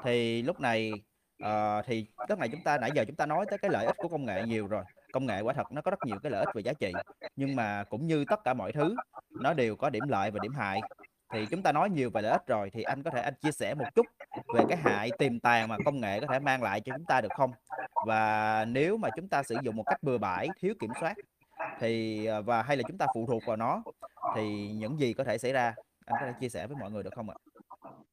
Thì 0.04 0.42
lúc 0.42 0.60
này, 0.60 0.92
uh, 1.44 1.84
thì 1.86 2.06
lúc 2.28 2.38
này 2.38 2.48
chúng 2.48 2.62
ta 2.64 2.78
nãy 2.78 2.90
giờ 2.94 3.04
chúng 3.06 3.16
ta 3.16 3.26
nói 3.26 3.46
tới 3.50 3.58
cái 3.58 3.70
lợi 3.70 3.86
ích 3.86 3.96
của 3.96 4.08
công 4.08 4.24
nghệ 4.26 4.42
nhiều 4.42 4.66
rồi, 4.66 4.84
công 5.12 5.26
nghệ 5.26 5.40
quả 5.40 5.54
thật 5.54 5.72
nó 5.72 5.82
có 5.82 5.90
rất 5.90 5.98
nhiều 6.04 6.16
cái 6.22 6.32
lợi 6.32 6.44
ích 6.44 6.54
và 6.54 6.60
giá 6.60 6.72
trị 6.72 6.92
nhưng 7.36 7.56
mà 7.56 7.84
cũng 7.84 8.06
như 8.06 8.24
tất 8.24 8.44
cả 8.44 8.54
mọi 8.54 8.72
thứ 8.72 8.94
nó 9.30 9.54
đều 9.54 9.76
có 9.76 9.90
điểm 9.90 10.08
lợi 10.08 10.30
và 10.30 10.38
điểm 10.42 10.52
hại. 10.54 10.80
Thì 11.32 11.46
chúng 11.50 11.62
ta 11.62 11.72
nói 11.72 11.90
nhiều 11.90 12.10
về 12.10 12.22
lợi 12.22 12.32
ích 12.32 12.46
rồi 12.46 12.70
thì 12.70 12.82
anh 12.82 13.02
có 13.02 13.10
thể 13.10 13.20
anh 13.20 13.34
chia 13.42 13.52
sẻ 13.52 13.74
một 13.74 13.84
chút 13.94 14.06
về 14.54 14.64
cái 14.68 14.78
hại 14.78 15.10
tiềm 15.18 15.40
tàng 15.40 15.68
mà 15.68 15.76
công 15.84 16.00
nghệ 16.00 16.20
có 16.20 16.26
thể 16.26 16.38
mang 16.38 16.62
lại 16.62 16.80
cho 16.80 16.92
chúng 16.96 17.06
ta 17.06 17.20
được 17.20 17.32
không? 17.36 17.50
Và 18.06 18.64
nếu 18.64 18.96
mà 18.96 19.08
chúng 19.16 19.28
ta 19.28 19.42
sử 19.42 19.56
dụng 19.62 19.76
một 19.76 19.82
cách 19.86 20.02
bừa 20.02 20.18
bãi 20.18 20.48
thiếu 20.60 20.74
kiểm 20.80 20.90
soát 21.00 21.14
thì 21.80 22.26
à, 22.26 22.40
và 22.40 22.62
hay 22.62 22.76
là 22.76 22.82
chúng 22.88 22.98
ta 22.98 23.06
phụ 23.14 23.26
thuộc 23.26 23.42
vào 23.46 23.56
nó 23.56 23.82
thì 24.36 24.72
những 24.72 25.00
gì 25.00 25.12
có 25.12 25.24
thể 25.24 25.38
xảy 25.38 25.52
ra? 25.52 25.74
Anh 26.06 26.16
có 26.20 26.26
thể 26.26 26.32
chia 26.40 26.48
sẻ 26.48 26.66
với 26.66 26.76
mọi 26.80 26.90
người 26.90 27.02
được 27.02 27.14
không 27.14 27.30
ạ? 27.30 27.36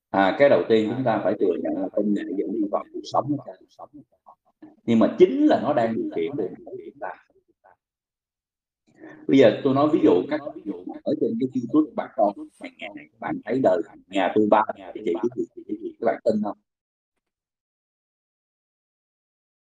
À, 0.10 0.36
cái 0.40 0.50
đầu 0.50 0.64
tiên 0.70 0.94
chúng 0.96 1.04
ta 1.04 1.22
phải 1.24 1.34
thừa 1.40 1.54
nhận 1.64 1.82
là 1.82 1.88
công 1.94 2.14
nghệ 2.14 2.24
dẫn 2.38 2.52
đi 2.52 2.60
vào 2.72 2.84
cuộc 2.94 3.00
sống 3.04 3.38
nhưng 4.86 5.00
mà 5.00 5.16
chính 5.20 5.46
là 5.46 5.62
nó 5.62 5.74
đang 5.74 5.96
điều 5.96 6.10
khiển 6.16 6.32
được 6.38 6.50
bây 9.28 9.38
giờ 9.38 9.62
tôi 9.64 9.74
nói 9.74 9.90
ví 9.94 10.00
dụ 10.04 10.24
các 10.30 10.42
ví 10.56 10.62
dụ 10.66 10.74
ở 11.04 11.14
trên 11.22 11.38
cái 11.40 11.50
youtube 11.56 11.92
bạn 11.96 12.10
con 12.16 12.34
bạn 12.62 13.08
bạn 13.20 13.36
thấy 13.46 13.60
đời 13.64 13.82
nhà 14.08 14.32
tôi 14.36 14.48
ba 14.50 14.64
nhà 14.76 14.92
thì 14.96 15.02
chị 15.06 15.46
cái 15.68 15.78
gì 15.82 15.96
các 16.00 16.06
bạn 16.06 16.20
tin 16.24 16.44
không? 16.44 16.58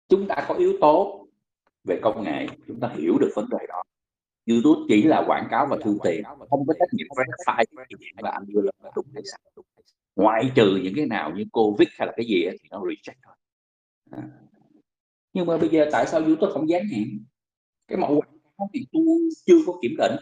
Chúng 0.09 0.27
ta 0.27 0.45
có 0.47 0.55
yếu 0.55 0.73
tố 0.81 1.27
về 1.83 1.99
công 2.01 2.23
nghệ 2.23 2.47
chúng 2.67 2.79
ta 2.79 2.93
hiểu 2.97 3.17
được 3.19 3.31
vấn 3.35 3.49
đề 3.49 3.65
đó. 3.67 3.83
YouTube 4.47 4.85
chỉ 4.89 5.03
là 5.03 5.23
quảng 5.27 5.47
cáo 5.51 5.67
và 5.69 5.77
thu 5.83 5.97
tiền 6.03 6.23
không 6.23 6.67
có 6.67 6.73
trách 6.79 6.89
nhiệm 6.91 7.07
verify 7.07 7.63
và 8.21 8.29
anh 8.29 8.45
đưa 8.47 8.61
lên 8.61 8.75
là 8.83 8.91
đúng 8.95 9.05
hay 9.13 9.23
sai. 9.25 9.39
Ngoại 10.15 10.51
trừ 10.55 10.79
những 10.83 10.93
cái 10.95 11.05
nào 11.05 11.31
như 11.35 11.43
covid 11.51 11.87
hay 11.91 12.07
là 12.07 12.13
cái 12.17 12.25
gì 12.25 12.45
thì 12.51 12.69
nó 12.71 12.79
reject 12.79 13.19
thôi. 13.23 13.35
À 14.11 14.48
nhưng 15.33 15.45
mà 15.45 15.57
bây 15.57 15.69
giờ 15.69 15.89
tại 15.91 16.07
sao 16.07 16.21
YouTube 16.21 16.53
không 16.53 16.69
dán 16.69 16.81
nhãn 16.91 17.25
cái 17.87 17.97
mẫu 17.97 18.09
quảng 18.09 18.39
cáo 18.57 18.69
thì 18.73 18.85
tôi 18.91 19.03
chưa 19.45 19.57
có 19.67 19.73
kiểm 19.81 19.95
định. 19.97 20.15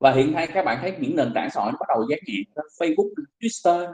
Và 0.00 0.12
hiện 0.12 0.32
nay 0.32 0.48
các 0.54 0.64
bạn 0.64 0.78
thấy 0.80 0.96
những 1.00 1.16
nền 1.16 1.32
tảng 1.34 1.50
xã 1.50 1.60
hội 1.60 1.72
nó 1.72 1.78
bắt 1.80 1.86
đầu 1.88 2.06
dán 2.10 2.18
nhãn 2.26 2.64
Facebook, 2.78 3.10
Twitter, 3.40 3.92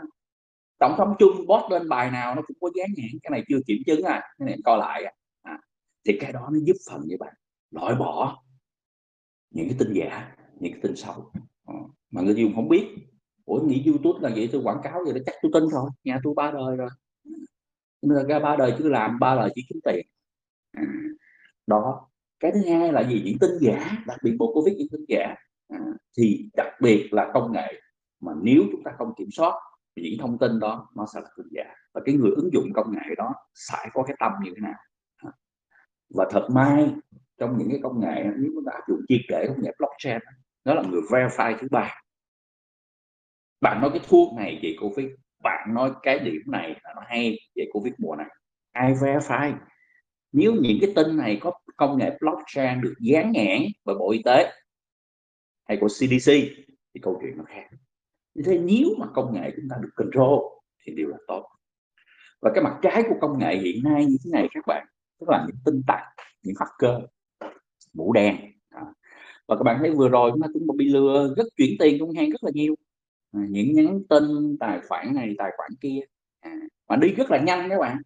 tổng 0.78 0.94
thống 0.98 1.14
chung 1.18 1.46
post 1.48 1.70
lên 1.70 1.88
bài 1.88 2.10
nào 2.10 2.34
nó 2.34 2.42
cũng 2.46 2.56
có 2.60 2.70
dán 2.74 2.88
nhãn 2.96 3.10
cái 3.22 3.30
này 3.30 3.44
chưa 3.48 3.58
kiểm 3.66 3.78
chứng 3.86 4.02
à. 4.02 4.22
Cái 4.38 4.46
này 4.46 4.58
coi 4.64 4.78
lại 4.78 5.04
à. 5.04 5.12
à. 5.42 5.58
thì 6.06 6.18
cái 6.20 6.32
đó 6.32 6.48
nó 6.52 6.58
giúp 6.64 6.76
phần 6.90 7.00
như 7.06 7.16
bạn 7.20 7.34
loại 7.70 7.94
bỏ 7.94 8.42
những 9.50 9.68
cái 9.68 9.76
tin 9.78 9.92
giả, 9.92 10.36
những 10.60 10.72
cái 10.72 10.80
tin 10.82 10.96
xấu. 10.96 11.32
À. 11.66 11.74
mà 12.10 12.22
người 12.22 12.34
dùng 12.34 12.54
không 12.54 12.68
biết. 12.68 12.86
Ủa, 13.44 13.60
nghĩ 13.60 13.84
youtube 13.86 14.28
là 14.28 14.34
vậy 14.34 14.48
tôi 14.52 14.62
quảng 14.64 14.80
cáo 14.82 15.00
vậy 15.04 15.14
đó 15.14 15.20
chắc 15.26 15.34
tôi 15.42 15.50
tin 15.54 15.68
rồi. 15.68 15.90
Nhà 16.04 16.20
tôi 16.24 16.34
ba 16.36 16.50
đời 16.50 16.76
rồi 16.76 16.88
nên 18.02 18.26
ra 18.26 18.38
ba 18.38 18.56
đời 18.56 18.74
cứ 18.78 18.88
làm, 18.88 19.18
ba 19.18 19.34
đời 19.34 19.50
chỉ 19.54 19.66
kiếm 19.68 19.80
tiền. 19.84 20.06
À. 20.72 20.82
đó. 21.66 22.04
Cái 22.40 22.52
thứ 22.52 22.70
hai 22.70 22.92
là 22.92 23.08
gì? 23.08 23.22
Những 23.24 23.38
tin 23.40 23.50
giả, 23.60 23.90
đặc 24.06 24.18
biệt 24.22 24.36
bộ 24.38 24.52
covid, 24.54 24.76
những 24.76 24.88
tin 24.92 25.04
giả. 25.08 25.34
À. 25.68 25.78
thì 26.16 26.50
đặc 26.56 26.66
biệt 26.80 27.08
là 27.12 27.30
công 27.34 27.52
nghệ. 27.52 27.80
Mà 28.20 28.32
nếu 28.42 28.62
chúng 28.72 28.82
ta 28.84 28.90
không 28.98 29.14
kiểm 29.18 29.28
soát 29.32 29.54
những 29.96 30.18
thông 30.20 30.38
tin 30.38 30.58
đó, 30.58 30.88
nó 30.96 31.06
sẽ 31.14 31.20
là 31.20 31.28
tin 31.36 31.46
giả. 31.50 31.74
Và 31.94 32.00
cái 32.04 32.14
người 32.14 32.30
ứng 32.36 32.50
dụng 32.52 32.72
công 32.74 32.92
nghệ 32.92 33.14
đó 33.16 33.34
phải 33.70 33.88
có 33.92 34.02
cái 34.02 34.16
tâm 34.20 34.32
như 34.44 34.50
thế 34.56 34.60
nào? 34.60 34.78
À, 35.16 35.30
và 36.14 36.26
thật 36.30 36.48
may, 36.50 36.90
trong 37.38 37.58
những 37.58 37.68
cái 37.70 37.80
công 37.82 38.00
nghệ, 38.00 38.24
nếu 38.36 38.50
chúng 38.54 38.64
ta 38.66 38.72
áp 38.74 38.82
dụng 38.88 39.00
triệt 39.08 39.20
để 39.28 39.44
công 39.48 39.62
nghệ 39.62 39.70
blockchain 39.78 40.18
đó 40.64 40.74
là 40.74 40.82
người 40.82 41.00
verify 41.00 41.56
thứ 41.60 41.68
ba. 41.70 41.94
Bạn 43.60 43.80
nói 43.80 43.90
cái 43.90 44.00
thuốc 44.08 44.34
này 44.36 44.60
về 44.62 44.76
covid, 44.80 45.06
bạn 45.42 45.74
nói 45.74 45.92
cái 46.02 46.18
điểm 46.18 46.42
này 46.46 46.80
là 46.84 46.94
nó 46.96 47.02
hay 47.06 47.38
covid 47.80 47.94
mùa 47.98 48.16
này. 48.16 48.26
Ai 48.72 48.94
verify 48.94 49.54
nếu 50.32 50.54
những 50.54 50.78
cái 50.80 50.92
tin 50.96 51.16
này 51.16 51.38
có 51.40 51.52
công 51.76 51.98
nghệ 51.98 52.18
blockchain 52.20 52.80
được 52.80 52.94
dán 53.00 53.32
nhãn 53.32 53.62
bởi 53.84 53.96
bộ 53.98 54.10
y 54.10 54.22
tế 54.24 54.52
hay 55.68 55.78
của 55.80 55.88
CDC 55.88 56.32
thì 56.94 57.00
câu 57.02 57.18
chuyện 57.22 57.38
nó 57.38 57.44
khác. 57.46 57.64
Như 58.34 58.42
thế 58.46 58.58
nếu 58.58 58.88
mà 58.98 59.06
công 59.14 59.34
nghệ 59.34 59.52
chúng 59.56 59.68
ta 59.70 59.76
được 59.80 59.90
control 59.96 60.40
thì 60.86 60.92
điều 60.96 61.08
là 61.08 61.18
tốt. 61.28 61.48
Và 62.40 62.50
cái 62.54 62.64
mặt 62.64 62.78
trái 62.82 63.02
của 63.08 63.16
công 63.20 63.38
nghệ 63.38 63.56
hiện 63.56 63.82
nay 63.84 64.06
như 64.06 64.16
thế 64.24 64.30
này 64.32 64.48
các 64.54 64.64
bạn 64.66 64.86
tức 65.20 65.28
là 65.28 65.44
những 65.46 65.56
tin 65.64 65.82
tặc 65.86 66.02
những 66.42 66.54
hacker 66.58 67.04
mũ 67.92 68.12
đen. 68.12 68.36
Và 69.48 69.56
các 69.56 69.62
bạn 69.62 69.76
thấy 69.80 69.90
vừa 69.90 70.08
rồi 70.08 70.30
chúng 70.30 70.42
ta 70.42 70.48
cũng 70.52 70.76
bị 70.76 70.88
lừa 70.88 71.34
rất 71.36 71.46
chuyển 71.56 71.76
tiền 71.78 71.96
trong 71.98 72.12
hàng 72.12 72.30
rất 72.30 72.44
là 72.44 72.50
nhiều. 72.54 72.74
À, 73.32 73.40
những 73.48 73.72
nhắn 73.72 74.00
tin 74.08 74.56
tài 74.60 74.80
khoản 74.88 75.14
này 75.14 75.34
tài 75.38 75.50
khoản 75.56 75.70
kia. 75.80 76.00
À, 76.40 76.50
mà 76.88 76.96
đi 76.96 77.08
rất 77.08 77.30
là 77.30 77.38
nhanh 77.38 77.68
các 77.70 77.78
bạn. 77.80 77.96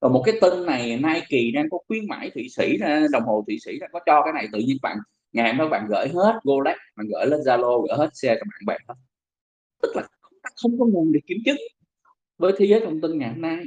Và 0.00 0.08
một 0.08 0.22
cái 0.26 0.34
tin 0.40 0.66
này 0.66 0.96
Nike 0.96 1.50
đang 1.54 1.70
có 1.70 1.78
khuyến 1.86 2.08
mãi 2.08 2.30
thụy 2.34 2.48
sĩ 2.48 2.78
ờ, 2.80 3.06
đồng 3.12 3.22
hồ 3.22 3.44
thụy 3.46 3.58
sĩ 3.64 3.78
có 3.92 4.00
cho 4.06 4.22
cái 4.24 4.32
này. 4.32 4.48
Tự 4.52 4.58
nhiên 4.58 4.76
bạn 4.82 4.96
ngày 5.32 5.48
hôm 5.48 5.58
đó 5.58 5.68
bạn 5.68 5.86
gửi 5.88 6.08
hết 6.08 6.40
Rolex 6.44 6.76
bạn 6.96 7.06
gửi 7.08 7.26
lên 7.26 7.40
Zalo 7.40 7.86
gửi 7.86 7.98
hết 7.98 8.10
xe 8.12 8.34
cho 8.34 8.42
bạn 8.50 8.66
bè 8.66 8.76
hết 8.88 8.94
tức 9.82 9.96
là 9.96 10.08
không 10.62 10.78
có 10.78 10.84
nguồn 10.86 11.12
để 11.12 11.20
kiểm 11.26 11.38
chứng 11.44 11.56
với 12.38 12.52
thế 12.56 12.66
giới 12.66 12.80
thông 12.80 13.00
tin 13.00 13.18
ngày 13.18 13.30
hôm 13.30 13.40
nay. 13.40 13.64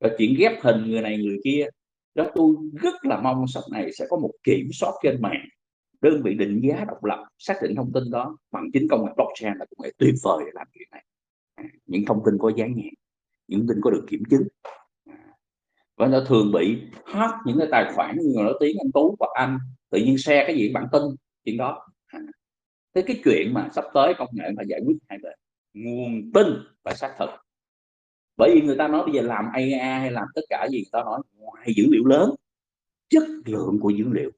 Và 0.00 0.10
chuyện 0.18 0.34
ghép 0.38 0.52
hình 0.62 0.90
người 0.90 1.00
này 1.00 1.18
người 1.18 1.38
kia 1.44 1.66
đó 2.14 2.30
tôi 2.34 2.54
rất 2.72 2.94
là 3.02 3.20
mong 3.20 3.44
sau 3.48 3.62
này 3.72 3.92
sẽ 3.92 4.06
có 4.08 4.16
một 4.16 4.30
kiểm 4.42 4.68
soát 4.72 4.92
trên 5.02 5.22
mạng. 5.22 5.44
Đơn 6.00 6.22
vị 6.22 6.34
định 6.34 6.60
giá 6.62 6.84
độc 6.84 7.04
lập 7.04 7.24
xác 7.38 7.54
định 7.62 7.74
thông 7.76 7.92
tin 7.92 8.10
đó 8.10 8.38
bằng 8.50 8.64
chính 8.72 8.88
công 8.90 9.04
nghệ 9.04 9.12
blockchain 9.16 9.58
là 9.58 9.64
công 9.70 9.84
nghệ 9.84 9.92
tuyệt 9.98 10.14
vời 10.22 10.42
để 10.46 10.50
làm 10.54 10.66
chuyện 10.74 10.88
này. 10.90 11.04
À, 11.54 11.64
những 11.86 12.04
thông 12.06 12.22
tin 12.26 12.38
có 12.38 12.52
giá 12.56 12.66
nhẹ 12.66 12.90
những 13.48 13.66
tin 13.68 13.80
có 13.82 13.90
được 13.90 14.06
kiểm 14.08 14.22
chứng. 14.30 14.48
À. 15.06 15.16
Và 15.96 16.06
nó 16.06 16.24
thường 16.28 16.52
bị 16.52 16.82
hack 17.06 17.34
những 17.46 17.58
cái 17.58 17.68
tài 17.70 17.92
khoản 17.94 18.16
như 18.16 18.22
người 18.24 18.44
nổi 18.44 18.56
tiếng 18.60 18.76
anh 18.80 18.92
tú 18.92 19.16
hoặc 19.18 19.30
anh, 19.34 19.58
tự 19.90 19.98
nhiên 19.98 20.18
share 20.18 20.44
cái 20.46 20.56
gì 20.56 20.72
bản 20.74 20.86
tin, 20.92 21.02
chuyện 21.44 21.56
đó. 21.56 21.88
À. 22.06 22.20
Thế 22.94 23.02
cái 23.06 23.20
chuyện 23.24 23.54
mà 23.54 23.68
sắp 23.72 23.84
tới 23.94 24.14
công 24.18 24.28
nghệ 24.32 24.50
phải 24.56 24.66
giải 24.68 24.80
quyết 24.86 24.96
hai 25.08 25.18
bên, 25.22 25.38
nguồn 25.74 26.32
tin 26.34 26.46
và 26.82 26.94
xác 26.94 27.14
thực. 27.18 27.30
Bởi 28.36 28.50
vì 28.54 28.60
người 28.60 28.76
ta 28.78 28.88
nói 28.88 29.02
bây 29.06 29.14
giờ 29.14 29.22
làm 29.22 29.44
AI 29.52 29.72
hay 29.72 30.10
làm 30.10 30.26
tất 30.34 30.42
cả 30.48 30.68
gì, 30.70 30.78
người 30.78 30.90
ta 30.92 31.04
nói 31.04 31.20
ngoài 31.36 31.72
dữ 31.76 31.84
liệu 31.90 32.04
lớn, 32.04 32.34
chất 33.08 33.24
lượng 33.46 33.78
của 33.80 33.90
dữ 33.90 34.04
liệu 34.12 34.30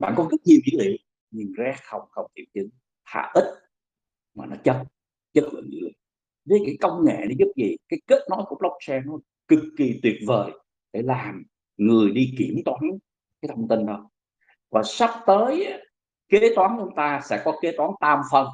bạn 0.00 0.14
có 0.16 0.28
rất 0.30 0.36
nhiều 0.44 0.58
dữ 0.66 0.78
liệu, 0.82 0.96
nhưng 1.30 1.52
ra 1.52 1.76
không 1.82 2.02
không 2.10 2.30
kiểm 2.34 2.44
chứng. 2.54 2.68
Hạ 3.02 3.30
ít 3.34 3.44
mà 4.34 4.46
nó 4.46 4.56
chất 4.64 4.84
chất 5.32 5.44
lượng 5.52 5.70
dữ 5.72 5.78
liệu 5.80 5.99
với 6.50 6.60
cái 6.66 6.76
công 6.80 7.04
nghệ 7.04 7.16
nó 7.20 7.34
giúp 7.38 7.52
gì? 7.56 7.76
Cái 7.88 8.00
kết 8.06 8.22
nối 8.30 8.44
của 8.48 8.56
blockchain 8.60 9.02
nó 9.06 9.18
cực 9.48 9.64
kỳ 9.78 10.00
tuyệt 10.02 10.16
vời 10.26 10.50
để 10.92 11.02
làm 11.02 11.42
người 11.76 12.10
đi 12.10 12.34
kiểm 12.38 12.56
toán 12.64 12.80
cái 13.42 13.48
thông 13.48 13.68
tin 13.68 13.86
đó. 13.86 14.10
Và 14.70 14.82
sắp 14.82 15.10
tới 15.26 15.82
kế 16.28 16.52
toán 16.56 16.70
chúng 16.78 16.94
ta 16.96 17.20
sẽ 17.24 17.42
có 17.44 17.58
kế 17.62 17.72
toán 17.76 17.90
tam 18.00 18.20
phần. 18.32 18.46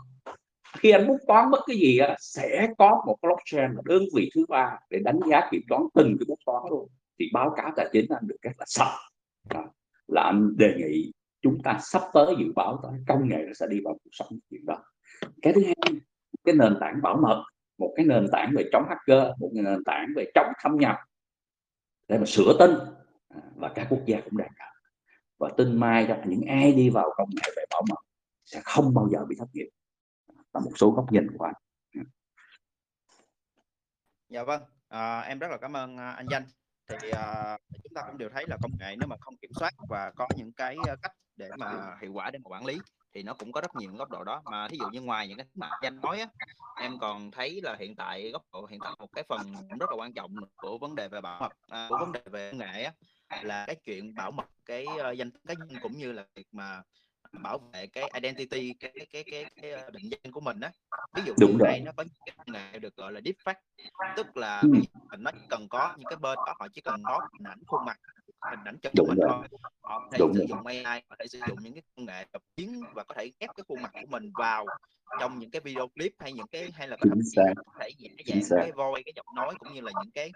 Khi 0.79 0.91
anh 0.91 1.09
bút 1.09 1.19
toán 1.27 1.51
bất 1.51 1.61
cái 1.67 1.77
gì 1.77 1.99
á, 1.99 2.17
sẽ 2.19 2.69
có 2.79 3.03
một 3.07 3.17
blockchain 3.23 3.73
là 3.77 3.83
đơn 3.85 4.03
vị 4.15 4.31
thứ 4.35 4.47
ba 4.49 4.79
để 4.91 4.99
đánh 5.05 5.21
giá 5.31 5.49
kiểm 5.51 5.63
toán 5.69 5.83
từng 5.95 6.17
cái 6.19 6.25
bút 6.29 6.39
toán 6.47 6.63
luôn. 6.71 6.89
Thì 7.19 7.31
báo 7.33 7.55
cáo 7.57 7.73
tài 7.77 7.89
chính 7.93 8.07
anh 8.09 8.27
được 8.27 8.37
rất 8.43 8.53
là 8.59 8.65
sạch. 8.69 8.99
Là 10.09 10.23
anh 10.23 10.57
đề 10.57 10.75
nghị 10.77 11.13
chúng 11.43 11.63
ta 11.63 11.79
sắp 11.83 12.03
tới 12.15 12.35
dự 12.39 12.53
báo 12.55 12.81
tới 12.83 12.93
công 13.09 13.29
nghệ 13.29 13.45
sẽ 13.55 13.67
đi 13.71 13.81
vào 13.85 13.95
cuộc 14.05 14.11
sống 14.13 14.39
chuyện 14.51 14.67
đó. 14.67 14.83
Cái 15.43 15.53
thứ 15.53 15.65
hai 15.65 16.01
cái 16.45 16.55
nền 16.55 16.77
tảng 16.81 17.03
bảo 17.03 17.17
mật 17.23 17.45
một 17.79 17.93
cái 17.97 18.07
nền 18.07 18.27
tảng 18.33 18.53
về 18.57 18.69
chống 18.73 18.85
hacker 18.89 19.23
một 19.39 19.51
cái 19.55 19.63
nền 19.63 19.85
tảng 19.85 20.07
về 20.17 20.31
chống 20.35 20.53
thâm 20.63 20.77
nhập 20.77 20.97
để 22.09 22.19
mà 22.19 22.25
sửa 22.27 22.57
tin 22.59 22.71
à, 23.29 23.41
và 23.55 23.73
các 23.75 23.87
quốc 23.91 24.03
gia 24.07 24.21
cũng 24.21 24.37
đang 24.37 24.51
cần 24.59 24.69
và 25.39 25.51
tin 25.57 25.81
mai 25.81 26.07
rằng 26.07 26.23
những 26.27 26.43
ai 26.49 26.73
đi 26.73 26.91
vào 26.91 27.15
công 27.17 27.29
nghệ 27.35 27.53
về 27.57 27.65
bảo 27.71 27.83
mật 27.89 27.99
sẽ 28.45 28.61
không 28.65 28.95
bao 28.95 29.09
giờ 29.13 29.25
bị 29.29 29.37
thất 29.39 29.49
nghiệp. 29.53 29.69
Là 30.53 30.61
một 30.61 30.71
số 30.77 30.91
góc 30.91 31.13
nhìn 31.13 31.27
của 31.39 31.45
anh. 31.45 31.55
Dạ 34.29 34.43
vâng. 34.43 34.63
À, 34.89 35.21
em 35.21 35.39
rất 35.39 35.51
là 35.51 35.57
cảm 35.57 35.77
ơn 35.77 35.97
à, 35.97 36.11
anh 36.11 36.27
danh. 36.31 36.45
Thì 36.89 37.11
à, 37.11 37.59
chúng 37.85 37.95
ta 37.95 38.03
cũng 38.07 38.19
đều 38.19 38.29
thấy 38.29 38.45
là 38.49 38.57
công 38.63 38.73
nghệ 38.81 38.97
nếu 38.99 39.09
mà 39.09 39.17
không 39.21 39.37
kiểm 39.37 39.51
soát 39.55 39.75
và 39.89 40.13
có 40.17 40.29
những 40.37 40.53
cái 40.53 40.77
à, 40.89 40.97
cách 41.03 41.13
để 41.37 41.51
mà 41.59 41.97
hiệu 42.03 42.13
quả 42.13 42.31
để 42.31 42.39
mà 42.39 42.49
quản 42.49 42.65
lý 42.67 42.79
thì 43.17 43.23
nó 43.23 43.35
cũng 43.35 43.53
có 43.53 43.61
rất 43.61 43.77
nhiều 43.77 43.93
góc 43.99 44.11
độ 44.11 44.25
đó 44.25 44.43
mà 44.47 44.69
thí 44.69 44.79
dụ 44.79 44.87
như 44.89 45.01
ngoài 45.01 45.29
những 45.29 45.39
cái 45.39 45.47
mà 45.55 45.71
danh 45.83 46.01
nói 46.01 46.21
á, 46.21 46.29
em 46.81 46.99
còn 47.01 47.31
thấy 47.31 47.61
là 47.63 47.77
hiện 47.79 47.97
tại 47.97 48.31
góc 48.31 48.43
độ 48.53 48.67
hiện 48.67 48.81
tại 48.81 48.93
một 48.99 49.13
cái 49.15 49.25
phần 49.29 49.69
rất 49.81 49.91
là 49.91 49.97
quan 49.97 50.13
trọng 50.13 50.35
của 50.61 50.79
vấn 50.79 50.95
đề 50.95 51.09
về 51.09 51.21
bảo 51.21 51.41
mật 51.41 51.53
à, 51.69 51.87
của 51.91 51.97
vấn 51.97 52.13
đề 52.13 52.21
về 52.31 52.51
công 52.51 52.59
nghệ 52.59 52.83
á, 52.83 52.93
là 53.43 53.65
cái 53.67 53.77
chuyện 53.85 54.15
bảo 54.15 54.31
mật 54.31 54.45
cái 54.67 54.87
uh, 55.13 55.17
danh 55.19 55.31
cá 55.31 55.55
nhân 55.55 55.69
cũng 55.83 55.99
như 55.99 56.13
là 56.13 56.27
việc 56.35 56.47
mà 56.53 56.83
bảo 57.43 57.59
vệ 57.73 57.87
cái 57.87 58.11
identity 58.15 58.75
cái 58.81 58.93
cái 59.13 59.25
cái 59.25 59.45
cái, 59.57 59.71
ờ, 59.71 59.91
định 59.91 60.11
danh 60.11 60.33
của 60.33 60.41
mình 60.41 60.61
á 60.61 60.71
ví 61.15 61.23
dụ 61.27 61.35
Đúng 61.41 61.51
như 61.51 61.59
rồi. 61.59 61.69
đây 61.69 61.81
nó 61.81 61.93
có 61.97 62.03
những 62.03 62.23
cái 62.27 62.35
công 62.39 62.53
nghệ 62.53 62.79
được 62.79 62.97
gọi 62.97 63.13
là 63.13 63.21
deepfake 63.21 63.61
tức 64.17 64.37
là 64.37 64.63
Ừ. 64.63 64.69
nó 65.19 65.31
cần 65.49 65.69
có 65.69 65.95
những 65.99 66.09
cái 66.09 66.17
bên 66.17 66.39
đó 66.47 66.55
họ 66.61 66.69
chỉ 66.73 66.81
cần 66.81 67.03
có 67.09 67.21
hình 67.33 67.47
ảnh 67.47 67.59
khuôn 67.67 67.85
mặt 67.85 67.97
hình 68.51 68.61
ảnh 68.65 68.79
chụp 68.83 68.93
Đúng 68.97 69.07
rồi. 69.07 69.17
thôi 69.31 69.49
họ 69.83 69.99
có 70.01 70.09
thể 70.13 70.19
Đúng 70.19 70.35
sử 70.35 70.39
rồi. 70.39 70.47
dụng 70.49 70.67
AI 70.67 71.03
có 71.09 71.17
thể 71.19 71.27
sử 71.29 71.39
dụng 71.49 71.59
những 71.63 71.73
cái 71.75 71.83
công 71.97 72.07
nghệ 72.07 72.25
tập 72.33 72.43
biến 72.57 72.83
và 72.95 73.05
có 73.05 73.15
thể 73.19 73.33
ghép 73.41 73.51
cái 73.57 73.65
khuôn 73.69 73.83
mặt 73.83 73.91
của 73.93 74.07
mình 74.09 74.31
vào 74.39 74.67
trong 75.21 75.39
những 75.39 75.51
cái 75.51 75.61
video 75.61 75.89
clip 75.89 76.13
hay 76.19 76.33
những 76.33 76.47
cái 76.47 76.71
hay 76.75 76.89
là 76.89 76.97
Chính 77.03 77.11
thậm 77.11 77.19
chí 77.25 77.31
xác. 77.37 77.53
có 77.67 77.73
thể 77.81 77.91
dạng 78.27 78.43
xác. 78.45 78.57
cái 78.61 78.73
voice 78.73 79.03
cái 79.05 79.13
giọng 79.17 79.27
nói 79.37 79.55
cũng 79.59 79.75
như 79.75 79.81
là 79.81 79.93
những 80.03 80.11
cái 80.15 80.33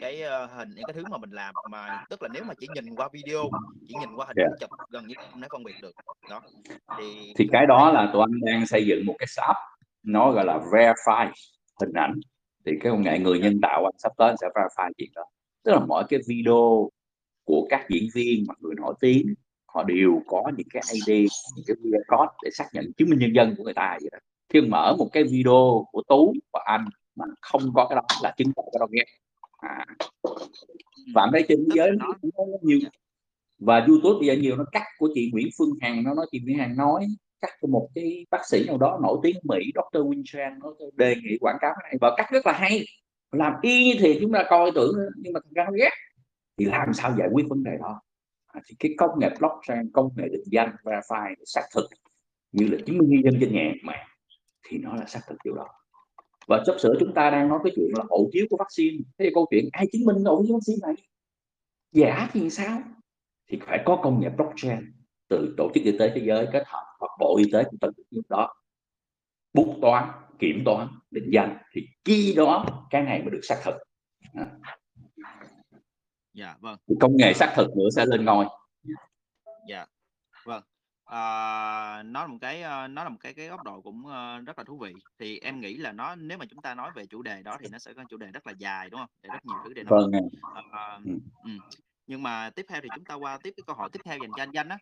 cái 0.00 0.22
uh, 0.44 0.50
hình 0.50 0.68
những 0.76 0.84
cái 0.86 0.94
thứ 0.94 1.04
mà 1.10 1.18
mình 1.18 1.30
làm 1.30 1.54
mà 1.70 2.04
tức 2.10 2.22
là 2.22 2.28
nếu 2.32 2.44
mà 2.44 2.54
chỉ 2.60 2.66
nhìn 2.74 2.94
qua 2.94 3.08
video 3.12 3.50
chỉ 3.88 3.94
nhìn 4.00 4.16
qua 4.16 4.26
hình 4.26 4.36
Yeah. 4.36 4.50
ảnh 4.52 4.56
chụp 4.60 4.70
gần 4.90 5.06
như 5.06 5.14
không 5.30 5.40
thể 5.42 5.48
phân 5.52 5.64
biệt 5.64 5.74
được 5.82 5.92
đó 6.30 6.42
thì 6.98 7.32
thì 7.36 7.48
cái 7.52 7.66
đó 7.66 7.90
là 7.92 8.10
tụi 8.12 8.22
anh 8.22 8.40
đang 8.44 8.66
xây 8.66 8.86
dựng 8.86 9.06
một 9.06 9.14
cái 9.18 9.26
app 9.36 9.58
nó 10.02 10.32
gọi 10.32 10.44
là 10.44 10.58
verify 10.58 11.30
hình 11.80 11.92
ảnh 11.94 12.20
thì 12.66 12.72
cái 12.80 12.92
công 12.92 13.02
nghệ 13.02 13.18
người 13.18 13.38
nhân 13.38 13.58
tạo 13.62 13.84
anh 13.84 13.98
sắp 13.98 14.12
tới 14.16 14.28
anh 14.28 14.36
sẽ 14.40 14.46
verify 14.54 14.92
chuyện 14.98 15.10
đó 15.14 15.22
tức 15.64 15.72
là 15.72 15.80
mỗi 15.88 16.04
cái 16.08 16.20
video 16.28 16.88
của 17.44 17.66
các 17.70 17.86
diễn 17.88 18.08
viên 18.14 18.44
hoặc 18.46 18.58
người 18.60 18.74
nổi 18.74 18.94
tiếng 19.00 19.34
họ 19.74 19.84
đều 19.84 20.22
có 20.26 20.42
những 20.56 20.66
cái 20.70 20.82
ID 20.92 21.28
những 21.56 21.64
cái 21.66 21.76
QR 21.82 22.02
code 22.08 22.32
để 22.44 22.50
xác 22.50 22.64
nhận 22.72 22.92
chứng 22.96 23.10
minh 23.10 23.18
nhân 23.18 23.32
dân 23.34 23.54
của 23.56 23.64
người 23.64 23.74
ta 23.74 23.98
vậy 24.00 24.10
đó. 24.12 24.18
Khi 24.48 24.60
mở 24.60 24.96
một 24.98 25.08
cái 25.12 25.24
video 25.24 25.86
của 25.92 26.02
tú 26.08 26.34
và 26.52 26.60
anh 26.64 26.84
mà 27.14 27.24
không 27.40 27.62
có 27.74 27.86
cái 27.88 27.96
đó 27.96 28.02
là 28.22 28.34
chứng 28.36 28.52
tỏ 28.56 28.62
cái 28.72 28.78
đó 28.80 28.86
ghét 28.90 29.04
à. 29.58 29.86
và 31.14 31.22
anh 31.22 31.30
thấy 31.32 31.44
trên 31.48 31.58
thế 31.58 31.72
giới 31.74 31.90
nó 31.98 32.06
cũng 32.22 32.30
có 32.36 32.44
nhiều. 32.62 32.78
Và 33.58 33.86
YouTube 33.88 34.18
bây 34.20 34.26
giờ 34.26 34.42
nhiều 34.42 34.56
nó 34.56 34.64
cắt 34.72 34.84
của 34.98 35.08
chị 35.14 35.30
Nguyễn 35.32 35.48
Phương 35.58 35.70
Hằng 35.80 36.04
nó 36.04 36.14
nói 36.14 36.26
chị 36.32 36.40
Nguyễn 36.44 36.58
Hằng 36.58 36.76
nói 36.76 37.06
cắt 37.40 37.50
của 37.60 37.68
một 37.68 37.88
cái 37.94 38.26
bác 38.30 38.48
sĩ 38.48 38.64
nào 38.66 38.78
đó 38.78 38.98
nổi 39.02 39.18
tiếng 39.22 39.36
ở 39.36 39.40
Mỹ 39.42 39.72
Dr. 39.74 40.00
Winshan 40.06 40.58
nó 40.58 40.72
đề 40.96 41.14
nghị 41.22 41.38
quảng 41.40 41.56
cáo 41.60 41.72
cái 41.74 41.90
này. 41.90 41.98
Và 42.00 42.14
cắt 42.16 42.30
rất 42.32 42.46
là 42.46 42.52
hay. 42.52 42.84
Làm 43.32 43.52
y 43.62 43.84
như 43.84 43.94
thì 43.98 44.18
chúng 44.20 44.32
ta 44.32 44.44
coi 44.50 44.70
tưởng 44.74 44.94
nhưng 45.16 45.32
mà 45.32 45.40
thật 45.44 45.50
ra 45.54 45.64
nó 45.64 45.72
ghét 45.72 45.90
thì 46.62 46.70
làm 46.70 46.94
sao 46.94 47.14
giải 47.18 47.28
quyết 47.32 47.46
vấn 47.48 47.64
đề 47.64 47.76
đó? 47.80 48.00
À, 48.46 48.60
thì 48.66 48.76
cái 48.78 48.94
công 48.98 49.18
nghệ 49.18 49.28
blockchain 49.38 49.92
công 49.92 50.08
nghệ 50.16 50.28
định 50.28 50.42
danh 50.44 50.76
verify 50.84 51.34
xác 51.44 51.62
thực. 51.74 51.86
Như 52.52 52.66
là 52.66 52.78
chứng 52.86 52.98
minh 52.98 53.08
nhân 53.08 53.20
dân 53.24 53.34
trên 53.40 53.52
nhẹ 53.52 53.72
mà 53.82 53.94
thì 54.62 54.78
nó 54.78 54.94
là 54.94 55.06
xác 55.06 55.20
thực 55.28 55.36
điều 55.44 55.54
đó. 55.54 55.68
Và 56.46 56.62
sắp 56.66 56.74
sửa 56.80 56.94
chúng 57.00 57.14
ta 57.14 57.30
đang 57.30 57.48
nói 57.48 57.58
cái 57.64 57.72
chuyện 57.76 57.90
là 57.98 58.04
hộ 58.10 58.28
chiếu 58.32 58.46
của 58.50 58.56
vaccine. 58.56 58.96
Thế 59.18 59.24
thì 59.24 59.30
câu 59.34 59.46
chuyện 59.50 59.68
ai 59.72 59.86
chứng 59.92 60.04
minh 60.04 60.24
hộ 60.24 60.44
chiếu 60.46 60.56
vaccine 60.56 60.78
này? 60.82 60.94
Giả 61.92 62.28
thì 62.32 62.50
sao? 62.50 62.78
Thì 63.48 63.58
phải 63.66 63.82
có 63.86 64.00
công 64.02 64.20
nghệ 64.20 64.28
blockchain 64.28 64.92
từ 65.28 65.54
tổ 65.56 65.70
chức 65.74 65.84
y 65.84 65.98
tế 65.98 66.12
thế 66.14 66.22
giới 66.24 66.46
kết 66.52 66.62
hợp 66.66 66.84
hoặc 67.00 67.10
bộ 67.18 67.36
y 67.38 67.44
tế 67.52 67.64
của 67.64 67.76
từng 67.80 67.92
nước 68.10 68.22
đó. 68.28 68.54
Bút 69.52 69.78
toán 69.82 70.08
kiểm 70.38 70.62
toán 70.64 70.88
định 71.10 71.30
danh 71.32 71.56
thì 71.72 71.86
khi 72.04 72.34
đó 72.36 72.86
cái 72.90 73.02
này 73.02 73.22
mới 73.22 73.30
được 73.30 73.40
xác 73.42 73.60
thực. 73.64 73.74
À, 74.34 74.46
dạ 76.34 76.56
vâng. 76.60 76.78
Công 77.00 77.16
nghệ 77.16 77.32
xác 77.34 77.52
thực 77.56 77.76
nữa 77.76 77.88
sẽ 77.96 78.06
lên 78.06 78.24
ngôi. 78.24 78.46
Dạ 79.68 79.86
vâng. 80.44 80.62
À, 81.04 82.02
nó 82.02 82.20
là 82.20 82.26
một 82.26 82.38
cái 82.40 82.62
nó 82.88 83.04
là 83.04 83.08
một 83.08 83.16
cái 83.20 83.34
cái 83.34 83.48
góc 83.48 83.64
độ 83.64 83.80
cũng 83.80 84.02
uh, 84.06 84.46
rất 84.46 84.58
là 84.58 84.64
thú 84.64 84.78
vị. 84.78 84.94
Thì 85.18 85.38
em 85.38 85.60
nghĩ 85.60 85.76
là 85.76 85.92
nó 85.92 86.14
nếu 86.14 86.38
mà 86.38 86.44
chúng 86.50 86.62
ta 86.62 86.74
nói 86.74 86.90
về 86.94 87.06
chủ 87.06 87.22
đề 87.22 87.42
đó 87.42 87.56
thì 87.60 87.68
nó 87.72 87.78
sẽ 87.78 87.92
có 87.92 88.04
chủ 88.08 88.16
đề 88.16 88.26
rất 88.26 88.46
là 88.46 88.52
dài 88.58 88.90
đúng 88.90 89.00
không? 89.00 89.10
Để 89.22 89.28
rất 89.32 89.46
nhiều 89.46 89.56
thứ 89.64 89.72
để 89.74 89.82
nói. 89.82 90.02
Vâng 90.02 90.12
à, 90.72 90.98
ừ. 91.04 91.12
Ừ. 91.44 91.50
nhưng 92.06 92.22
mà 92.22 92.50
tiếp 92.50 92.66
theo 92.68 92.80
thì 92.80 92.88
chúng 92.94 93.04
ta 93.04 93.14
qua 93.14 93.38
tiếp 93.42 93.54
cái 93.56 93.64
câu 93.66 93.76
hỏi 93.76 93.88
tiếp 93.92 94.00
theo 94.04 94.18
dành 94.18 94.30
cho 94.36 94.42
anh 94.42 94.50
danh 94.50 94.68
á 94.68 94.78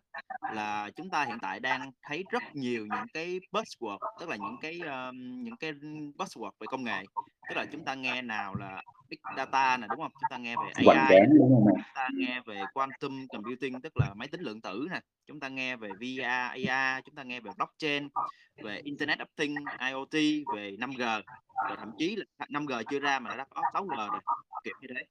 là 0.53 0.89
chúng 0.95 1.09
ta 1.09 1.25
hiện 1.25 1.37
tại 1.41 1.59
đang 1.59 1.91
thấy 2.01 2.23
rất 2.31 2.43
nhiều 2.53 2.85
những 2.85 3.07
cái 3.13 3.39
buzzword 3.51 3.97
tức 4.19 4.29
là 4.29 4.35
những 4.35 4.57
cái 4.61 4.79
những 5.21 5.57
cái 5.57 5.71
buzzword 6.17 6.51
về 6.59 6.67
công 6.71 6.83
nghệ. 6.83 7.03
Tức 7.49 7.55
là 7.55 7.65
chúng 7.71 7.85
ta 7.85 7.95
nghe 7.95 8.21
nào 8.21 8.55
là 8.55 8.83
big 9.11 9.19
data 9.37 9.77
này 9.77 9.89
đúng 9.91 9.99
không? 9.99 10.11
Chúng 10.13 10.29
ta 10.29 10.37
nghe 10.37 10.55
về 10.55 10.71
AI 10.75 11.19
chúng 11.37 11.65
ta 11.95 12.09
nghe 12.13 12.41
về 12.45 12.61
quantum 12.73 13.27
computing 13.27 13.81
tức 13.81 13.97
là 13.97 14.13
máy 14.13 14.27
tính 14.27 14.41
lượng 14.41 14.61
tử 14.61 14.87
nè 14.91 15.01
chúng 15.27 15.39
ta 15.39 15.47
nghe 15.47 15.75
về 15.75 15.89
VR 15.89 16.67
AR 16.69 17.05
chúng 17.05 17.15
ta 17.15 17.23
nghe 17.23 17.39
về 17.39 17.51
blockchain 17.57 18.09
về 18.55 18.81
Internet 18.83 19.19
of 19.19 19.25
Things 19.37 19.61
IoT 19.79 20.13
về 20.55 20.75
5G 20.79 21.21
rồi 21.67 21.77
thậm 21.77 21.91
chí 21.97 22.15
là 22.15 22.45
5G 22.49 22.83
chưa 22.89 22.99
ra 22.99 23.19
mà 23.19 23.35
đã 23.35 23.45
có 23.49 23.61
6G 23.73 24.09
rồi 24.09 24.19
kiểu 24.63 24.73
như 24.81 24.87
thế 24.95 25.05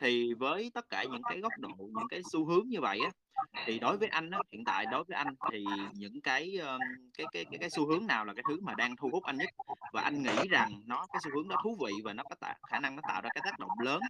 thì 0.00 0.34
với 0.34 0.70
tất 0.74 0.88
cả 0.90 1.04
những 1.04 1.22
cái 1.28 1.40
góc 1.40 1.52
độ 1.58 1.68
những 1.78 2.08
cái 2.10 2.20
xu 2.32 2.46
hướng 2.46 2.68
như 2.68 2.80
vậy 2.80 2.98
á 3.04 3.10
thì 3.66 3.78
đối 3.78 3.96
với 3.96 4.08
anh 4.08 4.30
á, 4.30 4.38
hiện 4.52 4.64
tại 4.64 4.86
đối 4.92 5.04
với 5.04 5.16
anh 5.16 5.34
thì 5.52 5.64
những 5.92 6.20
cái 6.20 6.58
cái 7.18 7.26
cái 7.32 7.44
cái 7.44 7.58
cái 7.58 7.70
xu 7.70 7.86
hướng 7.86 8.06
nào 8.06 8.24
là 8.24 8.34
cái 8.34 8.42
thứ 8.48 8.60
mà 8.60 8.74
đang 8.74 8.96
thu 8.96 9.08
hút 9.12 9.24
anh 9.24 9.36
nhất? 9.36 9.48
Và 9.92 10.00
anh 10.02 10.22
nghĩ 10.22 10.48
rằng 10.50 10.82
nó 10.86 11.06
cái 11.12 11.20
xu 11.24 11.30
hướng 11.34 11.48
đó 11.48 11.56
thú 11.64 11.76
vị 11.84 11.92
và 12.04 12.12
nó 12.12 12.22
có 12.22 12.34
tạo, 12.40 12.54
khả 12.70 12.80
năng 12.80 12.96
nó 12.96 13.02
tạo 13.08 13.22
ra 13.22 13.28
cái 13.34 13.42
tác 13.44 13.58
động 13.58 13.70
lớn 13.84 14.00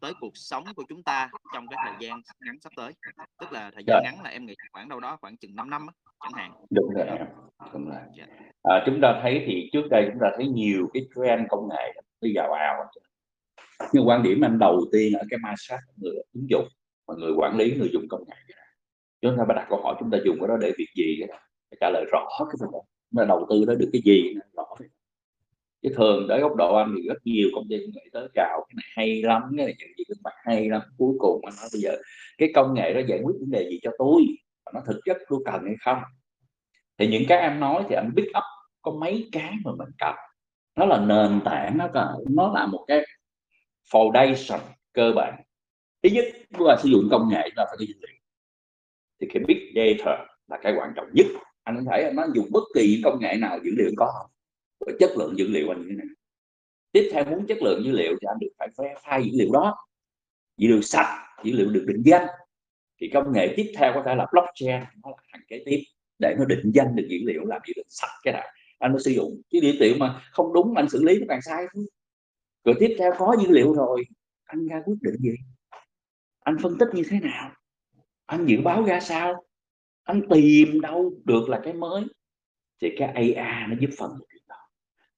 tới 0.00 0.12
cuộc 0.20 0.36
sống 0.36 0.64
của 0.76 0.84
chúng 0.88 1.02
ta 1.02 1.30
trong 1.54 1.66
cái 1.68 1.78
thời 1.84 1.94
gian 2.00 2.20
ngắn 2.40 2.60
sắp 2.60 2.72
tới. 2.76 2.92
Tức 3.40 3.52
là 3.52 3.70
thời 3.74 3.84
gian 3.86 4.02
ngắn 4.04 4.22
là 4.22 4.30
em 4.30 4.46
nghĩ 4.46 4.54
khoảng 4.72 4.88
đâu 4.88 5.00
đó 5.00 5.16
khoảng 5.20 5.36
chừng 5.36 5.54
5 5.54 5.70
năm 5.70 5.86
á, 5.86 5.92
chẳng 6.20 6.32
hạn. 6.32 6.52
Đúng 6.70 6.94
rồi 6.94 7.06
đúng 7.72 7.88
rồi. 7.88 8.00
À, 8.62 8.82
chúng 8.86 8.98
ta 9.02 9.20
thấy 9.22 9.44
thì 9.46 9.70
trước 9.72 9.88
đây 9.90 10.08
chúng 10.12 10.20
ta 10.20 10.30
thấy 10.36 10.46
nhiều 10.46 10.90
cái 10.94 11.02
trend 11.16 11.46
công 11.50 11.68
nghệ 11.68 12.00
đi 12.20 12.32
vào 12.36 12.52
ào 12.52 12.84
nhưng 13.92 14.08
quan 14.08 14.22
điểm 14.22 14.40
anh 14.40 14.58
đầu 14.58 14.84
tiên 14.92 15.12
ở 15.12 15.24
cái 15.30 15.38
mindset 15.44 15.80
người 15.96 16.14
ứng 16.34 16.50
dụng 16.50 16.68
mà 17.08 17.14
người 17.18 17.32
quản 17.36 17.56
lý, 17.56 17.74
người 17.78 17.90
dùng 17.92 18.08
công 18.08 18.24
nghệ 18.28 18.34
chúng 19.20 19.36
ta 19.38 19.44
phải 19.46 19.56
đặt 19.56 19.66
câu 19.70 19.82
hỏi 19.82 19.96
chúng 20.00 20.10
ta 20.10 20.18
dùng 20.24 20.36
cái 20.40 20.48
đó 20.48 20.56
để 20.60 20.72
việc 20.78 20.88
gì 20.94 21.20
phải 21.70 21.78
trả 21.80 21.90
lời 21.90 22.04
rõ 22.12 22.26
cái 22.38 22.56
phần 22.60 22.72
đó 22.72 22.80
mà 23.10 23.24
đầu 23.24 23.46
tư 23.50 23.64
đó 23.64 23.74
được 23.74 23.90
cái 23.92 24.02
gì 24.04 24.34
rõ 24.56 24.64
chứ 25.82 25.88
thường 25.96 26.26
tới 26.28 26.40
góc 26.40 26.56
độ 26.56 26.74
anh 26.74 26.94
thì 26.96 27.08
rất 27.08 27.18
nhiều 27.24 27.48
công 27.54 27.64
ty 27.70 27.76
công 27.78 27.90
nghệ 27.94 28.02
tới 28.12 28.28
chào 28.34 28.66
cái 28.68 28.74
này 28.76 28.86
hay 28.96 29.22
lắm, 29.22 29.42
cái 29.56 29.66
này 29.66 29.74
những 29.78 29.88
gì 29.98 30.04
các 30.08 30.16
mặt 30.24 30.34
hay 30.44 30.68
lắm. 30.68 30.82
Cuối 30.96 31.14
cùng 31.18 31.40
anh 31.46 31.54
nói 31.60 31.68
bây 31.72 31.80
giờ, 31.80 31.96
cái 32.38 32.50
công 32.54 32.74
nghệ 32.74 32.94
đó 32.94 33.00
giải 33.08 33.20
quyết 33.22 33.34
vấn 33.40 33.50
đề 33.50 33.68
gì 33.70 33.78
cho 33.82 33.90
tôi? 33.98 34.22
Và 34.66 34.72
nó 34.74 34.80
thực 34.86 35.00
chất 35.04 35.16
tôi 35.28 35.40
cần 35.44 35.64
hay 35.64 35.74
không? 35.80 35.98
Thì 36.98 37.06
những 37.06 37.22
cái 37.28 37.38
em 37.38 37.60
nói 37.60 37.84
thì 37.88 37.94
anh 37.94 38.10
biết 38.14 38.28
up 38.38 38.44
có 38.82 38.92
mấy 39.00 39.28
cái 39.32 39.52
mà 39.64 39.72
mình 39.78 39.88
cần. 39.98 40.14
Nó 40.76 40.86
là 40.86 41.06
nền 41.06 41.40
tảng, 41.44 41.78
nó 41.78 41.88
là 41.94 42.14
nó 42.30 42.52
là 42.52 42.66
một 42.66 42.84
cái 42.88 43.06
foundation, 43.92 44.60
cơ 44.92 45.12
bản. 45.16 45.42
Thứ 46.02 46.08
nhất 46.12 46.24
là 46.58 46.76
sử 46.82 46.88
dụng 46.88 47.08
công 47.10 47.28
nghệ 47.28 47.48
là 47.56 47.66
phải 47.68 47.76
có 47.78 47.84
dữ 47.88 47.94
liệu 48.00 48.16
thì 49.20 49.26
cái 49.34 49.42
big 49.46 49.58
data 49.74 50.26
là 50.48 50.58
cái 50.62 50.74
quan 50.78 50.92
trọng 50.96 51.06
nhất. 51.12 51.26
Anh 51.64 51.84
thấy 51.90 52.12
nó 52.12 52.26
dùng 52.34 52.48
bất 52.50 52.62
kỳ 52.74 53.00
công 53.04 53.20
nghệ 53.20 53.36
nào, 53.40 53.58
dữ 53.64 53.70
liệu 53.78 53.90
có 53.96 54.12
không? 54.18 54.30
Và 54.80 54.92
chất 55.00 55.10
lượng 55.18 55.38
dữ 55.38 55.48
liệu 55.48 55.72
anh 55.72 55.80
như 55.80 55.86
thế 55.90 55.96
nào 55.96 56.14
tiếp 56.92 57.10
theo 57.12 57.24
muốn 57.24 57.46
chất 57.46 57.62
lượng 57.62 57.84
dữ 57.84 57.92
liệu 57.92 58.16
thì 58.20 58.26
anh 58.26 58.38
được 58.40 58.48
phải 58.58 58.68
phai 59.04 59.22
dữ 59.24 59.30
liệu 59.34 59.52
đó. 59.52 59.76
Dữ 60.56 60.68
liệu 60.68 60.82
sạch, 60.82 61.26
dữ 61.44 61.52
liệu 61.52 61.70
được 61.70 61.84
định 61.88 62.02
danh. 62.04 62.26
Thì 63.00 63.10
công 63.14 63.32
nghệ 63.32 63.54
tiếp 63.56 63.72
theo 63.76 63.92
có 63.94 64.02
thể 64.06 64.14
là 64.14 64.26
blockchain, 64.32 64.80
nó 65.04 65.10
là 65.10 65.16
hàng 65.28 65.42
kế 65.48 65.62
tiếp. 65.66 65.82
Để 66.18 66.34
nó 66.38 66.44
định 66.44 66.70
danh 66.74 66.96
được 66.96 67.06
dữ 67.10 67.16
liệu 67.26 67.44
làm 67.44 67.60
dữ 67.66 67.72
liệu 67.76 67.84
sạch 67.88 68.20
cái 68.22 68.32
nào 68.32 68.46
anh 68.78 68.92
mới 68.92 69.00
sử 69.00 69.10
dụng. 69.10 69.42
Chứ 69.50 69.58
dữ 69.62 69.72
liệu 69.80 69.96
mà 69.98 70.22
không 70.32 70.52
đúng, 70.52 70.74
anh 70.74 70.88
xử 70.88 71.04
lý 71.04 71.18
nó 71.18 71.26
càng 71.28 71.42
sai. 71.42 71.66
thôi 71.74 71.84
rồi 72.64 72.74
tiếp 72.80 72.96
theo 72.98 73.12
có 73.18 73.36
dữ 73.42 73.48
liệu 73.50 73.74
rồi. 73.74 74.04
Anh 74.44 74.66
ra 74.66 74.82
quyết 74.86 74.96
định 75.00 75.14
gì? 75.18 75.34
Anh 76.40 76.56
phân 76.62 76.78
tích 76.78 76.88
như 76.92 77.02
thế 77.08 77.20
nào? 77.20 77.50
Anh 78.26 78.46
dự 78.46 78.56
báo 78.64 78.82
ra 78.82 79.00
sao? 79.00 79.44
Anh 80.04 80.22
tìm 80.30 80.80
đâu 80.80 81.12
được 81.24 81.48
là 81.48 81.60
cái 81.64 81.72
mới? 81.72 82.04
Thì 82.82 82.88
cái 82.98 83.32
AI 83.32 83.66
nó 83.68 83.76
giúp 83.80 83.90
phần 83.98 84.10
chuyện 84.30 84.42
đó. 84.48 84.56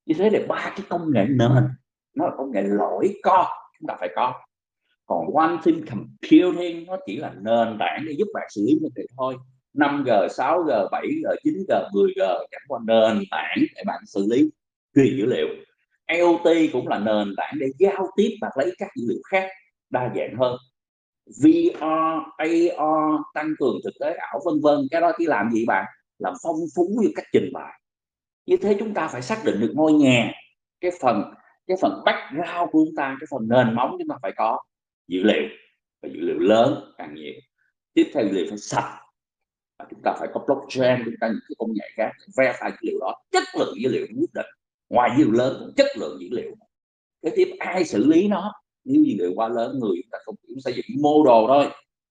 Như 0.06 0.14
thế 0.18 0.30
là 0.30 0.38
ba 0.48 0.72
cái 0.76 0.86
công 0.88 1.10
nghệ 1.12 1.26
nền. 1.28 1.68
Nó 2.14 2.24
là 2.26 2.32
công 2.36 2.52
nghệ 2.52 2.62
lỗi 2.62 3.14
co 3.22 3.48
chúng 3.78 3.86
ta 3.86 3.96
phải 4.00 4.08
có. 4.16 4.34
Còn 5.06 5.26
quantum 5.32 5.80
computing 5.90 6.86
nó 6.86 6.96
chỉ 7.06 7.16
là 7.16 7.34
nền 7.34 7.76
tảng 7.78 8.04
để 8.06 8.12
giúp 8.18 8.28
bạn 8.34 8.46
xử 8.50 8.64
lý 8.66 8.78
vấn 8.82 8.92
đề 8.94 9.02
thôi. 9.16 9.36
5G, 9.74 10.28
6G, 10.28 10.88
7G, 10.90 11.36
9G, 11.44 11.90
10G 11.90 12.46
chẳng 12.50 12.62
qua 12.68 12.80
nền 12.86 13.22
tảng 13.30 13.58
để 13.74 13.82
bạn 13.86 14.06
xử 14.06 14.26
lý 14.30 14.50
truyền 14.94 15.16
dữ 15.18 15.26
liệu. 15.26 15.48
IoT 16.12 16.72
cũng 16.72 16.88
là 16.88 16.98
nền 16.98 17.34
tảng 17.36 17.54
để 17.60 17.66
giao 17.78 18.10
tiếp 18.16 18.36
và 18.40 18.50
lấy 18.56 18.72
các 18.78 18.88
dữ 18.96 19.04
liệu 19.08 19.20
khác 19.30 19.48
đa 19.90 20.12
dạng 20.16 20.36
hơn. 20.38 20.56
VR, 21.42 21.82
AR 22.36 23.20
tăng 23.34 23.54
cường 23.58 23.76
thực 23.84 23.94
tế 24.00 24.12
ảo 24.12 24.40
vân 24.44 24.60
vân. 24.62 24.88
Cái 24.90 25.00
đó 25.00 25.12
chỉ 25.18 25.26
làm 25.26 25.50
gì 25.50 25.64
bạn? 25.66 25.84
Làm 26.18 26.34
phong 26.42 26.56
phú 26.76 26.88
như 27.00 27.08
cách 27.14 27.26
trình 27.32 27.50
bày. 27.52 27.80
Như 28.46 28.56
thế 28.56 28.76
chúng 28.78 28.94
ta 28.94 29.08
phải 29.08 29.22
xác 29.22 29.44
định 29.44 29.60
được 29.60 29.72
ngôi 29.74 29.92
nhà 29.92 30.32
cái 30.80 30.90
phần 31.00 31.22
cái 31.66 31.76
phần 31.80 32.02
background 32.04 32.70
của 32.72 32.84
chúng 32.84 32.94
ta 32.96 33.16
cái 33.20 33.26
phần 33.30 33.48
nền 33.48 33.74
móng 33.74 33.96
chúng 33.98 34.08
ta 34.08 34.16
phải 34.22 34.32
có 34.36 34.58
dữ 35.08 35.22
liệu. 35.22 35.48
Và 36.02 36.08
dữ 36.14 36.20
liệu 36.20 36.38
lớn 36.38 36.92
càng 36.98 37.14
nhiều. 37.14 37.34
Tiếp 37.94 38.10
theo 38.14 38.24
dữ 38.24 38.30
liệu 38.32 38.46
phải 38.48 38.58
sạch. 38.58 39.00
Và 39.78 39.86
chúng 39.90 40.00
ta 40.04 40.14
phải 40.18 40.28
có 40.34 40.40
blockchain 40.46 41.02
chúng 41.04 41.14
ta 41.20 41.28
những 41.28 41.40
cái 41.48 41.54
công 41.58 41.70
nghệ 41.74 41.88
khác 41.94 42.10
verify 42.36 42.70
dữ 42.70 42.78
liệu 42.82 42.98
đó. 43.00 43.14
Chất 43.30 43.42
lượng 43.58 43.74
dữ 43.82 43.90
liệu 43.92 44.06
quyết 44.18 44.30
định 44.34 44.46
ngoài 44.90 45.10
dữ 45.18 45.24
liệu 45.24 45.32
lớn, 45.32 45.72
chất 45.76 45.86
lượng 45.96 46.18
dữ 46.20 46.28
liệu. 46.30 46.50
Cái 47.22 47.32
tiếp 47.36 47.56
ai 47.58 47.84
xử 47.84 48.06
lý 48.06 48.28
nó? 48.28 48.52
Nếu 48.84 49.02
dữ 49.02 49.14
liệu 49.18 49.32
quá 49.34 49.48
lớn, 49.48 49.78
người 49.80 49.96
chúng 50.02 50.10
ta 50.10 50.18
không 50.24 50.34
chỉ 50.48 50.54
xây 50.64 50.74
dựng 50.74 51.02
mô 51.02 51.24
đồ 51.24 51.44
thôi. 51.48 51.66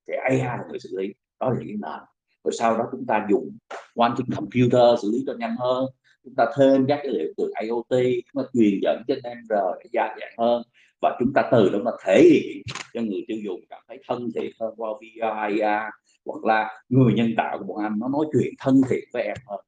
Thì 0.07 0.13
AI 0.23 0.37
là 0.37 0.65
người 0.69 0.79
xử 0.79 0.89
lý. 0.97 1.13
Đó 1.39 1.49
là 1.49 1.55
những 1.59 1.67
cái 1.67 1.91
nền. 1.91 2.01
Rồi 2.43 2.51
sau 2.59 2.77
đó 2.77 2.87
chúng 2.91 3.05
ta 3.05 3.27
dùng 3.29 3.57
quantum 3.95 4.25
computer 4.35 5.01
xử 5.01 5.11
lý 5.11 5.23
cho 5.27 5.33
nhanh 5.39 5.55
hơn. 5.59 5.85
Chúng 6.23 6.33
ta 6.37 6.45
thêm 6.57 6.85
các 6.87 6.99
dữ 7.03 7.09
liệu 7.09 7.33
từ 7.37 7.51
IoT 7.61 8.23
nó 8.33 8.43
truyền 8.53 8.79
dẫn 8.81 9.03
trên 9.07 9.19
MR 9.23 9.55
để 9.83 9.89
đa 9.93 10.15
dạng 10.19 10.33
hơn. 10.37 10.63
Và 11.01 11.17
chúng 11.19 11.33
ta 11.33 11.49
từ 11.51 11.69
đó 11.69 11.79
mà 11.83 11.91
thể 12.05 12.21
hiện 12.23 12.63
cho 12.93 13.01
người 13.01 13.25
tiêu 13.27 13.37
dùng 13.43 13.59
cảm 13.69 13.81
thấy 13.87 13.99
thân 14.07 14.29
thiện 14.35 14.51
hơn 14.59 14.73
qua 14.77 14.89
VR 14.91 15.23
AR 15.23 15.91
hoặc 16.25 16.45
là 16.45 16.81
người 16.89 17.13
nhân 17.13 17.33
tạo 17.37 17.57
của 17.57 17.63
bọn 17.63 17.83
anh, 17.83 17.99
nó 17.99 18.07
nói 18.07 18.25
chuyện 18.33 18.53
thân 18.59 18.81
thiện 18.89 19.03
với 19.13 19.23
em 19.23 19.37
hơn 19.47 19.59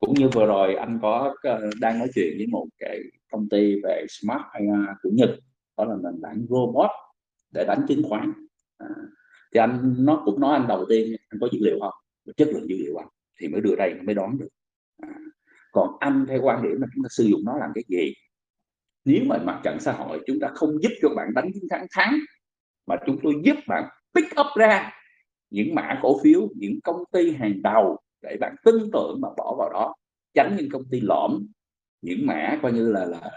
cũng 0.00 0.14
như 0.14 0.28
vừa 0.28 0.46
rồi 0.46 0.74
anh 0.74 0.98
có 1.02 1.34
ờ, 1.42 1.70
đang 1.80 1.98
nói 1.98 2.08
chuyện 2.14 2.34
với 2.36 2.46
một 2.46 2.66
cái 2.78 3.00
công 3.30 3.48
ty 3.48 3.80
về 3.82 4.06
smart 4.08 4.42
AI 4.52 4.66
của 5.02 5.10
Nhật 5.12 5.30
đó 5.76 5.84
là 5.84 5.96
nền 6.02 6.22
tảng 6.22 6.46
robot 6.48 6.90
để 7.52 7.64
đánh 7.68 7.84
chứng 7.88 8.02
khoán. 8.08 8.32
À, 8.78 8.86
thì 9.54 9.60
anh 9.60 9.94
nó 9.98 10.22
cũng 10.24 10.40
nói 10.40 10.58
anh 10.58 10.66
đầu 10.68 10.86
tiên 10.88 11.16
anh 11.28 11.40
có 11.40 11.48
dữ 11.52 11.58
liệu 11.62 11.78
không? 11.80 11.94
Chất 12.36 12.48
lượng 12.48 12.68
dữ 12.68 12.76
liệu 12.78 12.96
anh 12.96 13.08
thì 13.40 13.48
mới 13.48 13.60
đưa 13.60 13.76
đây 13.76 13.94
mới 14.04 14.14
đoán 14.14 14.38
được. 14.38 14.48
À, 15.02 15.08
còn 15.72 15.96
anh 16.00 16.26
theo 16.28 16.40
quan 16.42 16.62
điểm 16.62 16.80
là 16.80 16.86
chúng 16.94 17.04
ta 17.04 17.08
sử 17.10 17.24
dụng 17.24 17.40
nó 17.44 17.58
làm 17.58 17.70
cái 17.74 17.84
gì? 17.88 18.14
Nếu 19.04 19.24
mà 19.26 19.38
mặt 19.44 19.60
trận 19.64 19.80
xã 19.80 19.92
hội 19.92 20.20
chúng 20.26 20.40
ta 20.40 20.48
không 20.54 20.82
giúp 20.82 20.92
cho 21.02 21.08
bạn 21.16 21.34
đánh 21.34 21.50
chiến 21.54 21.64
thắng 21.70 21.86
thắng 21.90 22.18
mà 22.86 22.96
chúng 23.06 23.18
tôi 23.22 23.34
giúp 23.44 23.56
bạn 23.68 23.84
pick 24.14 24.40
up 24.40 24.46
ra 24.56 24.92
những 25.50 25.74
mã 25.74 25.98
cổ 26.02 26.20
phiếu 26.24 26.48
những 26.56 26.78
công 26.84 27.04
ty 27.12 27.30
hàng 27.30 27.62
đầu 27.62 27.98
để 28.22 28.36
bạn 28.40 28.54
tin 28.64 28.74
tưởng 28.92 29.20
mà 29.20 29.28
bỏ 29.36 29.54
vào 29.58 29.70
đó 29.72 29.94
tránh 30.34 30.56
những 30.56 30.68
công 30.70 30.82
ty 30.90 31.00
lõm 31.00 31.46
những 32.02 32.26
mã 32.26 32.58
coi 32.62 32.72
như 32.72 32.88
là, 32.92 33.04
là 33.04 33.30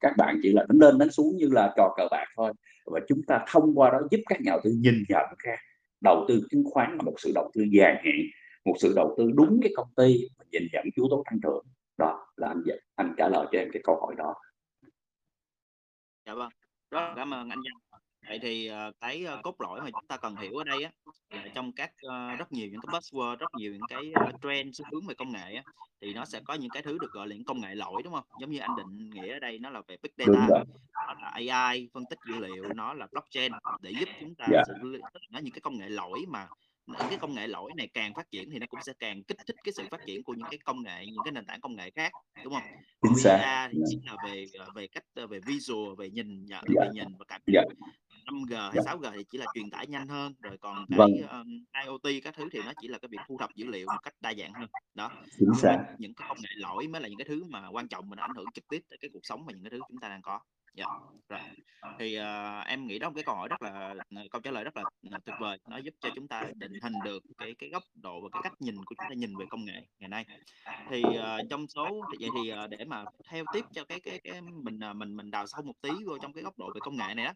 các 0.00 0.12
bạn 0.16 0.40
chỉ 0.42 0.52
là 0.52 0.64
đánh 0.68 0.78
lên 0.78 0.98
đánh 0.98 1.10
xuống 1.10 1.36
như 1.36 1.48
là 1.52 1.74
trò 1.76 1.94
cờ 1.96 2.08
bạc 2.10 2.26
thôi. 2.36 2.52
Và 2.86 3.00
chúng 3.08 3.22
ta 3.26 3.44
thông 3.48 3.74
qua 3.74 3.90
đó 3.90 3.98
giúp 4.10 4.20
các 4.26 4.40
nhà 4.40 4.50
đầu 4.50 4.60
tư 4.64 4.70
nhìn 4.70 4.94
nhận 5.08 5.24
ra. 5.38 5.56
Đầu 6.00 6.24
tư 6.28 6.46
chứng 6.50 6.64
khoán 6.70 6.90
là 6.90 7.02
một 7.02 7.14
sự 7.18 7.32
đầu 7.34 7.50
tư 7.54 7.64
dài 7.72 7.94
hạn 8.04 8.16
một 8.64 8.74
sự 8.78 8.92
đầu 8.96 9.14
tư 9.18 9.30
đúng 9.34 9.60
cái 9.62 9.72
công 9.76 9.88
ty 9.96 10.28
và 10.38 10.44
nhìn 10.52 10.62
nhận 10.72 10.84
yếu 10.96 11.06
tố 11.10 11.22
tăng 11.30 11.40
trưởng. 11.42 11.64
Đó 11.98 12.26
là 12.36 12.48
anh 12.48 12.62
anh 12.94 13.14
trả 13.18 13.28
lời 13.28 13.46
cho 13.52 13.58
em 13.58 13.68
cái 13.72 13.82
câu 13.84 14.00
hỏi 14.00 14.14
đó. 14.18 14.34
Dạ 16.26 16.34
vâng. 16.34 16.50
Rất 16.90 17.12
cảm 17.16 17.34
ơn 17.34 17.48
anh 17.48 17.58
Giang 17.64 17.91
vậy 18.28 18.38
thì 18.42 18.70
uh, 18.70 18.94
cái 19.00 19.26
uh, 19.38 19.42
cốt 19.42 19.60
lõi 19.60 19.80
mà 19.80 19.90
chúng 19.90 20.06
ta 20.08 20.16
cần 20.16 20.36
hiểu 20.36 20.56
ở 20.56 20.64
đây 20.64 20.82
á 20.82 20.90
là 21.30 21.48
trong 21.54 21.72
các 21.72 21.90
uh, 22.06 22.38
rất 22.38 22.52
nhiều 22.52 22.68
những 22.68 22.80
cái 22.80 23.00
buzzword 23.00 23.36
rất 23.36 23.54
nhiều 23.54 23.72
những 23.72 23.86
cái 23.88 24.12
trend 24.42 24.76
xu 24.78 24.84
hướng 24.92 25.06
về 25.06 25.14
công 25.14 25.32
nghệ 25.32 25.54
á 25.54 25.62
thì 26.00 26.14
nó 26.14 26.24
sẽ 26.24 26.40
có 26.44 26.54
những 26.54 26.70
cái 26.70 26.82
thứ 26.82 26.98
được 27.00 27.12
gọi 27.12 27.28
là 27.28 27.34
những 27.34 27.44
công 27.44 27.60
nghệ 27.60 27.74
lỗi 27.74 28.02
đúng 28.02 28.12
không 28.12 28.24
giống 28.40 28.50
như 28.50 28.58
anh 28.58 28.76
định 28.76 29.10
nghĩa 29.10 29.32
ở 29.32 29.38
đây 29.38 29.58
nó 29.58 29.70
là 29.70 29.82
về 29.88 29.96
big 30.02 30.10
data 30.16 30.46
nó 31.06 31.14
là 31.20 31.30
AI 31.34 31.88
phân 31.94 32.04
tích 32.10 32.18
dữ 32.28 32.34
liệu 32.38 32.64
nó 32.74 32.94
là 32.94 33.06
blockchain 33.12 33.52
để 33.80 33.90
giúp 33.90 34.08
chúng 34.20 34.34
ta 34.34 34.46
yeah. 34.52 34.66
Dạ. 34.68 34.74
xử 34.74 34.88
lý 34.88 35.00
nó 35.30 35.38
những 35.38 35.52
cái 35.52 35.60
công 35.60 35.78
nghệ 35.78 35.88
lỗi 35.88 36.24
mà 36.28 36.48
những 36.86 37.08
cái 37.08 37.18
công 37.18 37.34
nghệ 37.34 37.46
lỗi 37.46 37.72
này 37.76 37.88
càng 37.94 38.14
phát 38.14 38.30
triển 38.30 38.50
thì 38.50 38.58
nó 38.58 38.66
cũng 38.70 38.80
sẽ 38.82 38.92
càng 38.98 39.22
kích 39.22 39.38
thích 39.46 39.56
cái 39.64 39.72
sự 39.72 39.82
phát 39.90 40.00
triển 40.06 40.22
của 40.22 40.34
những 40.34 40.48
cái 40.50 40.58
công 40.64 40.82
nghệ 40.82 41.06
những 41.06 41.24
cái 41.24 41.32
nền 41.32 41.46
tảng 41.46 41.60
công 41.60 41.76
nghệ 41.76 41.90
khác 41.90 42.12
đúng 42.44 42.54
không 42.54 43.16
xác 43.16 43.68
thì 43.72 43.78
chính 43.90 44.00
là 44.06 44.16
về 44.24 44.44
về 44.74 44.86
cách 44.86 45.04
về 45.30 45.40
visual 45.46 45.94
về 45.98 46.10
nhìn 46.10 46.44
nhận 46.44 46.64
yeah. 46.76 46.86
về 46.86 46.88
nhìn 46.92 47.14
và 47.18 47.24
cảm 47.28 47.40
nhận 47.46 47.64
yeah. 47.64 47.94
5G 48.26 48.70
hay 48.70 48.84
6G 48.84 49.12
thì 49.16 49.24
chỉ 49.30 49.38
là 49.38 49.46
truyền 49.54 49.70
tải 49.70 49.86
nhanh 49.86 50.08
hơn 50.08 50.34
rồi 50.40 50.58
còn 50.58 50.86
cái 50.90 50.98
vâng. 50.98 51.10
um, 51.30 51.64
IoT 51.84 52.24
các 52.24 52.34
thứ 52.36 52.48
thì 52.52 52.60
nó 52.66 52.72
chỉ 52.80 52.88
là 52.88 52.98
cái 52.98 53.08
việc 53.08 53.18
thu 53.28 53.36
thập 53.38 53.54
dữ 53.54 53.66
liệu 53.66 53.86
một 53.86 53.98
cách 54.02 54.14
đa 54.20 54.34
dạng 54.34 54.52
hơn 54.52 54.68
đó. 54.94 55.10
Chính 55.38 55.54
xác. 55.54 55.78
những 55.98 56.14
cái 56.14 56.28
công 56.28 56.38
nghệ 56.40 56.50
lỗi 56.56 56.88
mới 56.88 57.00
là 57.02 57.08
những 57.08 57.18
cái 57.18 57.26
thứ 57.28 57.44
mà 57.44 57.68
quan 57.68 57.88
trọng 57.88 58.08
mà 58.08 58.16
nó 58.16 58.22
ảnh 58.22 58.34
hưởng 58.36 58.46
trực 58.54 58.68
tiếp 58.68 58.82
tới 58.90 58.98
cái 59.00 59.10
cuộc 59.12 59.26
sống 59.26 59.44
và 59.46 59.52
những 59.52 59.62
cái 59.62 59.70
thứ 59.70 59.80
chúng 59.88 60.00
ta 60.00 60.08
đang 60.08 60.22
có 60.22 60.40
dạ 60.74 60.86
rồi. 61.28 61.40
Thì 61.98 62.18
uh, 62.18 62.66
em 62.66 62.86
nghĩ 62.86 62.98
đó 62.98 63.08
một 63.08 63.14
cái 63.14 63.24
câu 63.24 63.34
hỏi 63.34 63.48
rất 63.48 63.62
là 63.62 63.94
câu 64.30 64.40
trả 64.40 64.50
lời 64.50 64.64
rất 64.64 64.76
là, 64.76 65.18
tuyệt 65.24 65.36
vời. 65.40 65.58
Nó 65.68 65.76
giúp 65.78 65.94
cho 66.00 66.08
chúng 66.14 66.28
ta 66.28 66.44
định 66.54 66.72
hình 66.82 66.92
được 67.04 67.22
cái 67.38 67.54
cái 67.58 67.70
góc 67.70 67.82
độ 67.94 68.20
và 68.20 68.28
cái 68.32 68.40
cách 68.42 68.52
nhìn 68.60 68.76
của 68.76 68.94
chúng 68.98 69.06
ta 69.08 69.14
nhìn 69.14 69.36
về 69.36 69.46
công 69.50 69.64
nghệ 69.64 69.86
ngày 69.98 70.08
nay. 70.08 70.26
Thì 70.90 71.02
uh, 71.02 71.50
trong 71.50 71.66
số 71.68 72.04
vậy 72.20 72.28
thì 72.36 72.52
uh, 72.52 72.70
để 72.70 72.84
mà 72.84 73.04
theo 73.28 73.44
tiếp 73.52 73.64
cho 73.72 73.84
cái 73.84 74.00
cái 74.00 74.20
cái 74.24 74.40
mình 74.40 74.78
uh, 74.90 74.96
mình 74.96 75.16
mình 75.16 75.30
đào 75.30 75.46
sâu 75.46 75.62
một 75.62 75.80
tí 75.80 75.90
vô 76.06 76.18
trong 76.18 76.32
cái 76.32 76.42
góc 76.42 76.58
độ 76.58 76.72
về 76.74 76.80
công 76.80 76.96
nghệ 76.96 77.14
này 77.14 77.24
đó 77.24 77.32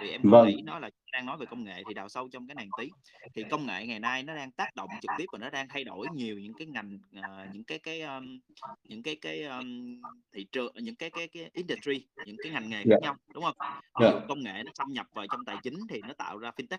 thì 0.00 0.08
em 0.08 0.20
vâng. 0.24 0.46
nghĩ 0.46 0.62
nó 0.64 0.78
là 0.78 0.90
đang 1.12 1.26
nói 1.26 1.36
về 1.36 1.46
công 1.46 1.64
nghệ 1.64 1.82
thì 1.88 1.94
đào 1.94 2.08
sâu 2.08 2.28
trong 2.32 2.46
cái 2.46 2.54
này 2.54 2.68
tí. 2.78 2.88
Thì 3.34 3.44
công 3.50 3.66
nghệ 3.66 3.86
ngày 3.86 4.00
nay 4.00 4.22
nó 4.22 4.34
đang 4.36 4.50
tác 4.50 4.76
động 4.76 4.88
trực 5.02 5.10
tiếp 5.18 5.24
và 5.32 5.38
nó 5.38 5.50
đang 5.50 5.68
thay 5.68 5.84
đổi 5.84 6.06
nhiều 6.14 6.38
những 6.38 6.54
cái 6.58 6.66
ngành 6.66 6.98
uh, 7.18 7.54
những 7.54 7.64
cái 7.64 7.78
cái 7.78 8.00
um, 8.00 8.40
những 8.84 9.02
cái 9.02 9.16
cái 9.16 9.42
um, 9.42 10.00
thị 10.32 10.46
trường 10.52 10.72
những 10.74 10.96
cái 10.96 11.10
cái 11.10 11.28
cái 11.28 11.50
industry 11.52 12.06
những 12.26 12.36
cái 12.42 12.52
ngành 12.52 12.68
nghề 12.68 12.77
khác 12.84 12.90
yeah. 12.90 13.02
nhau 13.02 13.16
đúng 13.34 13.44
không 13.44 13.56
yeah. 14.00 14.14
công 14.28 14.42
nghệ 14.42 14.62
nó 14.66 14.72
xâm 14.74 14.92
nhập 14.92 15.06
vào 15.14 15.26
trong 15.26 15.44
tài 15.44 15.56
chính 15.62 15.78
thì 15.90 16.00
nó 16.08 16.14
tạo 16.14 16.38
ra 16.38 16.50
fintech 16.56 16.78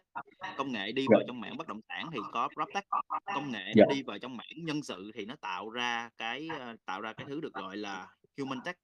công 0.58 0.72
nghệ 0.72 0.92
đi 0.92 1.02
yeah. 1.02 1.12
vào 1.12 1.22
trong 1.28 1.42
mảng 1.42 1.58
bất 1.58 1.68
động 1.68 1.82
sản 1.90 2.10
thì 2.14 2.20
có 2.32 2.50
proptech 2.54 2.86
công 3.26 3.52
nghệ 3.52 3.64
yeah. 3.64 3.76
nó 3.78 3.86
đi 3.94 4.04
vào 4.04 4.20
trong 4.20 4.38
mảng 4.38 4.54
nhân 4.56 4.84
sự 4.84 5.12
thì 5.14 5.26
nó 5.26 5.36
tạo 5.42 5.70
ra 5.70 6.10
cái 6.18 6.50
uh, 6.56 6.86
tạo 6.86 7.02
ra 7.02 7.14
cái 7.14 7.26
thứ 7.30 7.42
được 7.42 7.54
gọi 7.54 7.78
là 7.78 8.08
human 8.38 8.62
tech 8.66 8.76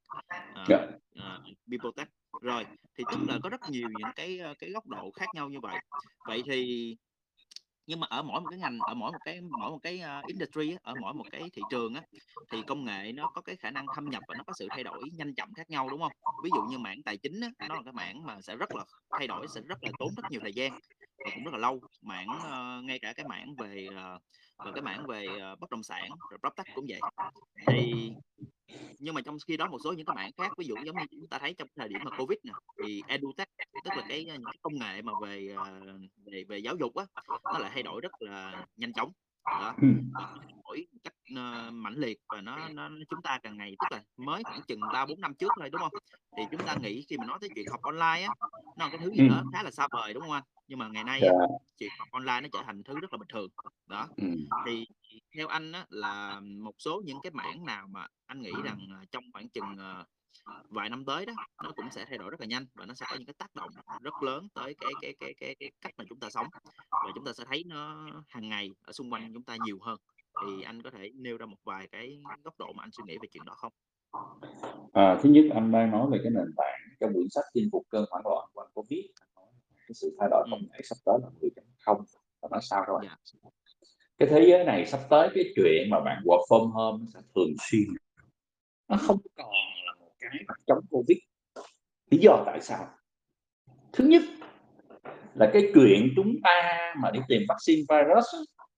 uh, 0.61 0.69
yeah. 0.69 0.81
uh, 1.19 1.43
people 1.71 1.91
tech 1.95 2.07
rồi 2.41 2.65
thì 2.97 3.03
tức 3.11 3.17
là 3.27 3.39
có 3.43 3.49
rất 3.49 3.61
nhiều 3.69 3.89
những 3.99 4.11
cái 4.15 4.39
cái 4.59 4.69
góc 4.69 4.87
độ 4.87 5.11
khác 5.11 5.25
nhau 5.33 5.49
như 5.49 5.59
vậy 5.61 5.75
vậy 6.27 6.43
thì 6.45 6.95
nhưng 7.87 7.99
mà 7.99 8.07
ở 8.09 8.21
mỗi 8.23 8.41
một 8.41 8.47
cái 8.49 8.59
ngành 8.59 8.79
ở 8.79 8.93
mỗi 8.93 9.11
một 9.11 9.17
cái 9.25 9.41
mỗi 9.41 9.71
một 9.71 9.79
cái 9.83 10.01
uh, 10.19 10.25
industry 10.25 10.71
á, 10.71 10.77
ở 10.83 10.93
mỗi 11.01 11.13
một 11.13 11.25
cái 11.31 11.49
thị 11.53 11.61
trường 11.69 11.95
á 11.95 12.01
thì 12.51 12.61
công 12.67 12.85
nghệ 12.85 13.11
nó 13.11 13.31
có 13.33 13.41
cái 13.41 13.55
khả 13.55 13.71
năng 13.71 13.85
thâm 13.95 14.09
nhập 14.09 14.23
và 14.27 14.35
nó 14.37 14.43
có 14.43 14.53
sự 14.53 14.67
thay 14.69 14.83
đổi 14.83 15.03
nhanh 15.13 15.35
chậm 15.35 15.53
khác 15.53 15.69
nhau 15.69 15.89
đúng 15.89 16.01
không? 16.01 16.11
Ví 16.43 16.49
dụ 16.55 16.61
như 16.61 16.77
mảng 16.77 17.03
tài 17.03 17.17
chính 17.17 17.41
á, 17.41 17.49
nó 17.69 17.75
là 17.75 17.81
cái 17.83 17.93
mảng 17.93 18.25
mà 18.25 18.41
sẽ 18.41 18.55
rất 18.55 18.75
là 18.75 18.85
thay 19.17 19.27
đổi 19.27 19.47
sẽ 19.47 19.61
rất 19.61 19.83
là 19.83 19.91
tốn 19.99 20.09
rất 20.17 20.31
nhiều 20.31 20.41
thời 20.41 20.53
gian 20.53 20.79
và 21.25 21.31
cũng 21.35 21.43
rất 21.43 21.51
là 21.53 21.57
lâu. 21.57 21.81
Mảng 22.01 22.27
uh, 22.29 22.85
ngay 22.85 22.99
cả 22.99 23.13
cái 23.13 23.25
mảng 23.29 23.55
về 23.55 23.87
uh, 24.15 24.21
và 24.57 24.71
cái 24.71 24.81
mảng 24.81 25.07
về 25.07 25.25
uh, 25.53 25.59
bất 25.59 25.69
động 25.69 25.83
sản 25.83 26.09
rồi 26.29 26.39
proptech 26.39 26.75
cũng 26.75 26.85
vậy. 26.89 26.99
Thì 27.67 28.11
nhưng 28.99 29.15
mà 29.15 29.21
trong 29.21 29.37
khi 29.47 29.57
đó 29.57 29.67
một 29.67 29.77
số 29.83 29.93
những 29.93 30.05
cái 30.05 30.15
mảng 30.15 30.31
khác 30.37 30.51
ví 30.57 30.65
dụ 30.65 30.75
giống 30.85 30.95
như 30.95 31.05
chúng 31.11 31.27
ta 31.27 31.39
thấy 31.39 31.53
trong 31.53 31.67
thời 31.75 31.89
điểm 31.89 31.99
mà 32.03 32.17
covid 32.17 32.37
nè 32.43 32.51
thì 32.83 33.01
edutech 33.07 33.49
tức 33.83 33.91
là 33.97 34.05
cái 34.09 34.25
những 34.25 34.43
cái 34.45 34.57
công 34.61 34.79
nghệ 34.79 35.01
mà 35.01 35.13
về 35.21 35.55
về 36.25 36.43
về 36.49 36.57
giáo 36.57 36.75
dục 36.79 36.95
á 36.95 37.05
nó 37.43 37.59
lại 37.59 37.71
thay 37.73 37.83
đổi 37.83 38.01
rất 38.01 38.11
là 38.19 38.65
nhanh 38.75 38.93
chóng 38.93 39.11
đó 39.45 39.75
thay 40.13 40.53
đổi 40.63 40.87
cách 41.03 41.13
uh, 41.33 41.73
mãnh 41.73 41.93
liệt 41.97 42.19
và 42.29 42.41
nó, 42.41 42.69
nó 42.69 42.89
chúng 43.09 43.21
ta 43.21 43.39
càng 43.43 43.57
ngày 43.57 43.75
tức 43.79 43.97
là 43.97 44.03
mới 44.17 44.43
khoảng 44.43 44.61
chừng 44.67 44.79
ba 44.93 45.05
bốn 45.05 45.21
năm 45.21 45.33
trước 45.33 45.51
thôi 45.59 45.69
đúng 45.69 45.81
không? 45.81 45.93
Thì 46.37 46.43
chúng 46.51 46.65
ta 46.65 46.75
nghĩ 46.75 47.05
khi 47.09 47.17
mà 47.17 47.25
nói 47.25 47.37
tới 47.41 47.49
chuyện 47.55 47.65
học 47.71 47.81
online 47.81 48.27
á 48.27 48.33
nó 48.77 48.85
là 48.85 48.89
cái 48.89 48.97
thứ 48.97 49.11
gì 49.11 49.29
đó 49.29 49.43
khá 49.53 49.63
là 49.63 49.71
xa 49.71 49.87
vời 49.91 50.13
đúng 50.13 50.23
không 50.23 50.31
anh? 50.31 50.43
Nhưng 50.67 50.79
mà 50.79 50.87
ngày 50.87 51.03
nay 51.03 51.21
á, 51.21 51.33
dạ. 51.39 51.45
chuyện 51.77 51.89
học 51.99 52.07
online 52.11 52.41
nó 52.41 52.47
trở 52.53 52.63
thành 52.65 52.83
thứ 52.83 52.99
rất 52.99 53.13
là 53.13 53.17
bình 53.17 53.27
thường 53.33 53.49
đó. 53.87 54.07
Thì 54.65 54.87
theo 55.35 55.47
anh 55.47 55.71
á, 55.71 55.85
là 55.89 56.39
một 56.39 56.73
số 56.77 57.01
những 57.05 57.17
cái 57.23 57.31
mảng 57.31 57.65
nào 57.65 57.87
mà 57.87 58.07
anh 58.25 58.41
nghĩ 58.41 58.51
rằng 58.63 58.89
trong 59.11 59.23
khoảng 59.33 59.49
chừng 59.49 59.75
uh, 60.01 60.07
vài 60.69 60.89
năm 60.89 61.05
tới 61.05 61.25
đó 61.25 61.33
nó 61.63 61.71
cũng 61.75 61.85
sẽ 61.91 62.05
thay 62.05 62.17
đổi 62.17 62.29
rất 62.29 62.39
là 62.39 62.47
nhanh 62.47 62.65
và 62.73 62.85
nó 62.85 62.93
sẽ 62.93 63.05
có 63.09 63.15
những 63.15 63.25
cái 63.25 63.33
tác 63.37 63.55
động 63.55 63.69
rất 64.01 64.23
lớn 64.23 64.47
tới 64.53 64.75
cái 64.79 64.91
cái 65.01 65.15
cái 65.19 65.33
cái, 65.39 65.55
cái 65.59 65.71
cách 65.81 65.93
mà 65.97 66.03
chúng 66.09 66.19
ta 66.19 66.29
sống. 66.29 66.47
Và 66.91 67.11
chúng 67.15 67.25
ta 67.25 67.33
sẽ 67.33 67.43
thấy 67.47 67.63
nó 67.67 68.07
hàng 68.27 68.49
ngày 68.49 68.69
ở 68.81 68.93
xung 68.93 69.13
quanh 69.13 69.31
chúng 69.33 69.43
ta 69.43 69.57
nhiều 69.65 69.77
hơn. 69.81 69.97
Thì 70.45 70.61
anh 70.61 70.81
có 70.81 70.91
thể 70.91 71.11
nêu 71.15 71.37
ra 71.37 71.45
một 71.45 71.57
vài 71.63 71.87
cái 71.91 72.21
góc 72.43 72.53
độ 72.57 72.73
mà 72.73 72.83
anh 72.83 72.91
suy 72.91 73.03
nghĩ 73.07 73.17
về 73.21 73.27
chuyện 73.31 73.45
đó 73.45 73.53
không? 73.57 73.73
À, 74.93 75.19
thứ 75.23 75.29
nhất 75.29 75.45
anh 75.53 75.71
đang 75.71 75.91
nói 75.91 76.07
về 76.11 76.19
cái 76.23 76.31
nền 76.31 76.53
tảng 76.57 76.79
trong 76.99 77.13
quyển 77.13 77.27
sách 77.29 77.45
chinh 77.53 77.69
phục 77.71 77.83
cơn 77.89 78.05
hoảng 78.11 78.25
loạn 78.25 78.47
của 78.53 78.61
anh 78.61 78.69
có 78.75 78.83
viết 78.89 79.11
cái 79.87 79.95
sự 79.95 80.15
thay 80.19 80.29
đổi 80.31 80.47
công 80.51 80.61
nghệ 80.71 80.79
sắp 80.83 80.95
tới 81.05 81.19
là 81.21 81.27
10.0 81.85 82.03
và 82.41 82.49
nói 82.51 82.61
sao 82.63 82.83
rồi 82.87 83.01
dạ. 83.03 83.15
cái 84.17 84.29
thế 84.31 84.45
giới 84.49 84.65
này 84.65 84.85
sắp 84.85 84.99
tới 85.09 85.29
cái 85.35 85.43
chuyện 85.55 85.89
mà 85.89 85.99
bạn 85.99 86.23
work 86.25 86.45
from 86.49 86.67
home 86.67 87.03
nó 87.03 87.05
sẽ 87.13 87.19
thường 87.35 87.53
xuyên. 87.59 87.83
Nó 88.87 88.97
không 88.97 89.17
còn 89.35 89.53
cái 90.31 90.41
mặt 90.47 90.55
chống 90.67 90.79
covid. 90.89 91.17
Lý 92.11 92.17
do 92.17 92.43
tại 92.45 92.61
sao? 92.61 92.87
Thứ 93.93 94.03
nhất 94.03 94.21
là 95.35 95.49
cái 95.53 95.71
chuyện 95.73 96.13
chúng 96.15 96.35
ta 96.43 96.93
mà 97.01 97.11
đi 97.11 97.19
tìm 97.27 97.41
vaccine 97.49 97.81
virus 97.89 98.25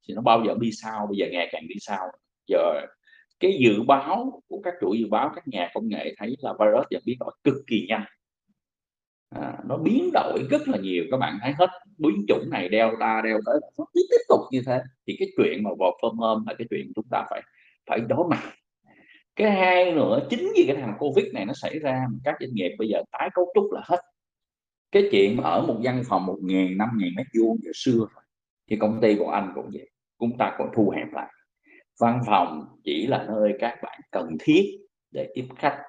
thì 0.08 0.14
nó 0.14 0.22
bao 0.22 0.44
giờ 0.48 0.56
đi 0.60 0.72
sau? 0.72 1.08
Bây 1.08 1.18
giờ 1.18 1.26
ngày 1.32 1.50
càng 1.52 1.68
đi 1.68 1.76
sau. 1.80 2.08
Giờ 2.48 2.82
cái 3.40 3.58
dự 3.60 3.84
báo 3.88 4.42
của 4.48 4.62
các 4.64 4.74
chuỗi 4.82 4.98
dự 5.00 5.08
báo 5.10 5.32
các 5.36 5.48
nhà 5.48 5.72
công 5.74 5.88
nghệ 5.88 6.16
thấy 6.18 6.36
là 6.40 6.54
virus 6.60 6.86
giờ 6.90 7.00
biến 7.06 7.18
đổi 7.20 7.32
cực 7.44 7.56
kỳ 7.68 7.86
nhanh. 7.90 8.04
À, 9.30 9.54
nó 9.66 9.78
biến 9.78 10.10
đổi 10.14 10.48
rất 10.50 10.68
là 10.68 10.78
nhiều. 10.78 11.04
Các 11.12 11.18
bạn 11.18 11.38
thấy 11.42 11.54
hết 11.60 11.70
biến 11.98 12.26
chủng 12.28 12.50
này 12.50 12.70
delta 12.72 13.22
đeo 13.22 13.40
tới 13.46 13.60
nó 13.78 13.86
tiếp 13.94 14.18
tục 14.30 14.40
như 14.52 14.62
thế. 14.66 14.82
Thì 15.08 15.16
cái 15.20 15.28
chuyện 15.38 15.64
mà 15.64 15.70
vào 15.80 15.98
from 16.02 16.16
home 16.16 16.44
là 16.48 16.56
cái 16.58 16.68
chuyện 16.70 16.92
chúng 16.96 17.06
ta 17.12 17.26
phải 17.30 17.42
phải 17.90 18.00
đối 18.00 18.28
mặt 18.30 18.54
cái 19.38 19.52
hai 19.52 19.92
nữa, 19.92 20.20
chính 20.30 20.52
vì 20.56 20.64
cái 20.68 20.76
thằng 20.76 20.96
covid 21.00 21.26
này 21.34 21.46
nó 21.46 21.54
xảy 21.54 21.80
ra, 21.80 22.06
các 22.24 22.36
doanh 22.40 22.54
nghiệp 22.54 22.76
bây 22.78 22.88
giờ 22.88 23.04
tái 23.12 23.30
cấu 23.34 23.52
trúc 23.56 23.72
là 23.72 23.82
hết. 23.86 24.02
Cái 24.92 25.04
chuyện 25.12 25.38
ở 25.38 25.62
một 25.62 25.80
văn 25.84 26.04
phòng 26.10 26.26
một 26.26 26.38
nghìn, 26.42 26.78
năm 26.78 26.90
nghìn 26.98 27.16
mét 27.16 27.26
vuông 27.40 27.58
giờ 27.64 27.72
xưa 27.76 28.08
thì 28.70 28.78
công 28.80 29.00
ty 29.02 29.16
của 29.16 29.30
anh 29.30 29.52
cũng 29.56 29.70
vậy, 29.74 29.90
chúng 30.20 30.38
ta 30.38 30.56
còn 30.58 30.70
thu 30.76 30.90
hẹp 30.90 31.08
lại. 31.14 31.34
Văn 32.00 32.22
phòng 32.26 32.66
chỉ 32.84 33.08
là 33.08 33.26
nơi 33.28 33.54
các 33.60 33.80
bạn 33.84 34.02
cần 34.12 34.38
thiết 34.40 34.64
để 35.12 35.28
tiếp 35.36 35.48
khách, 35.56 35.82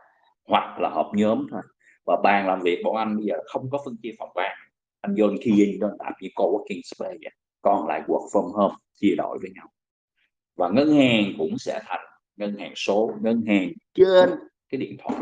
hoặc 0.49 0.81
là 0.81 0.89
họp 0.89 1.11
nhóm 1.15 1.47
thôi. 1.51 1.63
Và 2.07 2.17
bàn 2.23 2.47
làm 2.47 2.61
việc 2.63 2.83
bọn 2.85 2.97
anh 2.97 3.17
bây 3.17 3.27
giờ 3.27 3.35
không 3.47 3.71
có 3.71 3.79
phân 3.85 3.97
chia 4.03 4.13
phòng 4.19 4.31
ban. 4.35 4.59
Anh 5.01 5.15
vô 5.19 5.27
khi 5.43 5.53
gì 5.53 5.79
đó 5.81 5.91
tạm 5.99 6.13
như 6.21 6.29
co-working 6.35 6.81
space 6.85 7.17
vậy. 7.23 7.33
còn 7.63 7.89
lại 7.89 8.03
work 8.07 8.29
from 8.33 8.53
home, 8.53 8.75
chia 8.95 9.15
đổi 9.17 9.39
với 9.41 9.51
nhau. 9.55 9.67
Và 10.57 10.69
ngân 10.69 10.93
hàng 10.95 11.33
cũng 11.39 11.59
sẽ 11.59 11.81
thành 11.87 12.08
ngân 12.39 12.57
hàng 12.59 12.73
số 12.77 13.13
ngân 13.21 13.45
hàng 13.47 13.73
trên. 13.95 14.31
cái 14.69 14.79
điện 14.79 14.97
thoại. 14.99 15.21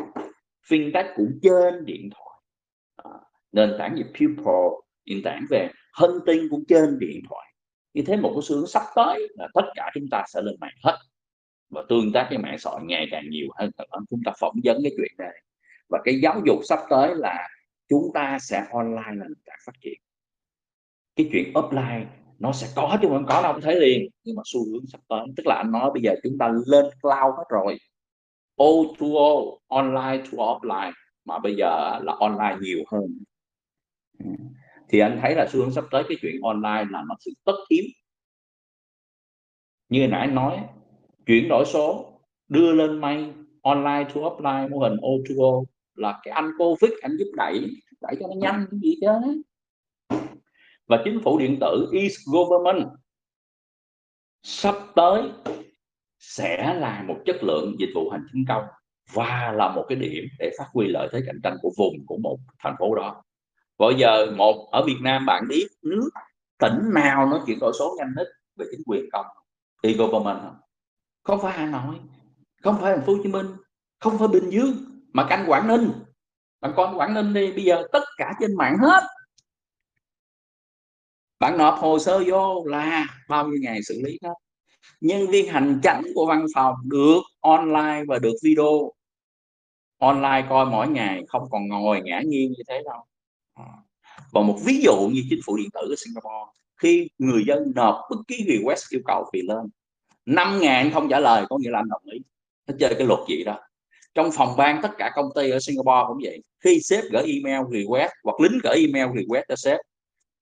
Fintech 0.69 1.13
cũng 1.17 1.39
trên 1.43 1.85
điện 1.85 2.11
thoại. 2.15 2.41
À, 2.97 3.11
nền 3.53 3.75
tảng 3.79 3.95
về 3.95 4.03
people 4.03 4.81
nền 5.05 5.23
tảng 5.23 5.45
về 5.51 5.71
hunting 6.01 6.49
cũng 6.51 6.65
trên 6.69 6.99
điện 6.99 7.21
thoại. 7.29 7.53
Như 7.95 8.03
thế 8.07 8.17
một 8.17 8.33
cái 8.35 8.43
xu 8.43 8.57
hướng 8.57 8.67
sắp 8.67 8.83
tới 8.97 9.29
là 9.35 9.49
tất 9.55 9.65
cả 9.75 9.91
chúng 9.95 10.07
ta 10.11 10.25
sẽ 10.29 10.43
lên 10.43 10.57
mạng 10.61 10.75
hết. 10.85 10.97
Và 11.71 11.83
tương 11.89 12.13
tác 12.13 12.27
với 12.29 12.39
mạng 12.39 12.59
xã 12.59 12.71
hội 12.71 12.81
ngày 12.85 13.07
càng 13.11 13.31
nhiều 13.31 13.47
hơn 13.59 13.71
nữa 13.79 13.99
chúng 14.11 14.21
ta 14.25 14.33
phỏng 14.41 14.55
vấn 14.65 14.79
cái 14.83 14.93
chuyện 14.97 15.13
này. 15.19 15.43
Và 15.89 15.99
cái 16.05 16.21
giáo 16.21 16.43
dục 16.47 16.59
sắp 16.65 16.79
tới 16.91 17.15
là 17.15 17.49
chúng 17.89 18.11
ta 18.15 18.39
sẽ 18.41 18.67
online 18.73 19.03
là 19.05 19.13
nền 19.29 19.57
phát 19.67 19.73
triển. 19.81 19.99
Cái 21.17 21.29
chuyện 21.33 21.53
offline 21.53 22.05
nó 22.39 22.53
sẽ 22.53 22.67
có 22.77 22.99
chứ, 23.03 23.09
không 23.09 23.27
có 23.29 23.43
đâu. 23.43 23.53
Không 23.53 23.63
thấy 23.63 23.81
liền. 23.81 24.11
Nhưng 24.25 24.37
mà 24.37 24.43
xu 24.45 24.61
hướng 24.71 24.87
sắp 24.87 25.01
tới, 25.09 25.21
tức 25.37 25.47
là 25.47 25.55
anh 25.55 25.73
nói 25.73 25.91
bây 25.95 26.03
giờ 26.03 26.15
chúng 26.23 26.39
ta 26.39 26.49
lên 26.67 26.85
cloud 27.03 27.35
hết 27.37 27.45
rồi. 27.49 27.79
O 28.57 28.67
to 29.01 29.07
O, 29.07 29.41
online 29.69 30.25
to 30.25 30.39
offline. 30.39 30.93
Mà 31.25 31.39
bây 31.39 31.57
giờ 31.57 31.99
là 32.03 32.17
online 32.19 32.57
nhiều 32.61 32.79
hơn. 32.93 33.19
Ừ. 34.19 34.31
Thì 34.89 34.99
anh 34.99 35.19
thấy 35.23 35.35
là 35.35 35.47
xu 35.51 35.61
hướng 35.61 35.73
sắp 35.73 35.85
tới 35.91 36.03
cái 36.09 36.19
chuyện 36.21 36.41
online 36.43 36.85
là 36.91 37.03
nó 37.09 37.15
sự 37.21 37.31
tất 37.45 37.57
yếu. 37.69 37.85
Như 39.89 40.09
nãy 40.09 40.27
nói, 40.27 40.61
chuyển 41.27 41.49
đổi 41.49 41.65
số, 41.65 42.13
đưa 42.49 42.73
lên 42.73 43.01
may 43.01 43.33
online 43.63 44.05
to 44.15 44.21
offline 44.21 44.71
mô 44.71 44.79
hình 44.79 44.97
O 44.97 45.11
to 45.29 45.45
O 45.45 45.63
là 45.95 46.21
cái 46.23 46.33
anh 46.33 46.51
Covid 46.59 46.91
anh 47.03 47.17
giúp 47.19 47.33
đẩy 47.37 47.71
đẩy 48.01 48.17
cho 48.21 48.27
nó 48.29 48.35
nhanh 48.35 48.67
cái 48.71 48.81
gì 48.83 48.95
chứ 49.01 49.43
và 50.87 51.03
chính 51.05 51.21
phủ 51.25 51.39
điện 51.39 51.59
tử 51.61 51.91
e-government 51.93 52.89
sắp 54.43 54.75
tới 54.95 55.23
sẽ 56.19 56.75
là 56.75 57.05
một 57.09 57.17
chất 57.27 57.37
lượng 57.43 57.77
dịch 57.79 57.91
vụ 57.95 58.11
hành 58.11 58.27
chính 58.33 58.45
công 58.49 58.65
và 59.13 59.53
là 59.57 59.69
một 59.69 59.85
cái 59.89 59.97
điểm 59.97 60.25
để 60.39 60.51
phát 60.59 60.67
huy 60.73 60.87
lợi 60.89 61.09
thế 61.13 61.21
cạnh 61.27 61.41
tranh 61.43 61.57
của 61.63 61.71
vùng 61.79 61.95
của 62.07 62.17
một 62.17 62.39
thành 62.59 62.75
phố 62.79 62.95
đó. 62.95 63.23
Bây 63.79 63.95
giờ 63.95 64.27
một 64.37 64.69
ở 64.73 64.85
Việt 64.87 64.97
Nam 65.03 65.27
bạn 65.27 65.45
biết, 65.49 65.67
nước 65.83 66.11
tỉnh 66.59 66.81
nào 66.95 67.27
nó 67.27 67.43
chuyển 67.47 67.59
đổi 67.61 67.73
số 67.79 67.95
nhanh 67.99 68.13
nhất 68.17 68.27
về 68.57 68.67
chính 68.71 68.81
quyền 68.87 69.05
công? 69.13 69.27
E-government 69.83 70.41
không? 70.43 70.57
Không 71.23 71.41
phải 71.43 71.53
Hà 71.53 71.67
Nội, 71.67 71.95
không 72.63 72.79
phải 72.81 72.97
thành 72.97 73.07
phố 73.07 73.13
Hồ 73.13 73.19
Chí 73.23 73.29
Minh, 73.29 73.47
không 74.01 74.19
phải 74.19 74.29
Bình 74.29 74.51
Dương, 74.51 74.75
mà 75.13 75.27
canh 75.29 75.45
Quảng 75.47 75.69
Ninh. 75.69 75.91
Bạn 76.61 76.73
con 76.77 76.99
Quảng 76.99 77.15
Ninh 77.15 77.35
đi, 77.35 77.53
bây 77.53 77.65
giờ 77.65 77.83
tất 77.93 78.03
cả 78.17 78.33
trên 78.41 78.57
mạng 78.57 78.77
hết 78.79 79.03
bạn 81.39 81.59
nộp 81.59 81.75
hồ 81.79 81.99
sơ 81.99 82.25
vô 82.27 82.65
là 82.65 83.07
bao 83.29 83.49
nhiêu 83.49 83.59
ngày 83.63 83.83
xử 83.83 84.03
lý 84.05 84.19
hết 84.23 84.35
nhân 85.01 85.27
viên 85.27 85.49
hành 85.49 85.81
chánh 85.83 86.03
của 86.15 86.27
văn 86.27 86.47
phòng 86.55 86.75
được 86.85 87.21
online 87.41 88.05
và 88.09 88.19
được 88.19 88.35
video. 88.43 88.93
Online 89.99 90.47
coi 90.49 90.67
mỗi 90.67 90.89
ngày, 90.89 91.23
không 91.29 91.43
còn 91.51 91.69
ngồi 91.69 92.01
ngã 92.05 92.21
nghiêng 92.27 92.53
như 92.53 92.63
thế 92.69 92.83
đâu. 92.85 93.05
À. 93.55 93.65
Và 94.33 94.43
một 94.43 94.59
ví 94.65 94.81
dụ 94.81 95.11
như 95.13 95.23
chính 95.31 95.41
phủ 95.47 95.57
điện 95.57 95.69
tử 95.73 95.81
ở 95.81 95.95
Singapore, 95.97 96.53
khi 96.77 97.09
người 97.19 97.45
dân 97.47 97.73
nộp 97.75 97.97
bất 98.11 98.17
kỳ 98.29 98.37
request 98.49 98.91
yêu 98.91 99.01
cầu 99.05 99.31
thì 99.33 99.43
lên. 99.43 99.67
Năm 100.27 100.61
ngàn 100.61 100.91
không 100.93 101.09
trả 101.09 101.21
lời, 101.21 101.45
có 101.49 101.59
nghĩa 101.59 101.71
là 101.71 101.79
anh 101.79 101.89
đồng 101.89 102.03
ý. 102.05 102.19
Nó 102.67 102.75
chơi 102.81 102.95
cái 102.99 103.07
luật 103.07 103.21
gì 103.29 103.45
đó. 103.45 103.59
Trong 104.15 104.31
phòng 104.33 104.57
ban 104.57 104.83
tất 104.83 104.91
cả 104.99 105.11
công 105.15 105.29
ty 105.35 105.51
ở 105.51 105.59
Singapore 105.61 106.05
cũng 106.09 106.19
vậy. 106.23 106.43
Khi 106.65 106.81
sếp 106.81 107.05
gửi 107.13 107.23
email 107.27 107.65
request 107.73 108.13
hoặc 108.25 108.41
lính 108.41 108.59
gửi 108.63 108.77
email 108.77 109.19
request 109.19 109.45
cho 109.49 109.57
sếp 109.57 109.79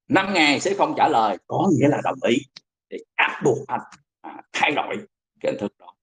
năm 0.08 0.32
ngày 0.34 0.60
sẽ 0.60 0.74
không 0.74 0.94
trả 0.96 1.08
lời. 1.08 1.38
Có 1.46 1.68
nghĩa 1.72 1.88
là 1.88 2.00
đồng 2.04 2.18
ý 2.28 2.36
để 2.88 2.98
áp 3.14 3.40
buộc 3.44 3.58
anh 3.66 3.80
à, 4.20 4.42
thay 4.52 4.72
đổi 4.72 4.96
cái 5.40 5.52
hình 5.52 5.60
thức 5.60 5.72
đó. 5.78 5.94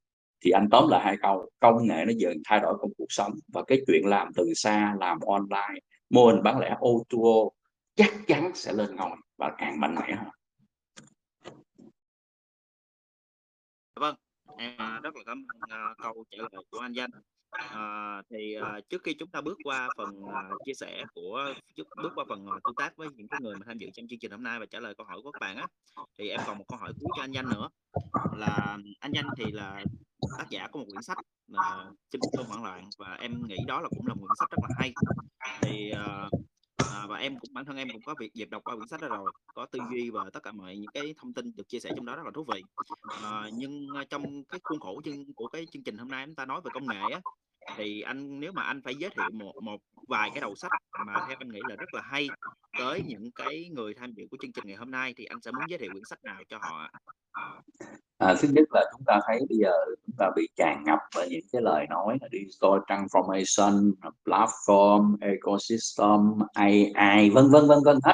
Thì 0.42 0.52
anh 0.52 0.68
tóm 0.72 0.90
lại 0.90 1.02
hai 1.06 1.18
câu 1.22 1.50
công 1.60 1.88
nghệ 1.88 2.06
nó 2.06 2.14
dần 2.18 2.38
thay 2.46 2.60
đổi 2.60 2.78
công 2.82 2.92
cuộc 2.98 3.06
sống 3.10 3.34
và 3.48 3.64
cái 3.68 3.82
chuyện 3.88 4.06
làm 4.06 4.28
từ 4.36 4.54
xa 4.56 4.96
làm 5.00 5.20
online 5.20 5.80
mô 6.10 6.26
hình 6.26 6.44
bán 6.44 6.60
lẻ 6.60 6.78
O2O 6.80 7.50
chắc 7.96 8.14
chắn 8.28 8.52
sẽ 8.56 8.74
lên 8.74 8.96
ngôi 8.96 9.18
và 9.38 9.56
càng 9.58 9.80
mạnh 9.80 9.96
mẽ 9.96 10.16
hơn. 10.16 10.30
Vâng 13.96 14.16
em 14.58 14.78
à, 14.78 15.00
rất 15.04 15.16
là 15.16 15.22
cảm 15.26 15.46
ơn 15.48 15.70
à, 15.70 15.94
câu 16.04 16.24
trả 16.32 16.38
lời 16.38 16.64
của 16.70 16.80
anh 16.80 16.94
danh. 16.94 17.10
À, 17.52 18.22
thì 18.30 18.54
à, 18.54 18.80
trước 18.90 19.04
khi 19.04 19.14
chúng 19.14 19.30
ta 19.30 19.42
bước 19.42 19.58
qua 19.64 19.90
phần 19.98 20.26
à, 20.34 20.50
chia 20.66 20.74
sẻ 20.74 21.04
của 21.14 21.54
trước 21.76 21.88
bước 22.04 22.12
qua 22.16 22.26
phần 22.30 22.48
à, 22.48 22.56
tương 22.64 22.76
tác 22.76 22.98
với 22.98 23.08
những 23.16 23.28
cái 23.28 23.40
người 23.44 23.56
mà 23.56 23.66
tham 23.66 23.78
dự 23.78 23.88
trong 23.94 24.08
chương 24.08 24.20
trình 24.20 24.32
hôm 24.32 24.44
nay 24.44 24.60
và 24.60 24.66
trả 24.66 24.80
lời 24.80 24.94
câu 24.98 25.06
hỏi 25.06 25.22
của 25.24 25.32
các 25.32 25.40
bạn 25.40 25.58
á 25.58 25.68
thì 26.18 26.30
em 26.30 26.42
còn 26.48 26.58
một 26.58 26.66
câu 26.68 26.80
hỏi 26.80 26.94
cuối 27.00 27.10
cho 27.18 27.24
anh 27.24 27.32
Danh 27.32 27.50
nữa 27.50 27.70
là 28.38 28.78
anh 29.00 29.12
Danh 29.12 29.26
thì 29.38 29.52
là 29.52 29.84
tác 30.38 30.50
giả 30.50 30.68
của 30.72 30.80
một 30.80 30.86
quyển 30.92 31.04
sách 31.04 31.18
là 31.48 31.92
chinh 32.12 32.22
phục 32.38 32.48
hoảng 32.48 32.64
loạn 32.64 32.90
và 32.98 33.14
em 33.14 33.48
nghĩ 33.48 33.58
đó 33.68 33.82
là 33.82 33.90
cũng 33.90 34.08
là 34.08 34.14
một 34.14 34.22
quyển 34.22 34.36
sách 34.40 34.50
rất 34.52 34.58
là 34.62 34.76
hay. 34.80 34.94
Thì 35.62 35.90
à, 35.90 36.30
à, 36.94 37.06
và 37.08 37.18
em 37.18 37.40
cũng 37.40 37.54
bản 37.54 37.66
thân 37.66 37.78
em 37.78 37.88
cũng 37.94 38.02
có 38.02 38.16
việc 38.20 38.34
dịp 38.34 38.50
đọc 38.50 38.64
qua 38.64 38.76
quyển 38.76 38.88
sách 38.88 39.02
đó 39.02 39.08
rồi 39.08 39.32
có 39.54 39.66
tư 39.66 39.80
duy 39.92 40.10
và 40.10 40.30
tất 40.34 40.44
cả 40.44 40.52
mọi 40.52 40.78
những 40.78 40.92
cái 40.94 41.14
thông 41.18 41.34
tin 41.34 41.56
được 41.56 41.70
chia 41.70 41.80
sẻ 41.80 41.92
trong 41.96 42.06
đó 42.06 42.16
rất 42.16 42.26
là 42.26 42.32
thú 42.34 42.46
vị. 42.54 42.64
À, 43.24 43.50
nhưng 43.54 43.88
ờ, 43.96 44.04
trong 44.10 44.44
cái 44.44 44.60
khuôn 44.64 44.80
khổ 44.80 45.02
chương 45.06 45.34
của 45.34 45.48
cái 45.48 45.66
chương 45.72 45.84
trình 45.84 45.98
hôm 45.98 46.08
nay 46.08 46.26
chúng 46.26 46.36
ta 46.36 46.46
nói 46.46 46.62
về 46.64 46.70
công 46.74 46.88
nghệ 46.88 47.14
á 47.14 47.22
thì 47.76 48.02
anh 48.02 48.40
nếu 48.40 48.52
mà 48.52 48.64
anh 48.64 48.82
phải 48.82 48.96
giới 48.96 49.10
thiệu 49.10 49.26
một 49.34 49.54
một 49.62 49.82
vài 50.08 50.30
cái 50.34 50.42
đầu 50.42 50.56
sách 50.56 50.72
mà 51.06 51.14
theo 51.28 51.38
anh 51.40 51.50
nghĩ 51.50 51.60
là 51.68 51.76
rất 51.76 51.94
là 51.94 52.02
hay 52.02 52.28
tới 52.78 53.04
những 53.08 53.32
cái 53.32 53.70
người 53.72 53.94
tham 53.94 54.14
dự 54.14 54.28
của 54.32 54.38
chương 54.42 54.52
trình 54.52 54.64
ngày 54.68 54.78
hôm 54.78 54.92
nay 54.92 55.14
thì 55.18 55.26
anh 55.26 55.42
sẽ 55.42 55.52
muốn 55.52 55.64
giới 55.70 55.80
thiệu 55.80 55.90
quyển 55.92 56.04
sách 56.04 56.24
nào 56.24 56.42
cho 56.50 56.58
họ 56.62 56.90
à, 58.18 58.36
thứ 58.42 58.48
nhất 58.52 58.68
là 58.72 58.86
chúng 58.92 59.04
ta 59.06 59.20
thấy 59.28 59.40
bây 59.50 59.58
giờ 59.58 59.72
ta 60.22 60.30
bị 60.36 60.48
tràn 60.56 60.84
ngập 60.86 61.00
bởi 61.16 61.30
những 61.30 61.46
cái 61.52 61.62
lời 61.62 61.86
nói 61.90 62.18
là 62.22 62.28
digital 62.32 62.72
transformation 62.88 63.92
platform 64.26 65.18
ecosystem 65.22 66.20
AI 66.54 67.30
vân 67.30 67.50
vân 67.52 67.68
vân 67.68 67.80
vân 67.86 67.98
hết. 68.04 68.14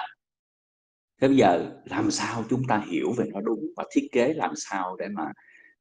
Thế 1.21 1.27
bây 1.27 1.37
giờ 1.37 1.71
làm 1.85 2.11
sao 2.11 2.43
chúng 2.49 2.63
ta 2.67 2.83
hiểu 2.87 3.13
về 3.17 3.25
nó 3.33 3.41
đúng 3.41 3.59
và 3.77 3.83
thiết 3.91 4.07
kế 4.11 4.33
làm 4.33 4.51
sao 4.55 4.95
để 4.99 5.07
mà 5.07 5.23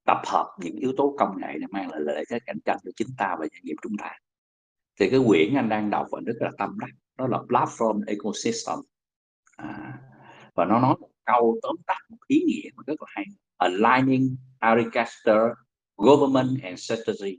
tập 0.07 0.19
hợp 0.27 0.57
những 0.61 0.77
yếu 0.77 0.93
tố 0.97 1.15
công 1.19 1.37
nghệ 1.41 1.59
để 1.61 1.67
mang 1.71 1.91
lại 1.91 2.01
lợi 2.01 2.25
thế 2.31 2.39
cạnh 2.47 2.59
tranh 2.65 2.79
cho 2.85 2.91
chính 2.97 3.09
ta 3.19 3.37
và 3.39 3.47
doanh 3.53 3.63
nghiệp 3.63 3.77
chúng 3.83 3.97
ta? 3.99 4.19
Thì 5.01 5.11
cái 5.11 5.21
quyển 5.27 5.55
anh 5.55 5.69
đang 5.69 5.91
đọc 5.91 6.07
và 6.11 6.21
rất 6.27 6.37
là 6.41 6.51
tâm 6.59 6.79
đắc 6.79 6.91
đó 7.19 7.27
là 7.27 7.39
platform 7.39 8.03
ecosystem. 8.07 8.79
À, 9.57 9.99
và 10.55 10.65
nó 10.65 10.81
nói 10.81 10.95
một 11.01 11.09
câu 11.25 11.59
tóm 11.63 11.77
tắt 11.87 11.99
một 12.09 12.19
ý 12.27 12.43
nghĩa 12.47 12.71
mà 12.77 12.83
rất 12.87 12.95
là 13.01 13.07
hay. 13.09 13.25
Aligning 13.57 14.37
architecture 14.59 15.55
government 15.97 16.63
and 16.63 16.81
strategy. 16.81 17.39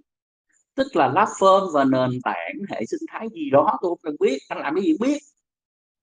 Tức 0.75 0.95
là 0.95 1.09
platform 1.09 1.71
và 1.73 1.83
nền 1.83 2.21
tảng 2.23 2.55
hệ 2.69 2.85
sinh 2.85 3.07
thái 3.11 3.27
gì 3.33 3.49
đó 3.49 3.77
tôi 3.81 3.89
không 3.89 3.99
cần 4.03 4.15
biết, 4.19 4.37
anh 4.49 4.59
làm 4.59 4.75
cái 4.75 4.83
gì 4.83 4.93
biết. 4.99 5.17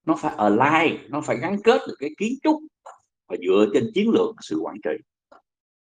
Nó 0.05 0.15
phải 0.15 0.35
align, 0.37 0.97
nó 1.09 1.21
phải 1.21 1.37
gắn 1.37 1.61
kết 1.63 1.81
được 1.87 1.95
cái 1.99 2.09
kiến 2.17 2.33
trúc 2.43 2.61
và 3.27 3.35
dựa 3.47 3.65
trên 3.73 3.91
chiến 3.93 4.09
lược 4.09 4.35
sự 4.41 4.59
quản 4.61 4.75
trị. 4.83 4.91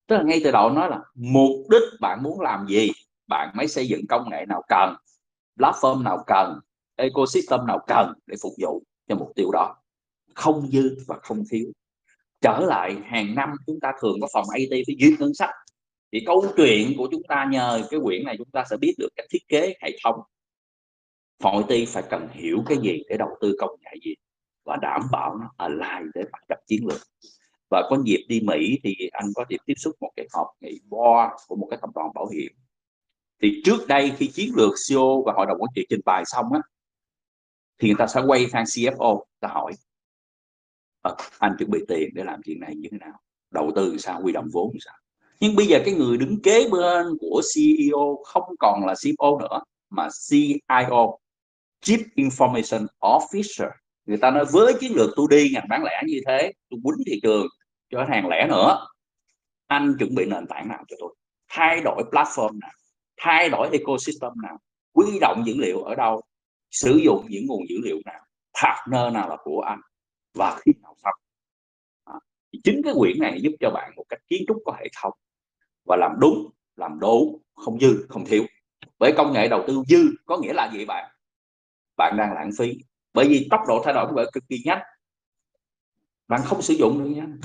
Tức 0.07 0.17
là 0.17 0.23
ngay 0.23 0.41
từ 0.45 0.51
đầu 0.51 0.71
nói 0.71 0.91
là 0.91 1.01
mục 1.15 1.67
đích 1.71 1.83
bạn 2.01 2.23
muốn 2.23 2.41
làm 2.41 2.67
gì, 2.69 2.91
bạn 3.27 3.53
mới 3.57 3.69
xây 3.69 3.89
dựng 3.89 4.07
công 4.09 4.31
nghệ 4.31 4.47
nào 4.49 4.63
cần 4.69 4.95
platform 5.57 6.03
nào 6.03 6.25
cần, 6.27 6.59
ecosystem 6.97 7.67
nào 7.67 7.79
cần 7.87 8.13
để 8.27 8.37
phục 8.43 8.53
vụ 8.63 8.83
cho 9.09 9.15
mục 9.15 9.33
tiêu 9.35 9.51
đó. 9.53 9.77
Không 10.35 10.67
dư 10.73 10.97
và 11.07 11.19
không 11.23 11.45
thiếu. 11.51 11.67
Trở 12.41 12.59
lại 12.61 12.97
hàng 13.05 13.35
năm 13.35 13.53
chúng 13.67 13.81
ta 13.81 13.93
thường 14.01 14.21
có 14.21 14.29
phòng 14.33 14.45
IT 14.55 14.71
phải 14.87 14.97
duyệt 15.01 15.21
ngân 15.21 15.35
sách 15.35 15.51
thì 16.13 16.21
câu 16.27 16.47
chuyện 16.57 16.95
của 16.97 17.09
chúng 17.11 17.23
ta 17.29 17.49
nhờ 17.51 17.83
cái 17.91 18.01
quyển 18.05 18.25
này 18.25 18.35
chúng 18.39 18.51
ta 18.53 18.65
sẽ 18.71 18.77
biết 18.77 18.95
được 18.99 19.09
cách 19.17 19.27
thiết 19.31 19.49
kế 19.49 19.75
hệ 19.83 19.99
thống. 20.05 20.21
Phòng 21.43 21.69
IT 21.69 21.89
phải 21.89 22.03
cần 22.11 22.29
hiểu 22.33 22.59
cái 22.67 22.79
gì 22.83 23.03
để 23.09 23.17
đầu 23.17 23.29
tư 23.41 23.57
công 23.59 23.71
nghệ 23.81 23.91
gì 24.05 24.15
và 24.65 24.77
đảm 24.83 25.03
bảo 25.13 25.39
nó 25.41 25.53
align 25.57 26.11
để 26.15 26.23
bắt 26.33 26.43
gặp 26.49 26.59
chiến 26.67 26.87
lược. 26.89 27.01
Và 27.71 27.87
có 27.91 27.97
dịp 28.05 28.25
đi 28.29 28.41
Mỹ 28.41 28.79
thì 28.85 28.95
anh 29.13 29.27
có 29.35 29.45
dịp 29.49 29.61
tiếp 29.67 29.75
xúc 29.77 29.95
một 30.01 30.11
cái 30.17 30.27
họp 30.33 30.47
nghị 30.61 30.81
board 30.89 31.33
của 31.47 31.57
một 31.57 31.67
cái 31.71 31.79
tập 31.83 31.91
đoàn 31.95 32.09
bảo 32.15 32.29
hiểm. 32.29 32.53
Thì 33.43 33.63
trước 33.65 33.87
đây 33.89 34.13
khi 34.17 34.27
chiến 34.29 34.53
lược 34.57 34.73
CEO 34.89 35.23
và 35.27 35.33
hội 35.37 35.47
đồng 35.47 35.59
quản 35.61 35.71
trị 35.75 35.87
trình 35.91 36.01
bày 36.05 36.23
xong 36.27 36.53
á 36.53 36.61
thì 37.79 37.89
người 37.89 37.97
ta 37.99 38.07
sẽ 38.07 38.21
quay 38.27 38.47
sang 38.53 38.65
CFO 38.65 39.23
ta 39.41 39.49
hỏi 39.49 39.73
à, 41.03 41.11
anh 41.39 41.53
chuẩn 41.59 41.71
bị 41.71 41.79
tiền 41.89 42.11
để 42.15 42.25
làm 42.25 42.41
chuyện 42.45 42.61
này 42.61 42.75
như 42.77 42.89
thế 42.93 42.99
nào? 42.99 43.21
Đầu 43.51 43.73
tư 43.77 43.97
sao? 43.99 44.23
Huy 44.23 44.33
động 44.33 44.49
vốn 44.53 44.73
sao? 44.81 44.95
Nhưng 45.43 45.57
bây 45.57 45.67
giờ 45.67 45.83
cái 45.85 45.95
người 45.95 46.17
đứng 46.17 46.43
kế 46.43 46.69
bên 46.69 47.07
của 47.21 47.43
CEO 47.55 48.19
không 48.25 48.43
còn 48.59 48.87
là 48.87 48.93
CFO 48.93 49.39
nữa 49.41 49.61
mà 49.91 50.09
CIO 50.29 51.19
Chief 51.85 51.99
Information 52.17 52.87
Officer. 53.01 53.71
Người 54.07 54.19
ta 54.19 54.31
nói 54.31 54.45
với 54.53 54.75
chiến 54.81 54.93
lược 54.95 55.11
tôi 55.17 55.27
đi 55.31 55.51
ngành 55.53 55.67
bán 55.69 55.85
lẻ 55.85 56.03
như 56.07 56.21
thế 56.27 56.53
tôi 56.71 56.81
quýnh 56.85 57.05
thị 57.07 57.21
trường 57.23 57.47
cho 57.91 58.05
hàng 58.05 58.29
lẻ 58.29 58.47
nữa. 58.49 58.87
Anh 59.67 59.97
chuẩn 59.99 60.15
bị 60.15 60.25
nền 60.25 60.47
tảng 60.47 60.69
nào 60.69 60.85
cho 60.89 60.97
tôi? 61.01 61.15
Thay 61.49 61.81
đổi 61.81 62.03
platform 62.11 62.59
nào? 62.59 62.71
Thay 63.17 63.49
đổi 63.49 63.69
ecosystem 63.73 64.33
nào? 64.43 64.59
Quy 64.93 65.19
động 65.21 65.43
dữ 65.47 65.55
liệu 65.59 65.83
ở 65.83 65.95
đâu? 65.95 66.23
Sử 66.71 66.97
dụng 66.97 67.27
những 67.29 67.47
nguồn 67.47 67.69
dữ 67.69 67.77
liệu 67.85 67.97
nào? 68.05 68.21
Partner 68.63 69.15
nào 69.15 69.29
là 69.29 69.37
của 69.45 69.61
anh? 69.61 69.81
Và 70.35 70.61
khi 70.61 70.73
nào 70.83 70.95
xong? 71.03 71.15
À, 72.05 72.15
chính 72.65 72.81
cái 72.85 72.95
quyển 72.99 73.19
này 73.19 73.41
giúp 73.43 73.53
cho 73.61 73.71
bạn 73.71 73.93
một 73.97 74.05
cách 74.09 74.21
kiến 74.29 74.43
trúc 74.49 74.57
có 74.65 74.73
hệ 74.79 74.87
thống 75.03 75.13
và 75.85 75.97
làm 75.97 76.13
đúng, 76.21 76.51
làm 76.77 77.01
đủ, 77.01 77.41
không 77.55 77.81
dư, 77.81 78.07
không 78.09 78.25
thiếu. 78.25 78.45
Bởi 78.99 79.13
công 79.17 79.33
nghệ 79.33 79.49
đầu 79.49 79.65
tư 79.67 79.83
dư 79.89 80.05
có 80.27 80.39
nghĩa 80.39 80.53
là 80.53 80.71
gì 80.73 80.85
bạn? 80.85 81.11
Bạn 81.97 82.17
đang 82.19 82.33
lãng 82.35 82.51
phí. 82.59 82.79
Bởi 83.15 83.29
vì 83.29 83.47
tốc 83.51 83.61
độ 83.69 83.83
thay 83.85 83.95
đổi 83.95 84.07
của 84.07 84.15
bạn 84.15 84.27
cực 84.33 84.45
kỳ 84.49 84.63
nhanh. 84.65 84.83
Bạn 86.29 86.41
không 86.45 86.63
sử 86.63 86.75
dụng 86.75 86.99
được 86.99 87.11
nhanh 87.11 87.39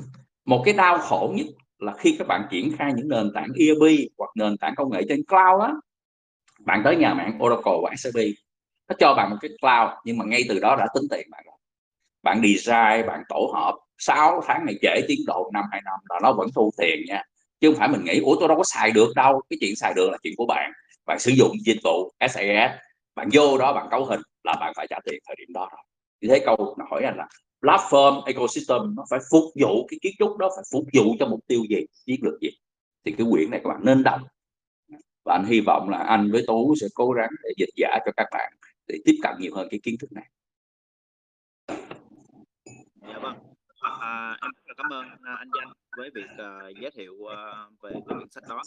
một 0.48 0.62
cái 0.66 0.74
đau 0.74 0.98
khổ 1.00 1.34
nhất 1.36 1.46
là 1.80 1.94
khi 1.98 2.16
các 2.20 2.28
bạn 2.28 2.48
triển 2.52 2.76
khai 2.78 2.94
những 2.96 3.10
nền 3.10 3.32
tảng 3.34 3.48
ERP 3.56 4.10
hoặc 4.18 4.30
nền 4.36 4.58
tảng 4.58 4.74
công 4.76 4.92
nghệ 4.92 5.02
trên 5.10 5.24
cloud 5.26 5.62
á, 5.62 5.74
bạn 6.60 6.82
tới 6.84 6.96
nhà 6.96 7.14
mạng 7.14 7.40
Oracle 7.44 7.78
và 7.84 7.96
SAP 7.98 8.24
nó 8.90 8.96
cho 9.00 9.14
bạn 9.14 9.30
một 9.30 9.38
cái 9.42 9.52
cloud 9.62 9.90
nhưng 10.06 10.18
mà 10.18 10.26
ngay 10.26 10.42
từ 10.50 10.60
đó 10.60 10.76
đã 10.76 10.88
tính 10.94 11.04
tiền 11.10 11.28
bạn 11.32 11.44
rồi. 11.46 11.56
Bạn 12.24 12.42
design, 12.42 13.08
bạn 13.08 13.24
tổ 13.30 13.52
hợp 13.56 13.76
6 13.98 14.42
tháng 14.48 14.66
này 14.66 14.76
trễ 14.82 15.02
tiến 15.08 15.20
độ, 15.28 15.50
năm 15.54 15.66
hai 15.72 15.82
năm 15.86 16.00
là 16.10 16.20
nó 16.24 16.34
vẫn 16.34 16.48
thu 16.56 16.72
tiền 16.78 17.00
nha 17.08 17.24
chứ 17.60 17.70
không 17.70 17.80
phải 17.80 17.88
mình 17.88 18.04
nghĩ 18.04 18.20
ủa 18.20 18.36
tôi 18.40 18.48
đâu 18.48 18.58
có 18.58 18.64
xài 18.64 18.92
được 18.92 19.14
đâu. 19.16 19.42
Cái 19.50 19.58
chuyện 19.62 19.76
xài 19.76 19.94
được 19.96 20.10
là 20.12 20.18
chuyện 20.24 20.34
của 20.38 20.46
bạn. 20.46 20.72
Bạn 21.06 21.20
sử 21.20 21.32
dụng 21.32 21.52
dịch 21.66 21.80
vụ 21.84 22.12
SAS 22.20 22.72
bạn 23.18 23.30
vô 23.34 23.58
đó 23.58 23.74
bạn 23.74 23.88
cấu 23.92 24.06
hình 24.06 24.22
là 24.44 24.56
bạn 24.60 24.74
phải 24.76 24.88
trả 24.90 25.00
tiền 25.06 25.20
thời 25.28 25.36
điểm 25.40 25.54
đó 25.54 25.70
rồi. 25.72 25.82
Như 26.22 26.28
thế 26.30 26.44
câu 26.46 26.76
hỏi 26.90 27.04
anh 27.04 27.18
là 27.18 27.28
platform 27.62 28.24
ecosystem 28.24 28.96
nó 28.96 29.06
phải 29.10 29.20
phục 29.32 29.44
vụ 29.62 29.88
cái 29.88 30.00
kiến 30.02 30.14
trúc 30.20 30.38
đó 30.38 30.50
phải 30.56 30.64
phục 30.72 30.86
vụ 30.94 31.16
cho 31.20 31.28
mục 31.28 31.40
tiêu 31.48 31.64
gì 31.70 31.86
chiến 32.06 32.20
lược 32.24 32.42
gì? 32.42 32.50
Thì 33.06 33.12
cái 33.18 33.28
quyển 33.32 33.52
này 33.52 33.62
các 33.64 33.70
bạn 33.70 33.82
nên 33.84 34.04
đọc. 34.04 34.22
Và 35.26 35.34
anh 35.34 35.46
hy 35.46 35.62
vọng 35.62 35.90
là 35.90 35.98
anh 35.98 36.32
với 36.32 36.44
tú 36.48 36.76
sẽ 36.82 36.88
cố 36.94 37.12
gắng 37.12 37.30
để 37.44 37.50
dịch 37.58 37.70
giả 37.76 38.00
cho 38.06 38.12
các 38.18 38.28
bạn 38.32 38.54
để 38.88 39.00
tiếp 39.06 39.16
cận 39.22 39.36
nhiều 39.40 39.56
hơn 39.56 39.68
cái 39.72 39.80
kiến 39.84 39.96
thức 40.00 40.12
này. 40.12 40.30
Dạ 43.02 43.20
vâng. 43.22 43.36
À, 43.80 43.92
à 44.02 44.38
em 44.42 44.52
rất 44.56 44.64
là 44.68 44.74
cảm 44.78 44.94
ơn 44.94 45.06
à, 45.24 45.36
anh 45.40 45.50
danh 45.58 45.74
với 45.98 46.10
việc 46.16 46.30
uh, 46.34 46.78
giới 46.82 46.92
thiệu 46.92 47.14
uh, 47.14 47.82
về 47.82 47.92
cái 47.94 48.02
quyển 48.18 48.30
sách 48.30 48.44
đó. 48.50 48.62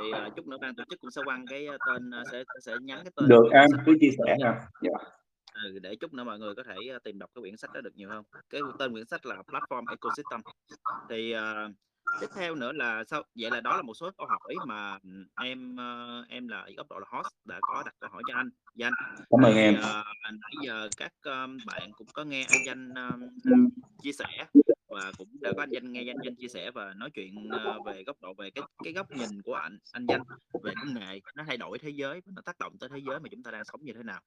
Thì 0.00 0.10
uh, 0.26 0.36
chút 0.36 0.46
nữa 0.46 0.56
ban 0.60 0.74
tổ 0.74 0.84
chức 0.90 1.00
cũng 1.00 1.10
sẽ 1.10 1.22
quăng 1.24 1.46
cái 1.46 1.66
tên 1.86 2.10
uh, 2.20 2.26
sẽ 2.32 2.44
sẽ 2.64 2.72
nhắn 2.82 2.98
cái 3.04 3.12
tên 3.16 3.28
được 3.28 3.44
em 3.52 3.66
cứ 3.86 3.96
chia 4.00 4.10
sẻ 4.18 4.36
nha. 4.38 4.60
dạ. 4.82 4.90
ừ, 5.54 5.78
để 5.82 5.96
chút 5.96 6.12
nữa 6.12 6.24
mọi 6.24 6.38
người 6.38 6.54
có 6.54 6.62
thể 6.62 6.74
tìm 7.04 7.18
đọc 7.18 7.30
cái 7.34 7.42
quyển 7.42 7.56
sách 7.56 7.72
đó 7.72 7.80
được 7.80 7.96
nhiều 7.96 8.08
hơn. 8.08 8.22
Cái 8.50 8.60
tên 8.78 8.92
quyển 8.92 9.06
sách 9.06 9.26
là 9.26 9.42
platform 9.46 9.84
ecosystem. 9.90 10.40
Thì 11.08 11.34
uh, 11.34 11.72
tiếp 12.20 12.26
theo 12.36 12.54
nữa 12.54 12.72
là 12.72 13.04
sao 13.04 13.22
vậy 13.34 13.50
là 13.50 13.60
đó 13.60 13.76
là 13.76 13.82
một 13.82 13.94
số 13.94 14.10
câu 14.18 14.26
hỏi 14.26 14.54
mà 14.66 14.98
em 15.42 15.76
em 16.28 16.48
là 16.48 16.68
góc 16.76 16.86
độ 16.90 16.98
là 16.98 17.06
host 17.08 17.28
đã 17.44 17.58
có 17.60 17.82
đặt 17.86 17.94
câu 18.00 18.10
hỏi 18.10 18.22
cho 18.28 18.34
anh. 18.34 18.50
Danh 18.74 18.92
cảm 19.30 19.44
ơn 19.44 19.56
em. 19.56 19.74
nãy 20.24 20.52
giờ 20.66 20.88
các 20.96 21.12
bạn 21.66 21.92
cũng 21.92 22.06
có 22.14 22.24
nghe 22.24 22.46
anh 22.48 22.60
danh 22.66 22.94
um, 22.94 23.68
chia 24.02 24.12
sẻ 24.12 24.46
và 24.96 25.12
cũng 25.18 25.28
đã 25.40 25.52
có 25.56 25.62
anh 25.62 25.70
danh 25.70 25.92
nghe 25.92 26.00
anh 26.10 26.16
danh 26.24 26.34
chia 26.36 26.48
sẻ 26.48 26.70
và 26.70 26.94
nói 26.94 27.10
chuyện 27.14 27.48
ờ, 27.50 27.78
về 27.86 28.04
góc 28.06 28.16
độ, 28.20 28.34
về 28.34 28.50
cái 28.50 28.64
cái 28.84 28.92
góc 28.92 29.10
nhìn 29.10 29.42
của 29.42 29.54
anh 29.54 29.78
anh 29.92 30.06
danh 30.08 30.22
về 30.64 30.72
công 30.82 30.94
nghệ 30.94 31.20
nó 31.34 31.44
thay 31.46 31.56
đổi 31.56 31.78
thế 31.78 31.90
giới 31.90 32.20
nó 32.26 32.42
tác 32.44 32.58
động 32.58 32.72
tới 32.80 32.88
thế 32.92 32.98
giới 33.06 33.20
mà 33.20 33.28
chúng 33.30 33.42
ta 33.42 33.50
đang 33.50 33.64
sống 33.64 33.80
như 33.84 33.92
thế 33.92 34.02
nào 34.02 34.20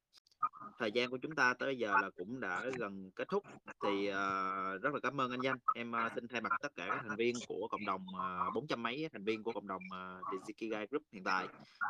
thời 0.79 0.91
gian 0.91 1.09
của 1.09 1.17
chúng 1.17 1.35
ta 1.35 1.53
tới 1.53 1.77
giờ 1.77 1.93
là 2.01 2.09
cũng 2.17 2.39
đã 2.39 2.65
gần 2.77 3.11
kết 3.15 3.27
thúc. 3.27 3.43
Thì 3.83 4.09
uh, 4.09 4.81
rất 4.81 4.93
là 4.93 4.99
cảm 5.03 5.21
ơn 5.21 5.31
anh 5.31 5.41
Danh. 5.41 5.57
Em 5.75 5.91
uh, 5.91 6.11
xin 6.15 6.27
thay 6.27 6.41
mặt 6.41 6.51
tất 6.61 6.75
cả 6.75 6.87
các 6.89 6.99
thành 7.07 7.17
viên 7.17 7.35
của 7.47 7.67
cộng 7.71 7.85
đồng 7.85 8.05
ờ, 8.19 8.45
uh, 8.47 8.53
400 8.53 8.83
mấy 8.83 9.09
thành 9.13 9.23
viên 9.23 9.43
của 9.43 9.51
cộng 9.51 9.67
đồng 9.67 9.81
uh, 9.91 10.25
Digikigai 10.31 10.87
Group 10.87 11.03
hiện 11.11 11.23
tại 11.23 11.47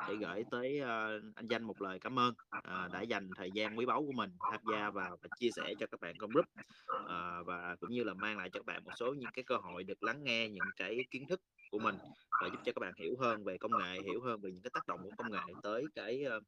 để 0.08 0.16
gửi 0.16 0.44
tới 0.52 0.82
uh, 0.82 1.36
anh 1.36 1.48
Danh 1.50 1.64
một 1.64 1.82
lời 1.82 2.00
cảm 2.00 2.20
ơn 2.20 2.34
uh, 2.58 2.92
đã 2.92 3.02
dành 3.02 3.30
thời 3.36 3.52
gian 3.52 3.78
quý 3.78 3.86
báu 3.86 4.06
của 4.06 4.12
mình 4.12 4.30
tham 4.52 4.62
gia 4.72 4.90
vào 4.90 5.18
và 5.22 5.30
chia 5.40 5.50
sẻ 5.56 5.74
cho 5.80 5.88
các 5.88 6.00
bạn 6.02 6.16
trong 6.22 6.30
group 6.30 6.46
uh, 6.94 7.46
và 7.46 7.76
cũng 7.80 7.90
như 7.90 8.04
là 8.04 8.14
mang 8.14 8.38
lại 8.38 8.50
cho 8.54 8.60
các 8.60 8.66
bạn 8.66 8.84
một 8.84 8.92
số 8.96 9.14
những 9.14 9.30
cái 9.34 9.44
cơ 9.44 9.58
hội 9.58 9.84
được 9.84 10.04
lắng 10.04 10.24
nghe 10.24 10.50
những 10.50 10.70
cái 10.78 10.98
kiến 11.12 11.28
thức 11.28 11.42
của 11.70 11.80
mình 11.80 11.96
và 12.42 12.48
giúp 12.48 12.60
cho 12.66 12.72
các 12.72 12.80
bạn 12.82 12.94
hiểu 12.98 13.16
hơn 13.20 13.44
về 13.44 13.58
công 13.58 13.72
nghệ 13.78 14.00
hiểu 14.06 14.22
hơn 14.22 14.42
về 14.42 14.52
những 14.52 14.62
cái 14.62 14.72
tác 14.74 14.88
động 14.88 15.00
của 15.04 15.12
công 15.18 15.32
nghệ 15.32 15.54
tới 15.64 15.86
cái 15.96 16.24
ờ, 16.24 16.40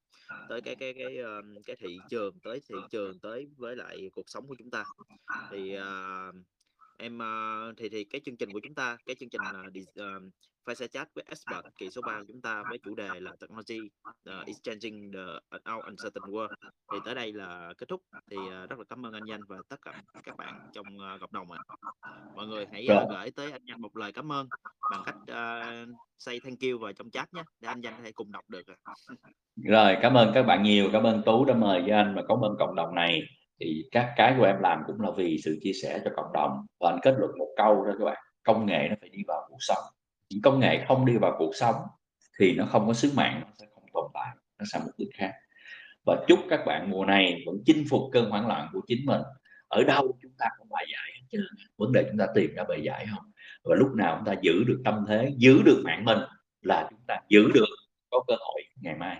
tới 0.49 0.61
cái 0.61 0.75
cái 0.75 0.93
cái 0.93 1.15
cái, 1.15 1.61
cái 1.65 1.75
thị 1.79 1.99
trường 2.09 2.39
tới 2.39 2.59
thị 2.69 2.75
trường 2.91 3.19
tới 3.19 3.47
với 3.57 3.75
lại 3.75 4.09
cuộc 4.13 4.29
sống 4.29 4.47
của 4.47 4.55
chúng 4.59 4.71
ta. 4.71 4.83
Thì 5.51 5.77
uh, 5.77 6.35
em 6.97 7.19
thì 7.77 7.89
thì 7.89 8.03
cái 8.03 8.21
chương 8.25 8.37
trình 8.37 8.51
của 8.53 8.59
chúng 8.63 8.75
ta 8.75 8.97
cái 9.05 9.15
chương 9.19 9.29
trình 9.29 9.41
uh, 9.41 10.23
uh, 10.61 10.67
Fireside 10.67 10.87
Chat 10.87 11.07
với 11.15 11.23
Expert 11.27 11.65
kỳ 11.77 11.89
số 11.89 12.01
3 12.01 12.19
của 12.19 12.25
chúng 12.27 12.41
ta 12.41 12.63
với 12.69 12.77
chủ 12.83 12.95
đề 12.95 13.09
là 13.19 13.31
Technology 13.41 13.79
uh, 14.29 14.45
is 14.45 14.57
changing 14.63 15.11
the 15.13 15.25
our 15.73 15.85
uncertain 15.85 16.31
world. 16.31 16.55
Thì 16.91 16.97
tới 17.05 17.15
đây 17.15 17.33
là 17.33 17.73
kết 17.77 17.89
thúc. 17.89 18.01
Thì 18.31 18.37
uh, 18.37 18.69
rất 18.69 18.79
là 18.79 18.85
cảm 18.89 19.05
ơn 19.05 19.13
anh 19.13 19.23
Danh 19.29 19.41
và 19.47 19.57
tất 19.69 19.75
cả 19.81 20.03
các 20.23 20.37
bạn 20.37 20.69
trong 20.73 20.85
uh, 20.85 21.21
cộng 21.21 21.33
đồng 21.33 21.51
ạ. 21.51 21.59
Mọi 22.35 22.47
người 22.47 22.65
hãy 22.71 22.87
uh, 23.03 23.09
gửi 23.09 23.31
tới 23.31 23.51
anh 23.51 23.61
Danh 23.65 23.81
một 23.81 23.97
lời 23.97 24.11
cảm 24.11 24.31
ơn 24.31 24.47
bằng 24.91 25.03
cách 25.05 25.15
uh, 25.21 25.89
say 26.17 26.39
thank 26.43 26.59
you 26.61 26.79
vào 26.79 26.93
trong 26.93 27.09
chat 27.09 27.33
nhé 27.33 27.43
để 27.59 27.67
anh 27.67 27.81
Danh 27.81 27.93
có 27.97 28.03
thể 28.03 28.11
cùng 28.11 28.31
đọc 28.31 28.43
được 28.47 28.61
rồi 29.55 29.97
cảm 30.01 30.13
ơn 30.13 30.31
các 30.33 30.43
bạn 30.43 30.63
nhiều. 30.63 30.89
Cảm 30.93 31.03
ơn 31.03 31.21
Tú 31.25 31.45
đã 31.45 31.53
mời 31.53 31.83
cho 31.87 31.95
anh 31.95 32.15
và 32.15 32.21
cảm 32.27 32.41
ơn 32.41 32.55
cộng 32.59 32.75
đồng 32.75 32.95
này. 32.95 33.21
Thì 33.59 33.83
các 33.91 34.13
cái 34.17 34.35
của 34.37 34.43
em 34.43 34.55
làm 34.61 34.79
cũng 34.87 35.01
là 35.01 35.09
vì 35.17 35.37
sự 35.43 35.59
chia 35.61 35.73
sẻ 35.83 36.01
cho 36.05 36.11
cộng 36.15 36.33
đồng. 36.33 36.65
Và 36.79 36.89
anh 36.89 36.99
kết 37.01 37.15
luận 37.19 37.31
một 37.37 37.53
câu 37.57 37.83
thôi 37.85 37.95
các 37.99 38.05
bạn 38.05 38.17
công 38.43 38.65
nghệ 38.65 38.87
nó 38.89 38.95
phải 39.01 39.09
đi 39.09 39.19
vào 39.27 39.47
cuộc 39.49 39.57
sống 39.59 39.83
những 40.31 40.41
công 40.41 40.59
nghệ 40.59 40.85
không 40.87 41.05
đi 41.05 41.17
vào 41.17 41.35
cuộc 41.37 41.51
sống 41.55 41.75
thì 42.39 42.55
nó 42.55 42.65
không 42.65 42.87
có 42.87 42.93
sứ 42.93 43.11
mạng, 43.15 43.41
nó 43.45 43.51
sẽ 43.59 43.65
không 43.73 43.83
tồn 43.93 44.11
tại, 44.13 44.35
nó 44.59 44.65
sang 44.71 44.81
một 44.85 44.91
thứ 44.97 45.05
khác. 45.13 45.31
Và 46.05 46.25
chúc 46.27 46.39
các 46.49 46.59
bạn 46.65 46.89
mùa 46.89 47.05
này 47.05 47.43
vẫn 47.45 47.55
chinh 47.65 47.85
phục 47.89 48.01
cơn 48.11 48.29
hoảng 48.29 48.47
loạn 48.47 48.67
của 48.73 48.81
chính 48.87 49.05
mình. 49.05 49.21
Ở 49.67 49.83
đâu 49.83 50.17
chúng 50.21 50.31
ta 50.37 50.45
có 50.57 50.65
bài 50.69 50.85
giải 50.93 51.11
hết 51.15 51.25
trơn. 51.31 51.41
Vấn 51.77 51.91
đề 51.91 52.05
chúng 52.09 52.17
ta 52.17 52.27
tìm 52.35 52.53
ra 52.55 52.63
bài 52.69 52.81
giải 52.83 53.07
không? 53.15 53.31
Và 53.63 53.75
lúc 53.75 53.89
nào 53.95 54.15
chúng 54.17 54.25
ta 54.25 54.39
giữ 54.41 54.63
được 54.67 54.81
tâm 54.85 55.05
thế, 55.07 55.31
giữ 55.37 55.61
được 55.65 55.81
mạng 55.85 56.05
mình 56.05 56.19
là 56.61 56.87
chúng 56.89 56.99
ta 57.07 57.19
giữ 57.29 57.51
được, 57.53 57.67
có 58.09 58.23
cơ 58.27 58.33
hội 58.39 58.61
ngày 58.81 58.95
mai. 58.95 59.17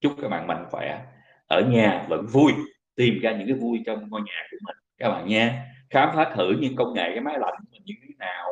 Chúc 0.00 0.12
các 0.22 0.28
bạn 0.28 0.46
mạnh 0.46 0.64
khỏe, 0.70 1.04
ở 1.46 1.60
nhà 1.60 2.06
vẫn 2.08 2.26
vui, 2.26 2.52
tìm 2.96 3.20
ra 3.22 3.32
những 3.32 3.48
cái 3.48 3.56
vui 3.56 3.78
trong 3.86 4.10
ngôi 4.10 4.20
nhà 4.20 4.46
của 4.50 4.56
mình. 4.66 4.76
Các 4.98 5.08
bạn 5.08 5.28
nha 5.28 5.66
khám 5.90 6.10
phá 6.14 6.32
thử 6.36 6.56
những 6.60 6.76
công 6.76 6.94
nghệ, 6.94 7.10
cái 7.14 7.20
máy 7.20 7.38
lạnh 7.38 7.54
của 7.58 7.68
mình 7.70 7.82
như 7.84 7.94
thế 8.02 8.14
nào 8.18 8.48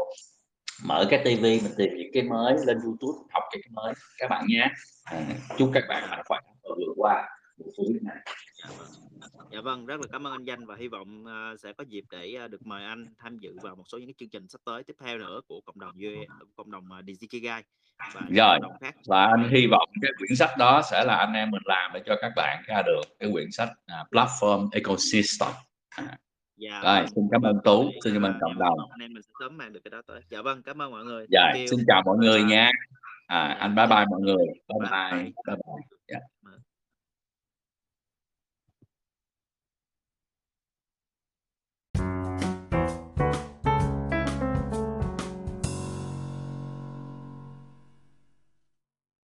mở 0.84 1.06
cái 1.10 1.20
tivi 1.24 1.60
mình 1.60 1.72
tìm 1.76 1.90
những 1.96 2.10
cái 2.12 2.22
mới 2.22 2.56
lên 2.66 2.78
youtube 2.84 3.18
học 3.32 3.42
cái 3.50 3.62
mới 3.70 3.94
các 4.18 4.30
bạn 4.30 4.44
nhé 4.48 4.68
à, 5.04 5.26
chúc 5.58 5.70
các 5.74 5.84
bạn 5.88 6.10
mạnh 6.10 6.22
khỏe 6.28 6.38
và 6.62 6.70
vượt 6.76 6.92
qua 6.96 7.28
buổi 7.58 7.72
tối 7.76 7.86
này 8.02 8.16
dạ 9.52 9.60
vâng 9.60 9.86
rất 9.86 10.00
là 10.00 10.06
cảm 10.12 10.26
ơn 10.26 10.32
anh 10.32 10.44
danh 10.44 10.66
và 10.66 10.76
hy 10.78 10.88
vọng 10.88 11.24
uh, 11.24 11.60
sẽ 11.60 11.72
có 11.72 11.84
dịp 11.88 12.04
để 12.10 12.36
uh, 12.44 12.50
được 12.50 12.66
mời 12.66 12.84
anh 12.84 13.06
tham 13.18 13.38
dự 13.38 13.56
vào 13.62 13.76
một 13.76 13.84
số 13.86 13.98
những 13.98 14.06
cái 14.06 14.14
chương 14.18 14.28
trình 14.28 14.48
sắp 14.48 14.60
tới 14.64 14.82
tiếp 14.82 14.96
theo 15.00 15.18
nữa 15.18 15.40
của 15.48 15.60
cộng 15.60 15.78
đồng 15.78 15.94
cộng 16.56 16.70
đồng 16.70 16.84
uh, 16.98 17.04
Digikigai 17.06 17.62
và 18.14 18.20
rồi 18.30 18.58
khác. 18.80 18.94
và 19.06 19.24
anh 19.24 19.48
hy 19.50 19.66
vọng 19.66 19.88
cái 20.02 20.10
quyển 20.18 20.36
sách 20.36 20.50
đó 20.58 20.82
sẽ 20.90 21.04
là 21.04 21.16
anh 21.16 21.32
em 21.32 21.50
mình 21.50 21.62
làm 21.64 21.90
để 21.94 22.00
cho 22.06 22.16
các 22.20 22.32
bạn 22.36 22.62
ra 22.66 22.82
được 22.86 23.02
cái 23.18 23.30
quyển 23.32 23.50
sách 23.50 23.68
uh, 23.68 24.12
platform 24.12 24.68
ecosystem 24.72 25.52
à. 25.88 26.18
Dạ, 26.58 26.80
rồi 26.84 27.00
vâng. 27.00 27.06
xin 27.14 27.28
cảm 27.32 27.42
ơn 27.42 27.58
tú 27.64 27.90
xin 28.04 28.14
cảm 28.14 28.22
ơn 28.22 28.32
cộng 28.40 28.58
đồng. 28.58 28.78
anh 28.90 29.00
em 29.00 29.14
mình 29.14 29.22
sẽ 29.22 29.30
sớm 29.40 29.56
mang 29.56 29.72
được 29.72 29.80
cái 29.84 29.90
đó 29.90 30.02
tới. 30.06 30.20
Dạ 30.30 30.42
vâng 30.42 30.62
cảm 30.62 30.82
ơn 30.82 30.90
mọi 30.90 31.04
người. 31.04 31.26
Dạ 31.30 31.52
xin 31.70 31.80
chào 31.86 32.02
mọi 32.06 32.16
người 32.18 32.42
nha. 32.42 32.70
À, 33.26 33.56
anh 33.60 33.74
bye 33.74 33.86
bye 33.86 34.04
mọi 34.10 34.20
người. 34.20 34.46
Bye 34.46 34.90
bye. 34.90 35.22
bye 35.46 35.56
bye 35.66 36.18